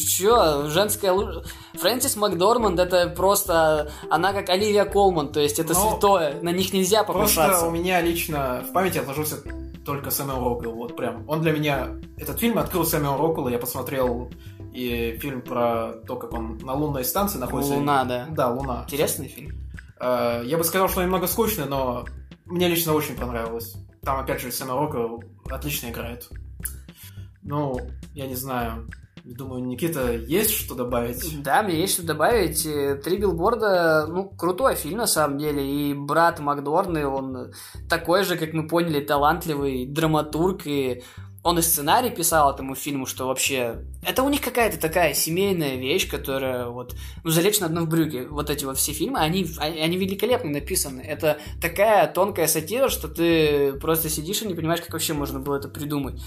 [0.06, 1.46] чё, женская лу-
[1.76, 3.90] Фрэнсис Макдорманд это просто...
[4.10, 6.42] Она как Оливия Колман, то есть это Ну, святое.
[6.42, 7.68] На них нельзя Просто покушаться.
[7.68, 9.38] у меня лично в памяти отложился
[9.86, 11.24] только Сэмюэл Роквелл, вот прям.
[11.30, 11.88] Он для меня...
[12.18, 14.30] Этот фильм открыл Сэмюэл Роквелла, я посмотрел
[14.74, 17.74] и фильм про то, как он на лунной станции находится.
[17.76, 18.26] Луна, да.
[18.30, 18.84] Да, Луна.
[18.84, 19.56] Интересный фильм.
[20.02, 22.06] Э, Я бы сказал, что он немного скучный, но
[22.46, 23.76] мне лично очень понравилось.
[24.08, 26.30] Там, опять же, Роквелл отлично играет.
[27.44, 27.78] Ну,
[28.14, 28.90] я не знаю.
[29.26, 31.44] Думаю, Никита, есть что добавить?
[31.44, 32.66] Да, мне есть что добавить.
[32.66, 35.62] Э, Три билборда, ну, крутой фильм на самом деле.
[35.70, 37.52] И брат Макдорны, он
[37.90, 40.62] такой же, как мы поняли, талантливый драматург.
[40.66, 41.04] И
[41.48, 43.86] он и сценарий писал этому фильму, что вообще...
[44.06, 46.94] Это у них какая-то такая семейная вещь, которая вот...
[47.24, 48.28] Ну, «Залечь на одном брюке».
[48.28, 51.00] Вот эти вот все фильмы, они, они великолепно написаны.
[51.00, 55.56] Это такая тонкая сатира, что ты просто сидишь и не понимаешь, как вообще можно было
[55.56, 56.22] это придумать.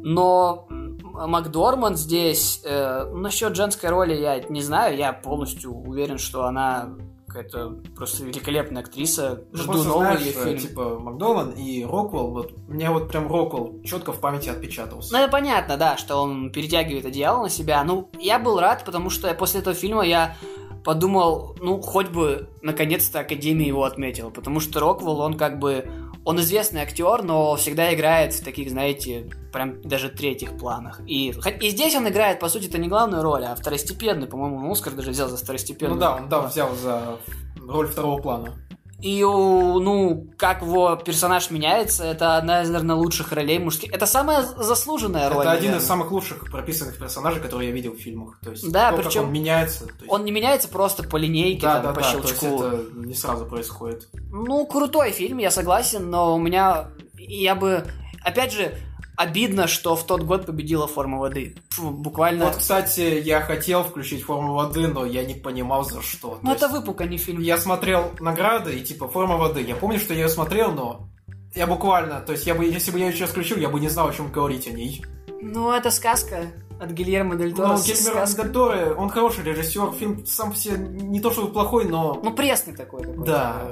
[0.00, 2.62] Но Макдорман здесь...
[2.64, 6.96] Э, насчет женской роли я не знаю, я полностью уверен, что она
[7.32, 9.44] какая-то просто великолепная актриса.
[9.52, 10.58] Ну, Жду новый знаешь, фильм.
[10.58, 15.12] типа Макдован и Роквелл, вот у меня вот прям Роквелл четко в памяти отпечатался.
[15.12, 17.82] Ну, это понятно, да, что он перетягивает одеяло на себя.
[17.84, 20.36] Ну, я был рад, потому что после этого фильма я
[20.84, 24.30] подумал, ну, хоть бы наконец-то Академия его отметила.
[24.30, 25.90] Потому что Роквелл, он как бы...
[26.24, 31.00] Он известный актер, но всегда играет в таких, знаете, прям даже третьих планах.
[31.06, 34.28] И, и здесь он играет, по сути, это не главную роль, а второстепенную.
[34.28, 35.96] По-моему, Оскар даже взял за второстепенную.
[35.96, 37.18] Ну да, он да, взял за
[37.66, 38.54] роль второго плана.
[39.02, 43.92] И, ну, как его персонаж меняется, это одна из, наверное, лучших ролей мужских.
[43.92, 45.40] Это самая заслуженная роль.
[45.42, 45.80] Это один наверное.
[45.80, 48.38] из самых лучших прописанных персонажей, которые я видел в фильмах.
[48.40, 49.84] То есть Да, то, причем он меняется.
[49.86, 52.58] есть- Он не меняется просто по линейке, да, там, да, по да, щелчку.
[52.58, 54.08] то есть это не сразу происходит.
[54.30, 56.88] Ну, крутой фильм, я согласен, но у меня...
[57.18, 57.84] Я бы...
[58.24, 58.72] Опять же,
[59.16, 61.56] обидно, что в тот год победила «Форма воды».
[61.70, 62.46] Фу, буквально...
[62.46, 66.38] Вот, кстати, я хотел включить форму воды, но я не понимал за что.
[66.42, 67.40] ну, То это есть выпук, а не фильм.
[67.40, 69.60] Я смотрел награды и типа форма воды.
[69.62, 71.08] Я помню, что я ее смотрел, но
[71.54, 73.88] я буквально, то есть я бы, если бы я ее сейчас включил, я бы не
[73.88, 75.04] знал, о чем говорить о ней.
[75.40, 76.46] Ну, это сказка
[76.80, 77.68] от Гильермо Дель Торо.
[77.68, 78.42] Ну, Гильермо сказка.
[78.44, 82.32] Дель Торо, он хороший режиссер, фильм сам по себе не то чтобы плохой, но Ну,
[82.32, 83.02] пресный такой.
[83.02, 83.22] какой-то.
[83.24, 83.62] Да.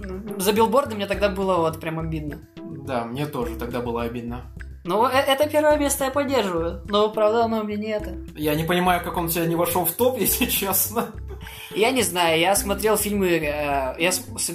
[0.00, 2.40] Ну, За билборды мне тогда было вот прям обидно.
[2.56, 4.52] да, мне тоже тогда было обидно.
[4.88, 6.80] Ну, э- это первое место я поддерживаю.
[6.88, 8.16] Но, правда, оно мне не это.
[8.34, 11.08] Я не понимаю, как он у тебя не вошел в топ, если честно.
[11.74, 14.12] Я не знаю, я смотрел фильмы, э, я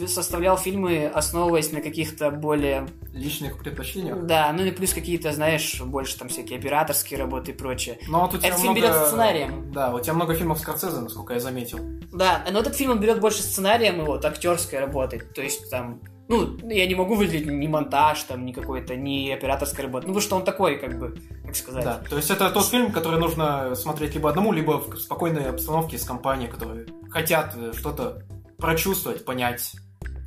[0.07, 4.25] составлял фильмы, основываясь на каких-то более Личных предпочтениях.
[4.25, 7.99] Да, ну и плюс какие-то, знаешь, больше там всякие операторские работы и прочее.
[8.07, 8.87] Но вот у тебя Этот фильм много...
[8.87, 9.71] берет сценарием.
[9.71, 11.79] Да, у тебя много фильмов Скорсезе, насколько я заметил.
[12.11, 15.19] Да, но этот фильм он берет больше сценарием и вот актерской работой.
[15.19, 19.85] То есть там, ну, я не могу выделить ни монтаж, там, ни какой-то, ни операторской
[19.85, 20.07] работы.
[20.07, 21.83] Ну, потому что он такой, как бы, как сказать.
[21.83, 25.97] Да, то есть это тот фильм, который нужно смотреть либо одному, либо в спокойной обстановке
[25.97, 28.23] с компанией, которые хотят что-то
[28.57, 29.75] прочувствовать, понять.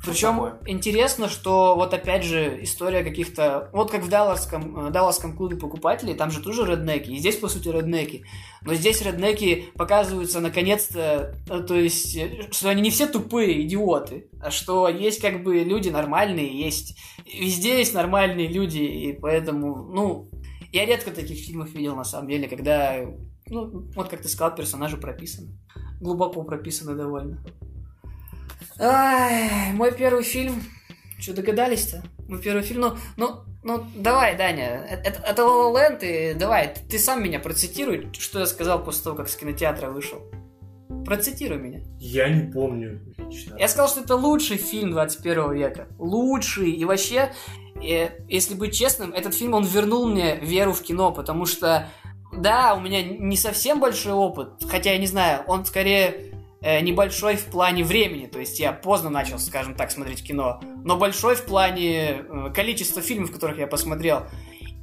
[0.05, 0.59] Причем такое.
[0.67, 3.69] интересно, что вот опять же история каких-то...
[3.73, 7.09] Вот как в Далласском, э, Далласском клубе покупателей, там же тоже реднеки.
[7.09, 8.23] И здесь, по сути, реднеки.
[8.61, 14.29] Но здесь реднеки показываются наконец-то, э, то есть, э, что они не все тупые идиоты,
[14.41, 16.97] а что есть как бы люди нормальные, есть...
[17.25, 20.29] Везде есть нормальные люди, и поэтому, ну...
[20.73, 22.97] Я редко таких фильмов видел, на самом деле, когда,
[23.47, 25.57] ну, вот как ты сказал, персонажи прописаны.
[26.01, 27.43] Глубоко прописаны довольно.
[28.79, 30.63] Ай, мой первый фильм.
[31.19, 32.03] Что, догадались-то?
[32.27, 32.81] Мой первый фильм.
[32.81, 34.85] Ну, ну, ну, давай, Даня.
[34.89, 39.03] Это, это La La Land, и давай, ты, сам меня процитируй, что я сказал после
[39.03, 40.21] того, как с кинотеатра вышел.
[41.05, 41.81] Процитируй меня.
[41.99, 43.55] Я не помню лично.
[43.57, 45.87] Я сказал, что это лучший фильм 21 века.
[45.97, 46.71] Лучший.
[46.71, 47.33] И вообще,
[47.81, 51.89] э, если быть честным, этот фильм, он вернул мне веру в кино, потому что,
[52.33, 56.26] да, у меня не совсем большой опыт, хотя я не знаю, он скорее э,
[56.81, 61.35] небольшой в плане времени, то есть я поздно начал, скажем так, смотреть кино, но большой
[61.35, 64.23] в плане э, количества фильмов, которых я посмотрел.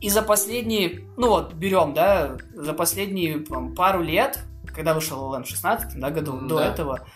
[0.01, 4.41] И за последние, ну вот, берем, да, за последние там, пару лет,
[4.75, 6.69] когда вышел в 16 да, году, до Да.
[6.69, 7.07] этого,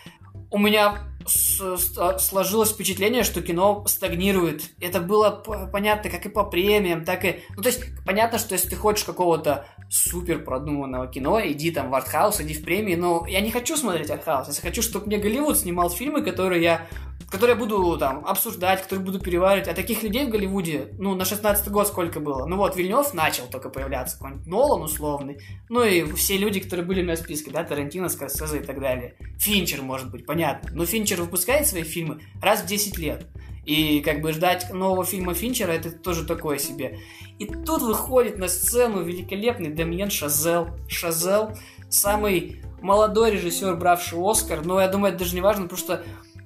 [0.51, 4.69] у меня сложилось впечатление, что кино стагнирует.
[4.81, 5.31] Это было
[5.71, 7.41] понятно как и по премиям, так и...
[7.55, 11.95] Ну, то есть, понятно, что если ты хочешь какого-то супер продуманного кино, иди там в
[11.95, 14.47] артхаус, иди в премии, но я не хочу смотреть артхаус.
[14.47, 16.87] Если хочу, чтобы мне Голливуд снимал фильмы, которые я
[17.29, 19.67] которые я буду там обсуждать, которые буду переваривать.
[19.67, 22.45] А таких людей в Голливуде, ну, на 16 год сколько было?
[22.45, 25.39] Ну вот, Вильнев начал только появляться, какой-нибудь Нолан условный.
[25.69, 28.79] Ну и все люди, которые были у меня в списке, да, Тарантино, Скорсезе и так
[28.79, 29.15] далее.
[29.37, 30.71] Финчер, может быть, понятно.
[30.73, 33.27] Но Финчер выпускает свои фильмы раз в 10 лет.
[33.65, 36.97] И как бы ждать нового фильма Финчера это тоже такое себе.
[37.37, 40.69] И тут выходит на сцену великолепный Дамьен Шазел.
[40.87, 41.51] Шазел
[41.89, 44.65] самый молодой режиссер, бравший Оскар.
[44.65, 46.03] Но я думаю, это даже не важно, потому что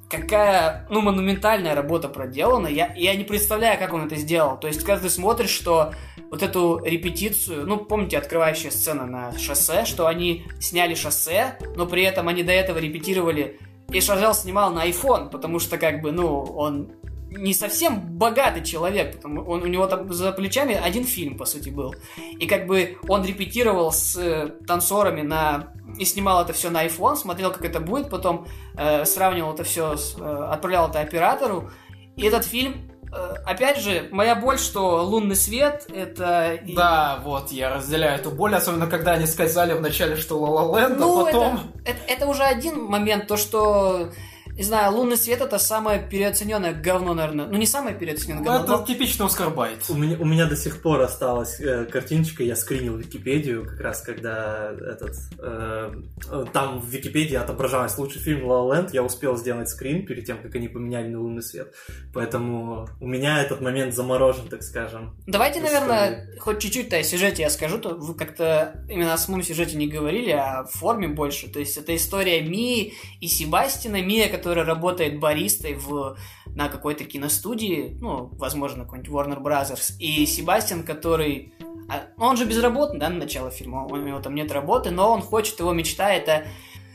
[0.10, 2.68] какая, ну, монументальная работа проделана.
[2.68, 4.60] Я, я не представляю, как он это сделал.
[4.60, 5.94] То есть, когда ты смотришь, что
[6.30, 12.04] вот эту репетицию, ну, помните, открывающая сцена на шоссе, что они сняли шоссе, но при
[12.04, 13.60] этом они до этого репетировали,
[13.92, 16.92] и Шажел снимал на iPhone, потому что, как бы, ну, он
[17.38, 21.70] не совсем богатый человек, потому он, у него там за плечами один фильм, по сути,
[21.70, 21.96] был.
[22.40, 25.74] И как бы он репетировал с э, танцорами на...
[25.98, 28.48] и снимал это все на iPhone, смотрел, как это будет, потом
[28.78, 31.70] э, сравнивал это все, с, э, отправлял это оператору.
[32.16, 36.60] И этот фильм э, опять же, моя боль, что лунный свет это...
[36.76, 41.22] Да, вот, я разделяю эту боль, особенно когда они сказали вначале, что Ла Ленд, Ну,
[41.22, 41.60] а потом...
[41.84, 44.10] это, это, это уже один момент, то, что,
[44.56, 47.48] не знаю, лунный свет это самое переоцененное говно, наверное.
[47.48, 48.76] Ну, не самое переоцененное Ну, говно.
[48.76, 49.80] это типично Оскар Байт.
[49.90, 54.02] У меня, у меня до сих пор осталась э, картиночка, я скринил Википедию, как раз
[54.02, 55.16] когда этот...
[55.40, 55.94] э,
[56.32, 60.42] э, там в Википедии отображалась лучший фильм «Ла Ленд», я успел сделать скрин перед тем,
[60.42, 61.74] как они поменяли на лунный свет.
[62.14, 65.18] Поэтому у меня этот момент заморожен, так скажем.
[65.26, 69.78] Давайте, наверное, хоть чуть-чуть-то о сюжете я скажу, то вы как-то именно о самом сюжете
[69.78, 71.48] не говорили, а в форме больше.
[71.52, 74.02] То есть это история Мии и Себастина.
[74.02, 76.18] Мия, которая работает баристой в,
[76.48, 79.94] на какой-то киностудии, ну, возможно, какой-нибудь Warner Brothers.
[80.00, 81.54] И Себастьян, который...
[81.90, 85.22] а, Он же безработный, да, на начало фильма, у него там нет работы, но он
[85.22, 86.46] хочет, его мечта это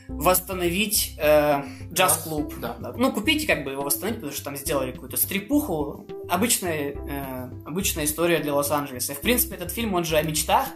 [0.07, 2.53] восстановить э, джаз-клуб.
[2.59, 2.75] Да.
[2.79, 2.93] Да.
[2.95, 6.05] Ну, купите как бы его восстановить, потому что там сделали какую-то стрипуху.
[6.29, 9.13] Обычная, э, обычная история для Лос-Анджелеса.
[9.13, 10.67] И, в принципе, этот фильм, он же о мечтах.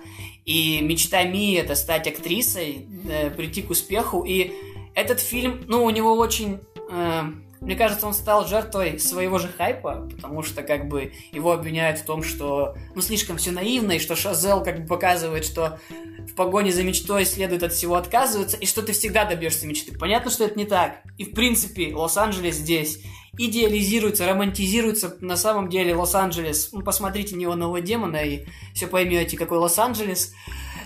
[0.46, 4.24] И мечта Мии— это стать актрисой, э, прийти к успеху.
[4.24, 4.52] И
[4.96, 6.60] этот фильм, ну, у него очень...
[6.90, 7.22] э,
[7.62, 12.06] мне кажется, он стал жертвой своего же хайпа, потому что как бы его обвиняют в
[12.06, 15.80] том, что ну слишком все наивно, и что Шазел как бы показывает, что
[16.28, 19.98] в погоне за мечтой следует от всего отказываться, и что ты всегда добьешься мечты.
[19.98, 20.98] Понятно, что это не так.
[21.18, 23.00] И в принципе, Лос-Анджелес здесь
[23.38, 25.16] идеализируется, романтизируется.
[25.22, 30.34] На самом деле Лос-Анджелес, ну посмотрите неонового демона и все поймете, какой Лос-Анджелес.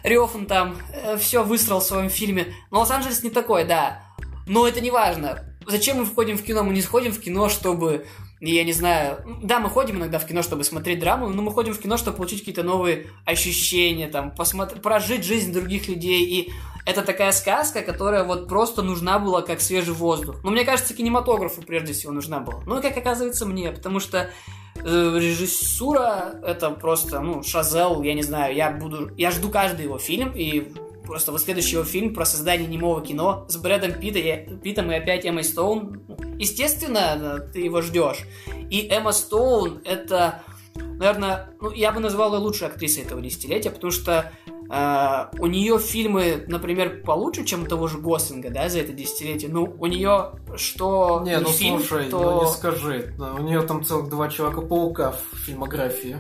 [0.08, 0.78] Рёфан там
[1.20, 2.54] все выстроил в своем фильме.
[2.72, 4.04] Но Лос-Анджелес не такой, да.
[4.48, 5.44] Но это не важно.
[5.66, 6.64] Зачем мы входим в кино?
[6.64, 8.06] Мы не сходим в кино, чтобы
[8.40, 11.74] я не знаю, да, мы ходим иногда в кино, чтобы смотреть драму, но мы ходим
[11.74, 16.52] в кино, чтобы получить какие-то новые ощущения, там, посмотри, прожить жизнь других людей, и
[16.86, 20.38] это такая сказка, которая вот просто нужна была как свежий воздух.
[20.44, 22.62] Но мне кажется, кинематографу прежде всего нужна была.
[22.66, 24.30] Ну, и как оказывается мне, потому что
[24.76, 29.98] э, режиссура это просто, ну, Шазел, я не знаю, я буду, я жду каждый его
[29.98, 30.72] фильм, и
[31.08, 34.96] просто вот следующий его фильм про создание немого кино с Брэдом Питта, и- Питтом и
[34.96, 36.02] опять Эммой Стоун.
[36.38, 38.26] Естественно, ты его ждешь.
[38.70, 40.44] И Эмма Стоун это,
[40.76, 44.32] наверное, ну, я бы назвал ее лучшей актрисой этого десятилетия, потому что
[44.70, 49.50] э, у нее фильмы, например, получше, чем у того же Гослинга, да, за это десятилетие.
[49.50, 52.20] Ну, у нее что Не, ну фильм, слушай, то...
[52.20, 53.16] ну не скажи.
[53.18, 56.18] У нее там целых два Человека-паука в фильмографии.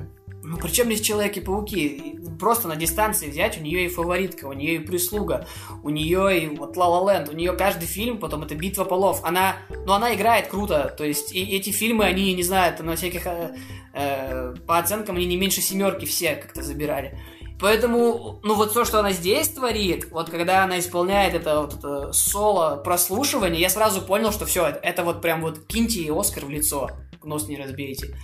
[0.50, 2.20] Ну, причем здесь Человеки-пауки?
[2.40, 5.46] Просто на дистанции взять, у нее и фаворитка, у нее и прислуга,
[5.84, 9.20] у нее и вот Ла Ла Ленд, у нее каждый фильм, потом это битва полов.
[9.26, 13.28] Она, ну, она играет круто, то есть и эти фильмы, они, не знаю, на всяких,
[13.28, 13.56] э,
[13.94, 17.20] э, по оценкам, они не меньше семерки все как-то забирали.
[17.60, 22.14] Поэтому, ну вот то, что она здесь творит, вот когда она исполняет это вот это
[22.14, 26.46] соло прослушивание, я сразу понял, что все, это, это вот прям вот киньте ей Оскар
[26.46, 26.92] в лицо,
[27.22, 28.16] нос не разбейте.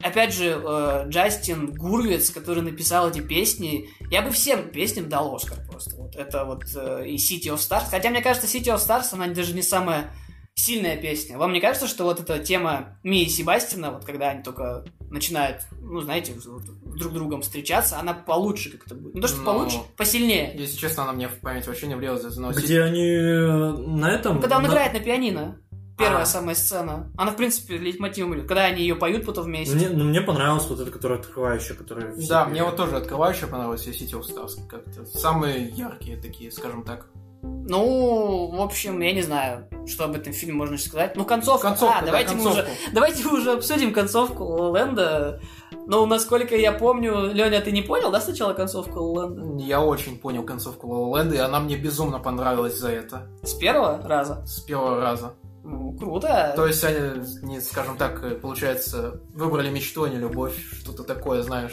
[0.00, 5.58] Опять же, э, Джастин Гурвиц, который написал эти песни, я бы всем песням дал Оскар
[5.68, 5.96] просто.
[5.96, 7.84] Вот это вот э, и City of Stars.
[7.90, 10.10] Хотя, мне кажется, City of Stars, она даже не самая
[10.54, 11.38] сильная песня.
[11.38, 15.62] Вам не кажется, что вот эта тема Мии и Себастина, вот когда они только начинают,
[15.80, 16.62] ну, знаете, вот
[16.96, 19.14] друг другом встречаться, она получше как-то будет.
[19.14, 20.54] Ну, то, что Ну, получше, посильнее.
[20.56, 22.30] Если честно, она мне в память вообще не влезла.
[22.40, 24.40] Но Где они э, на этом...
[24.40, 25.60] Когда он на- играет на пианино.
[25.98, 26.26] Первая А.
[26.26, 27.10] самая сцена.
[27.16, 28.46] Она, в принципе, лейтмотивом идет.
[28.46, 29.74] Когда они ее поют потом вместе.
[29.74, 32.14] Мне, ну, мне понравилась вот эта, которая открывающая, которая...
[32.16, 34.66] все Да, мне вот тоже открывающая понравилась и City of Stars.
[34.68, 37.06] Как-то самые яркие такие, скажем так.
[37.42, 41.16] Ну, в общем, я не знаю, что об этом фильме можно сказать.
[41.16, 41.68] Ну, концовка.
[41.68, 42.90] Концовка, а, да, давайте, мы уже, концовку.
[42.92, 45.40] давайте мы уже обсудим концовку Лэнда.
[45.86, 49.62] Ну, насколько я помню, Леня, ты не понял, да, сначала концовку Лэнда?
[49.64, 53.28] Я очень понял концовку Ла Ленда, и она мне безумно понравилась за это.
[53.42, 54.44] С первого раза?
[54.46, 55.34] С первого раза.
[55.68, 56.52] Ну, круто.
[56.54, 60.54] То есть они, не, скажем так, э, получается, выбрали мечту, а не любовь.
[60.80, 61.72] Что-то такое, знаешь.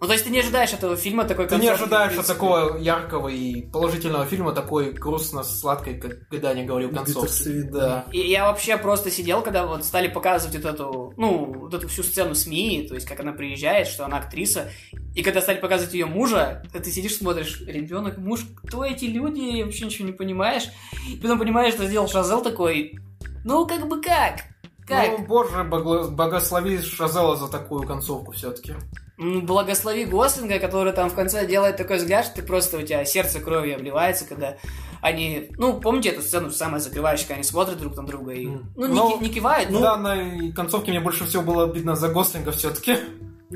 [0.00, 3.28] Ну, то есть ты не ожидаешь этого фильма такой Ты не ожидаешь от такого яркого
[3.28, 7.62] и положительного фильма такой грустно-сладкой, как когда не говорил концовки.
[7.70, 8.06] Да.
[8.12, 12.02] И я вообще просто сидел, когда вот стали показывать вот эту, ну, вот эту всю
[12.02, 14.70] сцену с Мией, то есть как она приезжает, что она актриса,
[15.14, 19.84] и когда стали показывать ее мужа, ты сидишь, смотришь, ребенок, муж, кто эти люди, вообще
[19.84, 20.64] ничего не понимаешь,
[21.08, 22.98] и потом понимаешь, что сделал Шазел такой,
[23.44, 24.40] ну, как бы как?
[24.86, 25.18] Как?
[25.18, 28.74] Ну, боже, благослови Шазела за такую концовку все-таки.
[29.16, 33.40] Благослови Гослинга, который там в конце делает такой взгляд, что ты просто у тебя сердце
[33.40, 34.56] кровью обливается, когда
[35.00, 35.50] они...
[35.56, 38.46] Ну, помните эту сцену, самая закрывающая, когда они смотрят друг на друга и...
[38.46, 39.84] Ну, не, Ну, ки- не кивают, Ну, но...
[39.84, 42.96] да, на концовке мне больше всего было обидно за Гослинга все-таки.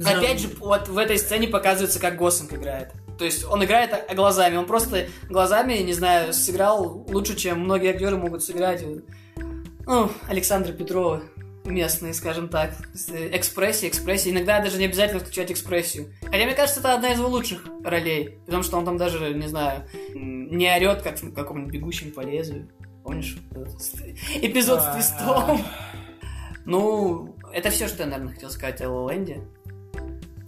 [0.04, 2.92] Опять же, вот в этой сцене показывается, как Гослинг играет.
[3.18, 4.56] То есть он играет глазами.
[4.56, 8.84] Он просто глазами, не знаю, сыграл лучше, чем многие актеры могут сыграть.
[9.88, 11.22] Ну, Александра Петрова.
[11.64, 12.72] местные, скажем так.
[12.94, 14.32] С, э, Экспрессия, экспрессия.
[14.32, 16.12] Иногда даже не обязательно включать экспрессию.
[16.22, 18.38] Хотя, мне кажется, это одна из его лучших ролей.
[18.46, 22.68] Потому что он там даже, не знаю, не орет, как в каком-нибудь бегущем по лезвию.
[23.02, 23.38] Помнишь?
[24.42, 25.60] Эпизод с твистом.
[26.66, 29.42] Ну, это все, что я, наверное, хотел сказать о Лоленде.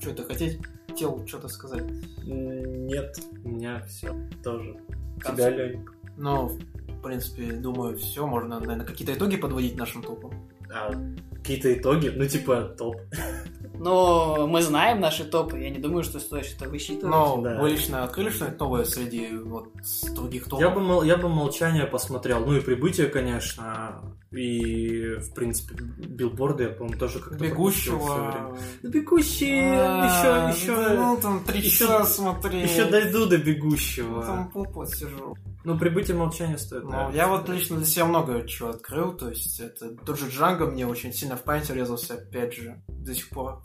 [0.01, 0.59] Что ты хотеть?
[0.89, 1.85] Хотел что-то сказать.
[2.25, 4.15] Нет, у меня все
[4.45, 4.77] тоже.
[5.27, 5.85] Тебя, Лень?
[6.17, 6.59] Ну,
[7.01, 8.27] в принципе, думаю, все.
[8.27, 10.33] Можно, наверное, какие-то итоги подводить нашим топам.
[10.71, 10.93] А,
[11.35, 12.13] какие-то итоги?
[12.15, 13.01] Ну, типа, топ.
[13.79, 15.59] Но мы знаем наши топы.
[15.59, 17.11] Я не думаю, что стоит что-то высчитывать.
[17.11, 17.59] Но да.
[17.59, 19.69] вы лично открыли что-нибудь новое среди вот
[20.15, 20.61] других топов?
[20.61, 22.45] Я бы, мол- я бы молчание посмотрел.
[22.45, 24.03] Ну и прибытие, конечно.
[24.33, 27.43] И, в принципе, билборды, я, по-моему, тоже как-то.
[27.45, 28.57] Бегущего...
[28.83, 32.61] Ну, бегущие, А, еще, Ну, еще, там три еще- часа смотри.
[32.63, 34.23] еще дойду до Ну, бегущего.
[34.25, 35.35] Там полпот сижу.
[35.65, 36.85] Ну, прибытие молчания стоит.
[36.85, 40.29] Ну, наверное, я вот лично для себя много чего открыл, то есть это тот же
[40.31, 43.63] Джанго мне очень сильно в память урезался, опять же, до сих пор.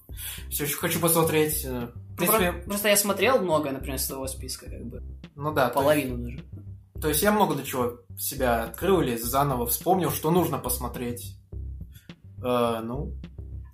[0.50, 1.64] Все еще хочу посмотреть.
[1.64, 5.04] э, В Ну, принципе, про- Просто я смотрел много, например, с твоего списка, как бы.
[5.36, 6.40] ну да, Половину даже.
[7.02, 11.38] То есть я много для чего себя открыл или заново вспомнил, что нужно посмотреть.
[12.44, 13.14] Э, ну,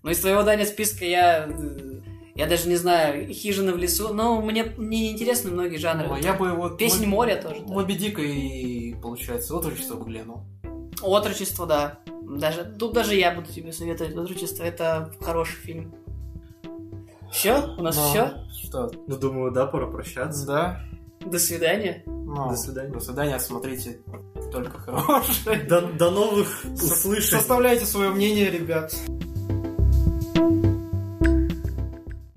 [0.03, 1.47] Но из твоего дания списка я...
[1.47, 1.99] э,
[2.35, 4.13] Я даже не знаю, хижина в лесу.
[4.13, 6.07] Ну, мне, мне интересны многие жанры.
[6.07, 6.77] ну, я бы вот...
[6.77, 7.61] Песнь Моби- моря тоже.
[7.67, 7.73] да.
[7.73, 10.41] Моби Дика и, получается, отрочество глянул.
[11.01, 11.99] Отрочество, да.
[12.23, 14.63] Даже, тут даже я буду тебе советовать Отрочество.
[14.63, 15.93] Это хороший фильм.
[17.31, 17.75] Все?
[17.77, 18.33] У нас Ну, все?
[18.67, 18.91] Что?
[19.07, 20.45] Ну, думаю, да, пора прощаться.
[20.45, 20.81] Да.
[21.25, 22.03] До свидания.
[22.33, 22.93] Ну, До свидания.
[22.93, 23.99] До свидания, смотрите
[24.53, 25.63] только хорошее.
[25.63, 27.39] До, до новых услышаний.
[27.39, 28.95] Составляйте свое мнение, ребят.